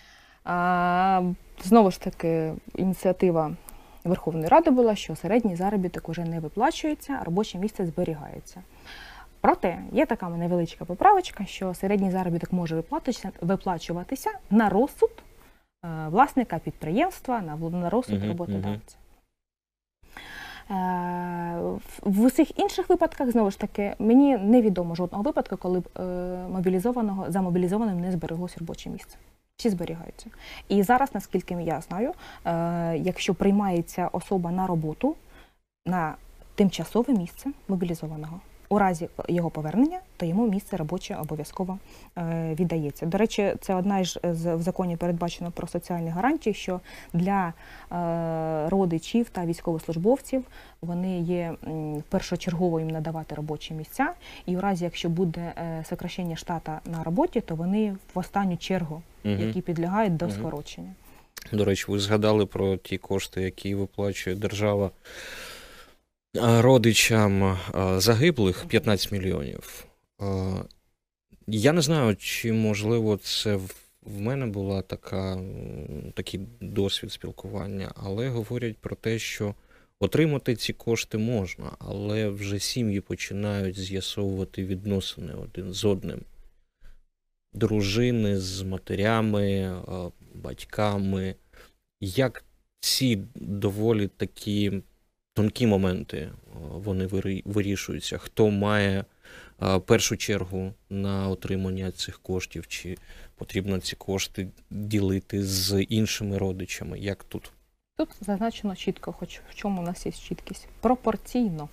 А, 0.43 1.21
знову 1.63 1.91
ж 1.91 2.01
таки, 2.01 2.53
ініціатива 2.75 3.55
Верховної 4.03 4.47
Ради 4.47 4.71
була, 4.71 4.95
що 4.95 5.15
середній 5.15 5.55
заробіток 5.55 6.09
уже 6.09 6.21
не 6.23 6.39
виплачується, 6.39 7.17
а 7.21 7.23
робоче 7.23 7.57
місце 7.57 7.85
зберігається. 7.85 8.61
Проте 9.43 9.79
є 9.91 10.05
така 10.05 10.29
невеличка 10.29 10.85
поправочка, 10.85 11.45
що 11.45 11.73
середній 11.73 12.11
заробіток 12.11 12.53
може 12.53 12.83
виплачуватися 13.41 14.31
на 14.49 14.69
розсуд 14.69 15.09
е, 15.85 16.07
власника 16.09 16.59
підприємства, 16.59 17.41
на, 17.41 17.89
розсуд 17.89 18.23
роботодавця. 18.27 18.97
Е, 20.71 20.73
в- 22.03 22.21
усіх 22.21 22.59
інших 22.59 22.89
випадках, 22.89 23.31
знову 23.31 23.51
ж 23.51 23.59
таки, 23.59 23.95
мені 23.99 24.37
невідомо 24.37 24.95
жодного 24.95 25.23
випадку, 25.23 25.57
коли 25.57 25.79
б 25.79 25.87
е, 25.99 26.01
мобілізованого 26.51 27.31
за 27.31 27.41
мобілізованим 27.41 27.99
не 27.99 28.11
збереглося 28.11 28.55
робоче 28.59 28.89
місце. 28.89 29.17
Всі 29.57 29.69
зберігаються. 29.69 30.29
І 30.69 30.83
зараз, 30.83 31.09
наскільки 31.15 31.53
я 31.53 31.81
знаю, 31.81 32.13
якщо 33.03 33.33
приймається 33.33 34.09
особа 34.11 34.51
на 34.51 34.67
роботу 34.67 35.15
на 35.85 36.15
тимчасове 36.55 37.13
місце 37.13 37.49
мобілізованого, 37.67 38.39
у 38.73 38.79
разі 38.79 39.09
його 39.29 39.49
повернення, 39.49 39.99
то 40.17 40.25
йому 40.25 40.47
місце 40.47 40.77
робоче 40.77 41.15
обов'язково 41.15 41.77
е, 42.17 42.55
віддається. 42.59 43.05
До 43.05 43.17
речі, 43.17 43.53
це 43.61 43.75
одна 43.75 44.03
ж 44.03 44.19
з 44.23 44.55
в 44.55 44.61
законі 44.61 44.97
передбачено 44.97 45.51
про 45.51 45.67
соціальні 45.67 46.09
гарантії, 46.09 46.53
що 46.53 46.79
для 47.13 47.53
е, 47.91 48.69
родичів 48.69 49.29
та 49.29 49.45
військовослужбовців 49.45 50.43
вони 50.81 51.19
є 51.19 51.53
першочергово 52.09 52.79
їм 52.79 52.89
надавати 52.89 53.35
робочі 53.35 53.73
місця, 53.73 54.13
і 54.45 54.57
у 54.57 54.61
разі, 54.61 54.83
якщо 54.83 55.09
буде 55.09 55.53
е, 55.57 55.83
сокращення 55.89 56.35
штата 56.35 56.79
на 56.85 57.03
роботі, 57.03 57.41
то 57.41 57.55
вони 57.55 57.95
в 58.15 58.19
останню 58.19 58.57
чергу, 58.57 59.01
Мгм. 59.23 59.39
які 59.47 59.61
підлягають 59.61 60.17
до 60.17 60.25
Мгм. 60.25 60.35
скорочення. 60.35 60.93
До 61.51 61.65
речі, 61.65 61.85
ви 61.87 61.99
згадали 61.99 62.45
про 62.45 62.77
ті 62.77 62.97
кошти, 62.97 63.41
які 63.41 63.75
виплачує 63.75 64.35
держава 64.35 64.89
родичам 66.33 67.57
загиблих 67.97 68.65
15 68.67 69.11
мільйонів. 69.11 69.85
Я 71.47 71.73
не 71.73 71.81
знаю, 71.81 72.15
чи 72.15 72.53
можливо 72.53 73.17
це 73.17 73.55
в 73.55 73.83
в 74.05 74.21
мене 74.21 74.45
була 74.45 74.81
така, 74.81 75.41
такий 76.13 76.39
досвід 76.61 77.11
спілкування, 77.11 77.91
але 77.95 78.29
говорять 78.29 78.77
про 78.77 78.95
те, 78.95 79.19
що 79.19 79.55
отримати 79.99 80.55
ці 80.55 80.73
кошти 80.73 81.17
можна, 81.17 81.71
але 81.79 82.29
вже 82.29 82.59
сім'ї 82.59 83.01
починають 83.01 83.79
з'ясовувати 83.79 84.65
відносини 84.65 85.33
один 85.33 85.73
з 85.73 85.85
одним. 85.85 86.21
Дружини 87.53 88.39
з 88.39 88.61
матерями, 88.61 89.49
е, 89.49 89.81
батьками. 90.33 91.35
Як 92.01 92.45
ці 92.79 93.23
доволі 93.35 94.07
такі 94.07 94.81
тонкі 95.33 95.67
моменти 95.67 96.17
е, 96.17 96.31
вони 96.57 97.05
вирі- 97.07 97.41
вирішуються? 97.45 98.17
Хто 98.17 98.49
має 98.49 99.05
е, 99.63 99.79
першу 99.79 100.17
чергу 100.17 100.73
на 100.89 101.29
отримання 101.29 101.91
цих 101.91 102.19
коштів, 102.19 102.67
чи 102.67 102.97
потрібно 103.35 103.79
ці 103.79 103.95
кошти 103.95 104.47
ділити 104.69 105.43
з 105.43 105.83
іншими 105.83 106.37
родичами? 106.37 106.99
Як 106.99 107.23
тут? 107.23 107.51
Тут 107.97 108.09
зазначено 108.21 108.75
чітко, 108.75 109.11
хоч 109.13 109.41
в 109.49 109.55
чому 109.55 109.81
у 109.81 109.85
нас 109.85 110.05
є 110.05 110.11
чіткість, 110.11 110.67
пропорційно. 110.81 111.69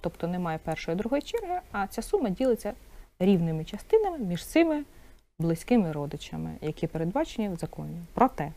Тобто 0.00 0.26
немає 0.28 0.58
першої 0.64 0.96
другої 0.96 1.22
черги, 1.22 1.60
а 1.72 1.86
ця 1.86 2.02
сума 2.02 2.30
ділиться 2.30 2.72
рівними 3.18 3.64
частинами 3.64 4.18
між 4.18 4.44
цими 4.46 4.84
близькими 5.38 5.92
родичами, 5.92 6.54
які 6.62 6.86
передбачені 6.86 7.48
в 7.48 7.56
законі. 7.56 7.96
Проте 8.14 8.52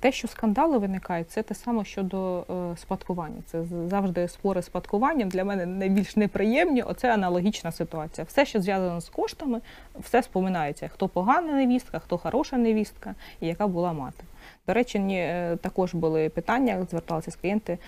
те, 0.00 0.12
що 0.12 0.28
скандали 0.28 0.78
виникають, 0.78 1.30
це 1.30 1.42
те 1.42 1.54
саме 1.54 1.84
щодо 1.84 2.44
е, 2.50 2.76
спадкування. 2.76 3.42
Це 3.46 3.64
завжди 3.64 4.28
спори 4.28 4.62
спадкування 4.62 5.26
для 5.26 5.44
мене 5.44 5.66
найбільш 5.66 6.16
неприємні. 6.16 6.82
Оце 6.82 7.14
аналогічна 7.14 7.72
ситуація. 7.72 8.24
Все, 8.24 8.46
що 8.46 8.60
зв'язано 8.60 9.00
з 9.00 9.08
коштами, 9.08 9.60
все 10.00 10.22
споминається. 10.22 10.88
Хто 10.88 11.08
погана 11.08 11.52
невістка, 11.52 11.98
хто 11.98 12.18
хороша 12.18 12.56
невістка 12.56 13.14
і 13.40 13.46
яка 13.46 13.66
була 13.66 13.92
мати. 13.92 14.24
До 14.68 14.74
речі, 14.74 14.98
е, 14.98 15.56
також 15.60 15.94
були 15.94 16.28
питання, 16.28 16.86
зверталися 16.90 17.30
з 17.30 17.36
клієнти, 17.36 17.78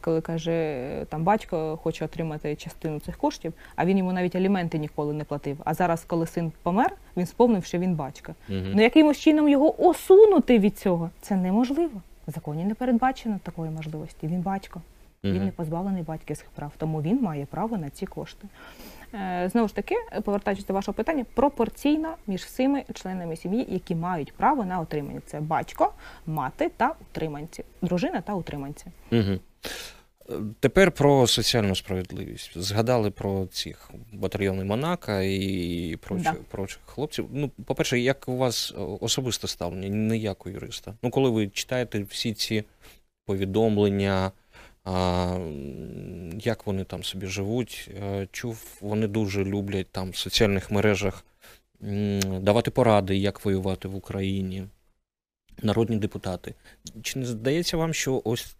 коли 0.00 0.20
каже, 0.20 0.52
е, 0.52 1.04
там 1.08 1.24
батько 1.24 1.78
хоче 1.82 2.04
отримати 2.04 2.56
частину 2.56 3.00
цих 3.00 3.16
коштів, 3.16 3.52
а 3.76 3.84
він 3.84 3.98
йому 3.98 4.12
навіть 4.12 4.36
аліменти 4.36 4.78
ніколи 4.78 5.12
не 5.12 5.24
платив. 5.24 5.58
А 5.64 5.74
зараз, 5.74 6.04
коли 6.04 6.26
син 6.26 6.52
помер, 6.62 6.94
він 7.16 7.26
сповнив, 7.26 7.64
що 7.64 7.78
він 7.78 7.94
батько. 7.94 8.34
Угу. 8.48 8.58
Ну 8.74 8.82
якимось 8.82 9.18
чином 9.18 9.48
його 9.48 9.86
осунути 9.88 10.58
від 10.58 10.78
цього 10.78 11.10
це 11.20 11.36
неможливо. 11.36 12.00
В 12.26 12.30
законі 12.30 12.64
не 12.64 12.74
передбачено 12.74 13.38
такої 13.42 13.70
можливості. 13.70 14.26
Він 14.26 14.40
батько. 14.40 14.80
Він 15.24 15.44
не 15.44 15.50
позбавлений 15.50 16.02
батьківських 16.02 16.50
прав, 16.50 16.72
тому 16.78 17.02
він 17.02 17.22
має 17.22 17.46
право 17.46 17.78
на 17.78 17.90
ці 17.90 18.06
кошти. 18.06 18.48
Е, 19.14 19.48
Знову 19.52 19.68
ж 19.68 19.74
таки, 19.74 19.94
повертаючись 20.24 20.66
до 20.66 20.72
вашого 20.74 20.94
питання, 20.94 21.24
пропорційно 21.34 22.14
між 22.26 22.42
всіми 22.42 22.84
членами 22.94 23.36
сім'ї, 23.36 23.66
які 23.68 23.94
мають 23.94 24.32
право 24.32 24.64
на 24.64 24.80
отримання. 24.80 25.20
Це 25.26 25.40
батько, 25.40 25.92
мати 26.26 26.70
та 26.76 26.94
утриманці, 27.00 27.64
дружина 27.82 28.20
та 28.20 28.34
утриманці. 28.34 28.86
Угу. 29.12 29.38
Тепер 30.60 30.92
про 30.92 31.26
соціальну 31.26 31.74
справедливість. 31.76 32.58
Згадали 32.58 33.10
про 33.10 33.46
цих 33.46 33.90
батальйони 34.12 34.64
Монака 34.64 35.22
і 35.22 35.96
прочих, 36.00 36.32
Да. 36.32 36.36
прочих 36.50 36.80
хлопців. 36.86 37.28
Ну, 37.32 37.50
по-перше, 37.64 37.98
як 37.98 38.28
у 38.28 38.36
вас 38.36 38.74
е, 38.78 38.80
особисте 39.00 39.48
ставлення, 39.48 39.88
не 39.88 40.16
як 40.16 40.46
у 40.46 40.50
юриста? 40.50 40.94
Ну, 41.02 41.10
коли 41.10 41.30
ви 41.30 41.48
читаєте 41.48 42.02
всі 42.02 42.34
ці 42.34 42.64
повідомлення, 43.26 44.32
як 46.40 46.66
вони 46.66 46.84
там 46.84 47.04
собі 47.04 47.26
живуть, 47.26 47.90
е, 48.02 48.28
чув, 48.32 48.78
вони 48.80 49.06
дуже 49.06 49.44
люблять 49.44 49.86
там 49.90 50.10
в 50.10 50.16
соціальних 50.16 50.70
мережах 50.70 51.24
давати 52.40 52.70
поради, 52.70 53.16
як 53.16 53.44
воювати 53.44 53.88
в 53.88 53.96
Україні. 53.96 54.64
Народні 55.62 55.96
депутати. 55.96 56.54
Чи 57.02 57.18
не 57.18 57.26
здається 57.26 57.76
вам, 57.76 57.94
що 57.94 58.22
ось 58.24 58.56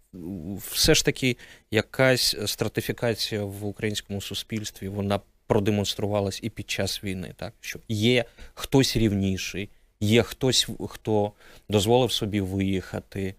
все 0.59 0.95
ж 0.95 1.05
таки 1.05 1.37
якась 1.70 2.37
стратифікація 2.47 3.45
в 3.45 3.64
українському 3.64 4.20
суспільстві 4.20 4.89
вона 4.89 5.20
продемонструвалась 5.47 6.41
і 6.43 6.51
під 6.51 6.70
час 6.70 7.05
війни, 7.05 7.35
так 7.37 7.55
що 7.61 7.79
є 7.89 8.24
хтось 8.55 8.97
рівніший, 8.97 9.68
є 10.01 10.22
хтось, 10.22 10.68
хто 10.89 11.33
дозволив 11.68 12.12
собі 12.12 12.41
виїхати. 12.41 13.35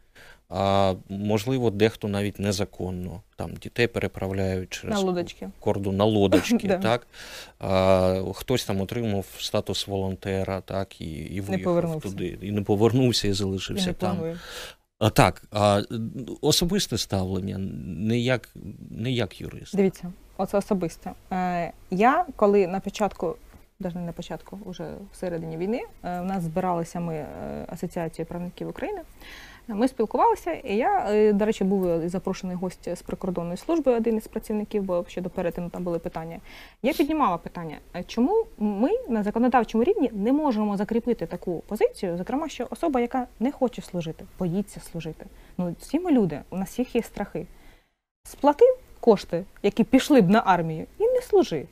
А 0.49 0.93
можливо, 1.09 1.69
дехто 1.69 2.07
навіть 2.07 2.39
незаконно 2.39 3.21
там 3.35 3.53
дітей 3.55 3.87
переправляють 3.87 4.69
через 4.69 4.95
На 4.95 5.01
лодочки. 5.01 5.49
кордон 5.59 5.97
на 5.97 6.05
лодочки, 6.05 6.67
так 6.81 7.07
а, 7.59 8.21
хтось 8.35 8.65
там 8.65 8.81
отримав 8.81 9.25
статус 9.39 9.87
волонтера, 9.87 10.61
так 10.61 11.01
і, 11.01 11.05
і 11.05 11.41
виїхав 11.41 11.63
повернувся. 11.63 12.09
туди, 12.09 12.37
і 12.41 12.51
не 12.51 12.61
повернувся, 12.61 13.27
і 13.27 13.31
І 13.31 13.33
залишився 13.33 13.87
не 13.87 13.93
там. 13.93 14.15
планує. 14.15 14.39
А, 14.99 15.09
так, 15.09 15.43
а 15.51 15.81
особисте 16.41 16.97
ставлення, 16.97 17.57
не 17.97 18.19
як, 18.19 18.49
не 18.91 19.11
як 19.11 19.41
юрист. 19.41 19.75
Дивіться, 19.75 20.11
оце 20.37 20.57
особисте. 20.57 21.11
Е, 21.31 21.71
я 21.91 22.25
коли 22.35 22.67
на 22.67 22.79
початку, 22.79 23.35
навіть 23.81 23.95
не 23.95 24.01
на 24.01 24.11
початку, 24.11 24.59
уже 24.65 24.95
всередині 25.11 25.57
війни, 25.57 25.81
е, 26.03 26.21
у 26.21 26.23
нас 26.23 26.43
збиралися 26.43 26.99
ми 26.99 27.15
е, 27.15 27.27
Асоціацією 27.67 28.27
правників 28.27 28.69
України. 28.69 29.01
Ми 29.67 29.87
спілкувалися, 29.87 30.53
і 30.53 30.75
я, 30.75 31.05
е, 31.09 31.33
до 31.33 31.45
речі, 31.45 31.63
був 31.63 32.09
запрошений 32.09 32.55
гость 32.55 32.95
з 32.95 33.01
прикордонної 33.01 33.57
служби, 33.57 33.91
один 33.91 34.17
із 34.17 34.27
працівників, 34.27 34.83
бо 34.83 35.05
щодо 35.07 35.29
перетину 35.29 35.69
там 35.69 35.83
були 35.83 35.99
питання. 35.99 36.39
Я 36.83 36.93
піднімала 36.93 37.37
питання, 37.37 37.77
е, 37.95 38.03
чому 38.03 38.45
ми 38.57 38.89
на 39.09 39.23
законодавчому 39.23 39.83
рівні 39.83 40.09
не 40.13 40.33
можемо 40.33 40.77
закріпити 40.77 41.25
таку 41.25 41.63
позицію, 41.67 42.17
зокрема, 42.17 42.49
що 42.49 42.67
особа, 42.69 42.99
яка 42.99 43.27
не 43.39 43.51
хоче 43.51 43.81
служити, 43.81 44.25
боїться 44.39 44.79
служити. 44.79 45.25
Ну, 45.57 45.75
всі 45.79 45.99
ми 45.99 46.11
люди, 46.11 46.41
у 46.49 46.57
нас 46.57 46.69
всіх 46.69 46.95
є 46.95 47.01
страхи. 47.01 47.45
Сплатив 48.23 48.77
кошти, 48.99 49.43
які 49.63 49.83
пішли 49.83 50.21
б 50.21 50.29
на 50.29 50.43
армію, 50.45 50.85
і 50.97 51.03
не 51.03 51.21
служи. 51.21 51.65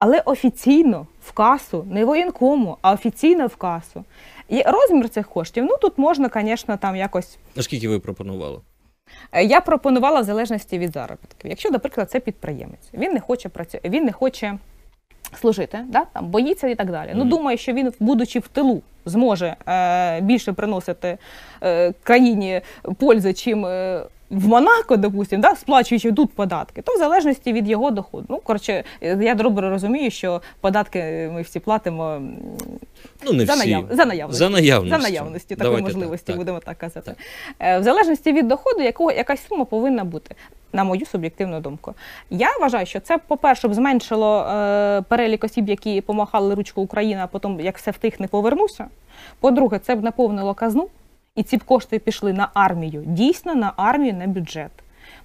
Але 0.00 0.20
офіційно 0.20 1.06
в 1.22 1.32
касу, 1.32 1.84
не 1.90 2.04
воєнкому, 2.04 2.76
а 2.82 2.92
офіційно 2.92 3.46
в 3.46 3.56
касу. 3.56 4.04
І 4.48 4.62
розмір 4.62 5.08
цих 5.08 5.28
коштів, 5.28 5.64
ну 5.64 5.76
тут 5.80 5.98
можна, 5.98 6.30
звісно, 6.34 6.76
там 6.76 6.96
якось. 6.96 7.38
Наскільки 7.56 7.88
ви 7.88 7.98
пропонували? 7.98 8.60
Е, 9.32 9.44
Я 9.44 9.60
пропонувала 9.60 10.20
в 10.20 10.24
залежності 10.24 10.78
від 10.78 10.92
заробітків. 10.92 11.50
Якщо, 11.50 11.70
наприклад, 11.70 12.10
це 12.10 12.20
підприємець, 12.20 12.90
він 12.94 13.12
не 13.12 13.20
хоче 13.20 13.48
працювати, 13.48 13.88
він 13.88 14.04
не 14.04 14.12
хоче 14.12 14.58
служити, 15.40 15.78
да? 15.88 16.04
там, 16.12 16.26
боїться 16.26 16.68
і 16.68 16.74
так 16.74 16.90
далі. 16.90 17.10
Ну, 17.14 17.20
Мгм. 17.20 17.28
думає, 17.28 17.56
що 17.58 17.72
він, 17.72 17.92
будучи 18.00 18.38
в 18.38 18.48
тилу, 18.48 18.82
зможе 19.04 19.56
е, 19.68 20.20
більше 20.20 20.52
приносити 20.52 21.18
е, 21.62 21.92
країні 22.02 22.60
пользи, 22.98 23.32
чим 23.34 23.66
е, 23.66 24.02
в 24.30 24.48
Монако, 24.48 24.96
допустим, 24.96 25.40
да? 25.40 25.54
сплачуючи 25.56 26.12
тут 26.12 26.32
податки, 26.32 26.82
то 26.82 26.94
в 26.94 26.98
залежності 26.98 27.52
від 27.52 27.68
його 27.68 27.90
доходу. 27.90 28.26
Ну, 28.28 28.38
коротше, 28.38 28.84
е, 29.02 29.18
я 29.22 29.34
добре 29.34 29.70
розумію, 29.70 30.10
що 30.10 30.42
податки 30.60 31.30
ми 31.34 31.42
всі 31.42 31.60
платимо 31.60 32.20
Ну, 33.24 33.32
не 33.32 33.46
за, 33.46 33.52
всі. 33.54 33.58
наяв... 33.70 33.84
за 33.90 34.04
наявності. 34.04 34.38
За 34.44 34.50
наявності. 34.50 34.90
За 34.96 34.98
наявності 35.10 35.54
такої 35.54 35.68
Давайте 35.76 35.82
можливості, 35.94 36.26
так. 36.26 36.36
будемо 36.36 36.58
так 36.60 36.78
казати. 36.78 37.10
Так. 37.10 37.16
Е, 37.68 37.78
В 37.78 37.82
залежності 37.82 38.32
від 38.32 38.48
доходу, 38.48 38.82
якого 38.82 39.12
якась 39.12 39.46
сума 39.46 39.64
повинна 39.64 40.04
бути, 40.04 40.34
на 40.72 40.84
мою 40.84 41.06
суб'єктивну 41.06 41.60
думку. 41.60 41.94
Я 42.30 42.48
вважаю, 42.60 42.86
що 42.86 43.00
це, 43.00 43.18
по-перше, 43.18 43.68
б 43.68 43.74
зменшило 43.74 44.40
е, 44.42 45.02
перелік 45.08 45.44
осіб, 45.44 45.68
які 45.68 46.00
помахали 46.00 46.54
ручку 46.54 46.82
Україна, 46.82 47.24
а 47.24 47.26
потім, 47.26 47.60
як 47.60 47.78
все 47.78 47.90
втих, 47.90 48.20
не 48.20 48.26
повернуся. 48.28 48.86
По-друге, 49.40 49.78
це 49.78 49.94
б 49.96 50.02
наповнило 50.04 50.54
казну, 50.54 50.88
і 51.36 51.42
ці 51.42 51.58
кошти 51.58 51.98
пішли 51.98 52.32
на 52.32 52.48
армію, 52.54 53.02
дійсно 53.06 53.54
на 53.54 53.72
армію, 53.76 54.14
на 54.14 54.26
бюджет. 54.26 54.70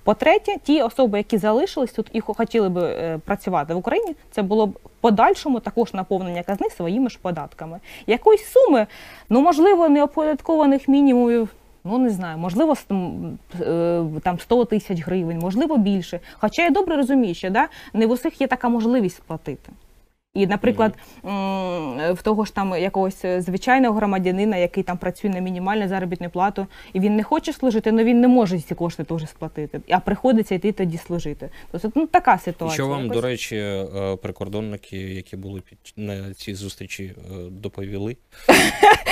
По-третє, 0.03 0.55
ті 0.63 0.81
особи, 0.81 1.17
які 1.17 1.37
залишились 1.37 1.91
тут 1.91 2.07
і 2.13 2.21
хотіли 2.21 2.69
би 2.69 2.81
е, 2.81 3.19
працювати 3.25 3.73
в 3.73 3.77
Україні, 3.77 4.15
це 4.31 4.41
було 4.41 4.67
б 4.67 4.69
в 4.69 4.89
подальшому 5.01 5.59
також 5.59 5.93
наповнення 5.93 6.43
казни 6.43 6.69
своїми 6.69 7.09
ж 7.09 7.19
податками. 7.21 7.79
Якоїсь 8.07 8.45
суми, 8.45 8.87
ну 9.29 9.41
можливо, 9.41 9.89
неоподаткованих 9.89 10.87
мінімумів. 10.87 11.49
Ну 11.83 11.97
не 11.97 12.09
знаю, 12.09 12.37
можливо, 12.37 12.75
е, 13.61 14.03
там 14.23 14.39
100 14.39 14.65
тисяч 14.65 15.01
гривень, 15.01 15.39
можливо, 15.39 15.77
більше. 15.77 16.19
Хоча 16.33 16.63
я 16.63 16.69
добре 16.69 16.95
розумію, 16.95 17.35
що 17.35 17.49
да, 17.49 17.67
не 17.93 18.07
в 18.07 18.11
усіх 18.11 18.41
є 18.41 18.47
така 18.47 18.69
можливість 18.69 19.17
сплатити. 19.17 19.71
І, 20.35 20.47
наприклад, 20.47 20.93
в 22.13 22.17
того 22.23 22.45
ж 22.45 22.55
там 22.55 22.75
якогось 22.81 23.25
е, 23.25 23.41
звичайного 23.41 23.95
громадянина, 23.95 24.57
який 24.57 24.83
там 24.83 24.97
працює 24.97 25.29
на 25.29 25.39
мінімальну 25.39 25.87
заробітну 25.87 26.29
плату, 26.29 26.67
і 26.93 26.99
він 26.99 27.15
не 27.15 27.23
хоче 27.23 27.53
служити, 27.53 27.89
але 27.89 28.03
він 28.03 28.21
не 28.21 28.27
може 28.27 28.59
ці 28.59 28.75
кошти 28.75 29.03
теж 29.03 29.29
сплатити, 29.29 29.79
а 29.89 29.99
приходиться 29.99 30.55
йти 30.55 30.71
тоді 30.71 30.97
служити. 30.97 31.49
Тобто 31.71 31.91
ну, 31.95 32.07
така 32.07 32.33
І 32.33 32.39
ситуація. 32.39 32.73
що 32.73 32.87
вам, 32.87 33.03
Якось- 33.03 33.15
до 33.15 33.21
речі, 33.21 33.55
е, 33.55 34.15
прикордонники, 34.21 34.97
які 34.97 35.37
були 35.37 35.61
під 35.61 35.77
на 35.97 36.33
цій 36.33 36.55
зустрічі, 36.55 37.03
е, 37.03 37.33
доповіли? 37.49 38.17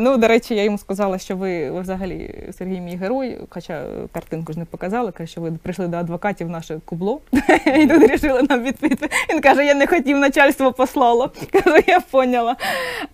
Ну, 0.00 0.16
до 0.16 0.28
речі, 0.28 0.54
я 0.54 0.62
йому 0.62 0.78
сказала, 0.78 1.18
що 1.18 1.36
ви, 1.36 1.70
ви 1.70 1.80
взагалі 1.80 2.44
Сергій 2.58 2.80
мій 2.80 2.96
герой, 2.96 3.38
хоча 3.48 3.84
картинку 4.12 4.52
ж 4.52 4.58
не 4.58 4.64
показали, 4.64 5.12
каже, 5.12 5.32
що 5.32 5.40
ви 5.40 5.52
прийшли 5.52 5.88
до 5.88 5.96
адвокатів 5.96 6.48
наше 6.48 6.80
кубло 6.84 7.20
і 7.80 7.86
тут 7.86 8.00
вирішили 8.00 8.42
нам 8.42 8.64
відповідати. 8.64 9.08
Він 9.30 9.40
каже, 9.40 9.64
я 9.64 9.74
не 9.74 9.86
хотів, 9.86 10.18
начальство 10.18 10.55
послало. 10.56 11.32
Кажу, 11.50 11.76
я 11.86 12.00
поняла. 12.00 12.56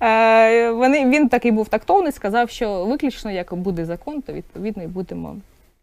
Е, 0.02 0.70
Вони, 0.70 1.10
він 1.10 1.28
такий 1.28 1.50
був 1.50 1.68
тактовний, 1.68 2.12
сказав, 2.12 2.50
що 2.50 2.84
виключно 2.84 3.30
як 3.30 3.54
буде 3.54 3.84
закон, 3.84 4.22
то 4.22 4.32
відповідно 4.32 4.82
і 4.82 4.86
будемо. 4.86 5.36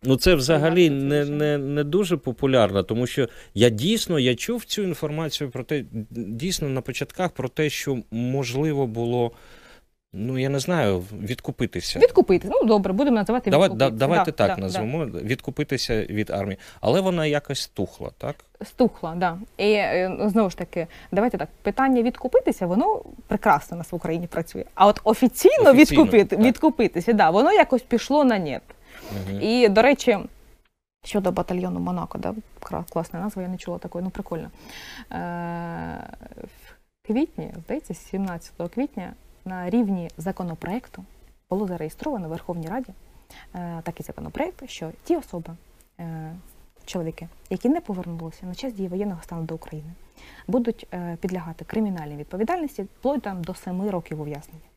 Ну, 0.03 0.17
це 0.17 0.35
взагалі 0.35 0.89
не, 0.89 1.25
не, 1.25 1.57
не 1.57 1.83
дуже 1.83 2.17
популярно, 2.17 2.83
тому 2.83 3.07
що 3.07 3.29
я 3.53 3.69
дійсно 3.69 4.19
я 4.19 4.35
чув 4.35 4.65
цю 4.65 4.83
інформацію 4.83 5.49
про 5.49 5.63
те, 5.63 5.83
дійсно 6.11 6.69
на 6.69 6.81
початках 6.81 7.31
про 7.31 7.49
те, 7.49 7.69
що 7.69 7.97
можливо 8.11 8.87
було, 8.87 9.31
ну 10.13 10.37
я 10.37 10.49
не 10.49 10.59
знаю, 10.59 10.99
відкупитися. 10.99 11.99
Відкупити. 11.99 12.47
Ну 12.51 12.63
добре, 12.63 12.93
будемо 12.93 13.15
називати 13.15 13.51
Давай, 13.51 13.69
відкупити. 13.69 13.91
да, 13.91 13.97
давайте 13.97 14.31
Да, 14.31 14.37
так 14.37 14.49
да, 14.49 14.55
да. 14.55 14.61
назвемо, 14.61 15.05
відкупитися 15.05 16.05
від 16.05 16.29
армії. 16.29 16.59
Але 16.81 17.01
вона 17.01 17.25
якось 17.25 17.67
тухла, 17.67 18.11
так? 18.17 18.35
Стухла, 18.63 19.15
да. 19.15 19.37
І 19.57 19.71
е, 19.73 20.17
знову 20.25 20.49
ж 20.49 20.57
таки, 20.57 20.87
давайте 21.11 21.37
так, 21.37 21.49
питання 21.61 22.01
відкупитися, 22.01 22.67
воно 22.67 23.01
прекрасно 23.27 23.75
у 23.75 23.77
нас 23.77 23.91
в 23.91 23.95
Україні 23.95 24.27
працює. 24.27 24.65
А 24.75 24.87
от 24.87 25.01
офіційно, 25.03 25.69
Офіційно, 25.69 25.73
відкупити, 26.03 26.35
так. 26.35 26.45
відкупитися, 26.45 27.13
да, 27.13 27.29
воно 27.29 27.51
якось 27.51 27.81
пішло 27.81 28.23
на 28.23 28.39
нет. 28.39 28.61
Угу. 29.11 29.39
І, 29.39 29.69
до 29.69 29.81
речі, 29.81 30.17
щодо 31.05 31.31
батальйону 31.31 31.79
Монако, 31.79 32.17
да, 32.17 32.33
класна 32.89 33.19
назва, 33.19 33.41
я 33.41 33.47
не 33.47 33.57
чула 33.57 33.77
такої, 33.77 34.03
ну 34.03 34.09
прикольно. 34.09 34.49
Е, 35.11 35.15
в 36.43 37.07
квітні, 37.07 37.53
здається, 37.65 37.93
17 37.93 38.53
квітня 38.73 39.13
на 39.49 39.69
рівні 39.69 40.09
законопроекту 40.17 41.03
було 41.49 41.67
зареєстровано 41.67 42.27
в 42.27 42.29
Верховній 42.29 42.67
Раді 42.67 42.93
е, 43.55 43.81
такий 43.83 44.05
законопроект, 44.05 44.69
що 44.69 44.91
ті 45.03 45.15
особи, 45.15 45.53
е, 45.99 46.35
чоловіки, 46.85 47.27
які 47.49 47.69
не 47.69 47.81
повернулися 47.81 48.45
на 48.45 48.55
час 48.55 48.73
дії 48.73 48.87
воєнного 48.87 49.21
стану 49.23 49.43
до 49.43 49.55
України, 49.55 49.89
будуть 50.47 50.87
е, 50.93 51.17
підлягати 51.21 51.65
кримінальній 51.65 52.15
відповідальності 52.15 52.83
вплоть 52.83 53.21
там 53.21 53.43
до 53.43 53.55
7 53.55 53.89
років 53.89 54.21
ув'язнення. 54.21 54.69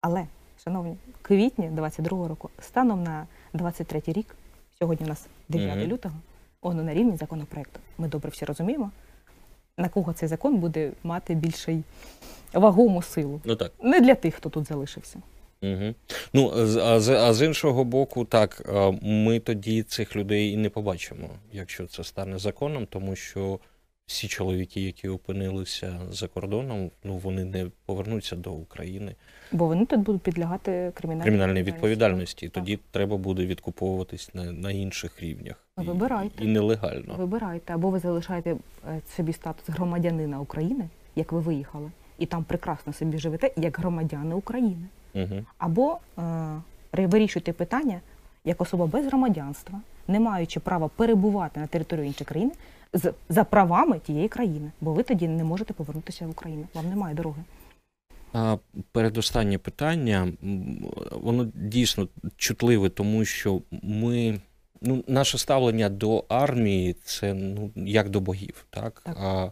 Але, 0.00 0.26
шановні, 0.64 0.96
квітні 1.22 1.70
22-го 1.70 2.28
року, 2.28 2.50
станом 2.60 3.02
на 3.02 3.26
23-й 3.54 4.12
рік, 4.12 4.36
сьогодні 4.78 5.06
у 5.06 5.08
нас 5.08 5.26
9 5.48 5.76
Мгм. 5.76 5.88
лютого, 5.88 6.14
воно 6.62 6.82
на 6.82 6.94
рівні 6.94 7.16
законопроекту. 7.16 7.80
Ми 7.98 8.08
добре 8.08 8.30
всі 8.30 8.44
розуміємо, 8.44 8.90
на 9.78 9.88
кого 9.88 10.12
цей 10.12 10.28
закон 10.28 10.56
буде 10.56 10.92
мати 11.02 11.34
більший 11.34 11.82
вагому 12.52 13.02
силу. 13.02 13.40
Ну 13.44 13.56
так. 13.56 13.72
Не 13.82 14.00
для 14.00 14.14
тих, 14.14 14.34
хто 14.34 14.48
тут 14.48 14.68
залишився. 14.68 15.18
Угу. 15.62 15.94
Ну, 16.32 16.52
а 16.82 17.00
з, 17.00 17.08
а 17.08 17.34
з 17.34 17.42
іншого 17.42 17.84
боку, 17.84 18.24
так, 18.24 18.70
ми 19.02 19.40
тоді 19.40 19.82
цих 19.82 20.16
людей 20.16 20.52
і 20.52 20.56
не 20.56 20.68
побачимо, 20.68 21.28
якщо 21.52 21.86
це 21.86 22.04
стане 22.04 22.38
законом, 22.38 22.86
тому 22.90 23.16
що 23.16 23.58
всі 24.08 24.28
чоловіки, 24.28 24.80
які 24.80 25.08
опинилися 25.08 26.00
за 26.10 26.28
кордоном, 26.28 26.90
ну 27.04 27.16
вони 27.16 27.44
не 27.44 27.66
повернуться 27.86 28.36
до 28.36 28.52
України 28.52 29.14
Бо 29.52 29.66
вони 29.66 29.86
тут 29.86 30.00
будуть 30.00 30.22
підлягати 30.22 30.92
кримінальній 30.94 31.24
кримінальній 31.24 31.62
відповідальності. 31.62 32.46
І 32.46 32.48
Так. 32.48 32.62
тоді 32.62 32.78
треба 32.90 33.16
буде 33.16 33.46
відкуповуватись 33.46 34.34
на, 34.34 34.52
на 34.52 34.70
інших 34.70 35.22
рівнях. 35.22 35.64
Вибирайте. 35.76 36.44
І, 36.44 36.46
нелегально. 36.46 37.14
Вибирайте, 37.18 37.74
або 37.74 37.90
ви 37.90 37.98
залишаєте 37.98 38.56
е, 38.88 39.00
собі 39.16 39.32
статус 39.32 39.68
громадянина 39.68 40.40
України, 40.40 40.88
як 41.16 41.32
ви 41.32 41.40
виїхали, 41.40 41.90
і 42.18 42.26
там 42.26 42.44
прекрасно 42.44 42.92
собі 42.92 43.18
живете 43.18 43.50
як 43.56 43.78
громадяни 43.78 44.34
України. 44.34 44.84
Угу. 45.14 45.44
Або 45.58 45.98
е, 46.18 47.06
вирішуйте 47.06 47.52
питання 47.52 48.00
як 48.44 48.60
особа 48.60 48.86
без 48.86 49.06
громадянства, 49.06 49.80
не 50.08 50.20
маючи 50.20 50.60
права 50.60 50.88
перебувати 50.88 51.60
на 51.60 51.66
території 51.66 52.06
іншої 52.06 52.26
країни 52.26 52.52
з 52.92 53.12
за 53.28 53.44
правами 53.44 53.98
тієї 53.98 54.28
країни, 54.28 54.70
бо 54.80 54.92
ви 54.92 55.02
тоді 55.02 55.28
не 55.28 55.44
можете 55.44 55.72
повернутися 55.72 56.26
в 56.26 56.30
Україну. 56.30 56.68
Вам 56.74 56.88
немає 56.88 57.14
дороги. 57.14 57.44
А 58.32 58.56
передостаннє 58.92 59.58
питання, 59.58 60.32
воно 61.10 61.50
дійсно 61.54 62.08
чутливе, 62.36 62.88
тому 62.88 63.24
що 63.24 63.62
ми, 63.82 64.40
ну, 64.80 65.04
наше 65.06 65.38
ставлення 65.38 65.88
до 65.88 66.24
армії 66.28 66.96
це 67.04 67.34
ну, 67.34 67.70
як 67.76 68.08
до 68.08 68.20
богів, 68.20 68.66
так? 68.70 69.02
Так. 69.04 69.16
А, 69.20 69.50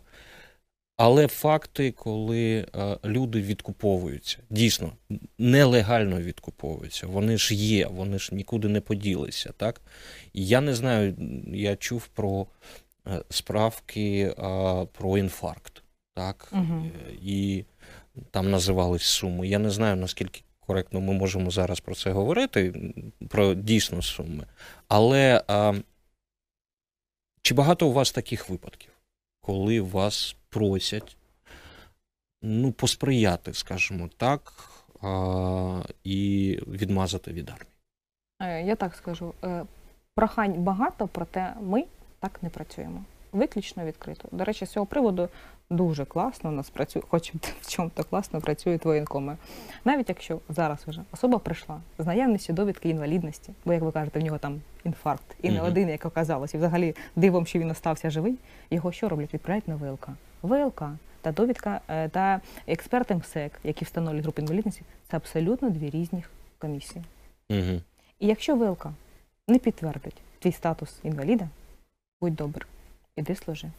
але 0.97 1.28
факти, 1.28 1.93
коли 1.93 2.66
а, 2.72 2.97
люди 3.05 3.43
відкуповуються, 3.43 4.39
дійсно 4.51 4.93
нелегально 5.39 6.20
відкуповуються, 6.20 7.07
вони 7.07 7.39
ж 7.39 7.55
є, 7.55 7.87
вони 7.87 8.18
ж 8.18 8.34
нікуди 8.34 8.68
не 8.68 8.80
поділися. 8.80 9.53
Так? 9.57 9.80
Я 10.34 10.61
не 10.61 10.74
знаю, 10.74 11.14
я 11.47 11.76
чув 11.76 12.07
про 12.07 12.47
справки 13.30 14.34
а, 14.38 14.84
про 14.92 15.18
інфаркт. 15.18 15.82
Так? 16.14 16.52
Е, 16.52 16.90
І 17.22 17.64
там 18.30 18.50
називались 18.50 19.02
суми. 19.02 19.48
Я 19.48 19.59
не 19.59 19.70
знаю, 19.70 19.96
наскільки 19.96 20.42
коректно 20.61 21.00
ми 21.00 21.12
можемо 21.12 21.50
зараз 21.50 21.80
про 21.80 21.94
це 21.94 22.11
говорити, 22.11 22.92
про 23.28 23.54
дійсно 23.54 24.02
суми. 24.02 24.46
Але 24.88 25.44
а, 25.48 25.74
чи 27.42 27.54
багато 27.54 27.88
у 27.88 27.92
вас 27.92 28.12
таких 28.12 28.48
випадків, 28.48 28.90
коли 29.40 29.80
вас 29.80 30.36
просять 30.48 31.16
ну, 32.42 32.72
посприяти, 32.72 33.54
скажімо 33.54 34.11
так, 34.16 34.52
а, 35.02 35.82
і 36.04 36.59
відмазати 36.66 37.32
від 37.32 37.48
армії? 37.48 37.72
Е, 38.42 38.62
Я 38.62 38.76
так 38.76 38.94
скажу, 38.94 39.34
е, 39.44 39.64
прохань 40.14 40.52
багато, 40.52 41.09
проте 41.09 41.54
ми 41.61 41.84
так 42.20 42.42
не 42.42 42.48
працюємо. 42.48 43.04
Виключно 43.32 43.84
відкрито. 43.84 44.28
До 44.32 44.44
речі, 44.44 44.66
з 44.66 44.70
цього 44.70 44.86
приводу 44.86 45.28
дуже 45.70 46.04
класно 46.04 46.50
у 46.50 46.52
нас 46.52 46.70
працює, 46.70 47.02
хоч 47.08 47.32
в 47.60 47.70
чому-то 47.70 48.04
класно 48.04 48.40
працюють 48.40 48.84
воєнкоми. 48.84 49.36
Навіть 49.84 50.08
якщо 50.08 50.40
зараз 50.48 50.78
вже 50.86 51.02
особа 51.12 51.38
прийшла 51.38 51.80
з 51.98 52.06
наявністю 52.06 52.52
довідки 52.52 52.88
інвалідності, 52.88 53.52
бо, 53.64 53.72
як 53.72 53.82
ви 53.82 53.92
кажете, 53.92 54.20
в 54.20 54.22
нього 54.22 54.38
там 54.38 54.60
інфаркт, 54.84 55.36
і 55.42 55.50
не 55.50 55.58
Мгм. 55.58 55.66
один, 55.66 55.88
як 55.88 56.04
оказалось, 56.04 56.54
і 56.54 56.56
взагалі 56.56 56.94
дивом, 57.16 57.46
що 57.46 57.58
він 57.58 57.70
остався 57.70 58.10
живий, 58.10 58.34
його 58.70 58.92
що 58.92 59.08
роблять? 59.08 59.34
Відправляють 59.34 59.68
на 59.68 59.76
ВЛК. 59.76 60.08
ВЛК 60.42 60.82
та 61.20 61.32
довідка 61.32 61.80
е, 61.88 62.08
та 62.08 62.40
експерти 62.66 63.14
МСЕК, 63.14 63.52
які 63.64 63.84
встановлюють 63.84 64.24
групу 64.24 64.42
інвалідності, 64.42 64.82
це 65.10 65.16
абсолютно 65.16 65.70
дві 65.70 65.90
різні 65.90 66.24
комісії. 66.58 67.04
Угу. 67.50 67.80
І 68.18 68.26
якщо 68.26 68.56
ВЛК 68.56 68.86
не 69.48 69.58
підтвердить 69.58 70.16
твій 70.38 70.52
статус 70.52 70.98
інваліда, 71.02 71.48
будь 72.20 72.34
добр, 72.34 72.66
іди 73.16 73.34
служи. 73.34 73.70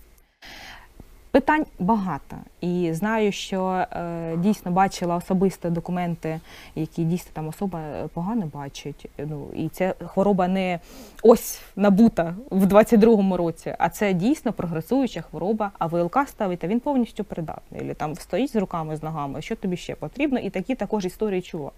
Питань 1.32 1.66
багато. 1.80 2.38
І 2.62 2.94
знаю, 2.94 3.32
що 3.32 3.66
е, 3.68 4.38
дійсно 4.38 4.72
бачила 4.72 5.16
особисто 5.16 5.70
документи, 5.70 6.40
які 6.76 7.04
дійсно 7.04 7.32
там 7.34 7.48
особа 7.48 7.80
е, 7.80 8.08
погано 8.14 8.52
бачить. 8.54 9.10
Ну, 9.18 9.48
і 9.56 9.70
ця 9.70 9.94
хвороба 10.06 10.48
не 10.48 10.80
ось 11.24 11.62
набута 11.76 12.36
в 12.50 12.66
22-му 12.66 13.38
році, 13.38 13.76
а 13.80 13.90
це 13.90 14.14
дійсно 14.14 14.54
прогресуюча 14.54 15.22
хвороба, 15.22 15.72
а 15.80 15.88
ВЛК 15.88 16.18
ставить, 16.28 16.64
а 16.64 16.68
він 16.68 16.80
повністю 16.80 17.24
придатний. 17.24 17.82
Або 17.82 17.94
там 17.94 18.16
стоїть 18.16 18.52
з 18.52 18.56
руками, 18.56 18.96
з 18.96 19.04
ногами, 19.04 19.42
що 19.42 19.56
тобі 19.56 19.78
ще 19.78 19.96
потрібно, 19.96 20.40
і 20.40 20.50
такі 20.50 20.76
також 20.76 21.06
історії 21.06 21.42
чула. 21.42 21.72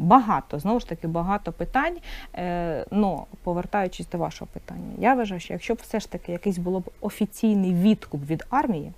Багато, 0.00 0.58
знову 0.58 0.80
ж 0.80 0.88
таки, 0.88 1.06
багато 1.06 1.52
питань. 1.52 1.98
Е, 2.34 2.86
но 2.90 3.26
повертаючись 3.42 4.08
до 4.08 4.18
вашого 4.18 4.48
питання, 4.52 4.94
я 4.98 5.14
вважаю, 5.14 5.40
що 5.40 5.52
якщо 5.52 5.74
б 5.74 5.78
все 5.82 6.00
ж 6.00 6.10
таки 6.10 6.32
якийсь 6.32 6.58
було 6.58 6.80
б 6.80 6.90
офіційний 7.00 7.74
відкуп 7.74 8.24
від 8.26 8.44
армії, 8.50 8.92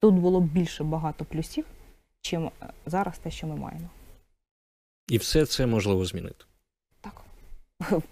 тут 0.00 0.14
було 0.14 0.40
б 0.40 0.44
більше 0.44 0.84
багато 0.84 1.24
плюсів, 1.24 1.64
чим 2.20 2.46
е, 2.46 2.50
зараз 2.86 3.18
те, 3.18 3.30
що 3.30 3.46
ми 3.46 3.56
маємо. 3.56 3.88
І 5.08 5.18
все 5.18 5.46
це 5.46 5.66
можливо 5.66 6.04
змінити. 6.04 6.44
Так. 7.00 7.22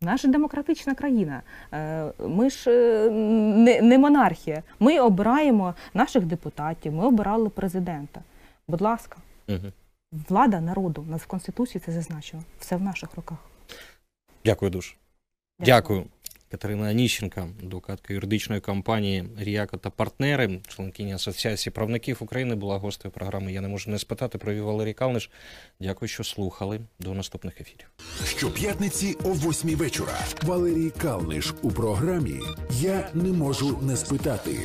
Наша 0.00 0.28
демократична 0.28 0.94
країна. 0.94 1.42
Е, 1.72 2.12
Ми 2.18 2.50
ж 2.50 2.70
е, 2.70 3.10
не, 3.10 3.82
не 3.82 3.98
монархія. 3.98 4.62
Ми 4.80 4.98
обираємо 5.00 5.74
наших 5.94 6.24
депутатів, 6.24 6.92
ми 6.92 7.06
обирали 7.06 7.48
президента. 7.48 8.20
Будь 8.68 8.80
ласка, 8.80 9.16
Угу. 9.48 9.72
Влада 10.28 10.60
народу. 10.60 11.02
У 11.02 11.10
нас 11.10 11.22
в 11.22 11.26
Конституції 11.26 11.82
це 11.86 11.92
зазначено. 11.92 12.42
Все 12.60 12.76
в 12.76 12.80
наших 12.80 13.14
руках. 13.14 13.38
Дякую 14.44 14.70
дуже. 14.70 14.94
Дякую. 15.58 16.04
Катерина 16.54 16.88
Аніщенка, 16.88 17.48
адвокатка 17.62 18.14
юридичної 18.14 18.60
компанії 18.60 19.24
Ріако 19.38 19.76
та 19.76 19.90
партнери, 19.90 20.60
членкині 20.68 21.14
Асоціації 21.14 21.72
правників 21.72 22.16
України, 22.20 22.54
була 22.54 22.78
гостею 22.78 23.12
програми. 23.12 23.52
Я 23.52 23.60
не 23.60 23.68
можу 23.68 23.90
не 23.90 23.98
спитати 23.98 24.38
про 24.38 24.52
її 24.52 24.64
Валерій 24.64 24.92
Калниш. 24.92 25.30
Дякую, 25.80 26.08
що 26.08 26.24
слухали. 26.24 26.80
До 27.00 27.14
наступних 27.14 27.60
ефірів. 27.60 27.90
Щоп'ятниці 28.24 29.16
о 29.24 29.32
8 29.32 29.70
вечора. 29.70 30.18
Валерій 30.42 30.90
Калниш 30.90 31.54
у 31.62 31.70
програмі 31.70 32.40
Я 32.70 33.10
не 33.14 33.32
можу 33.32 33.78
не 33.82 33.96
спитати. 33.96 34.58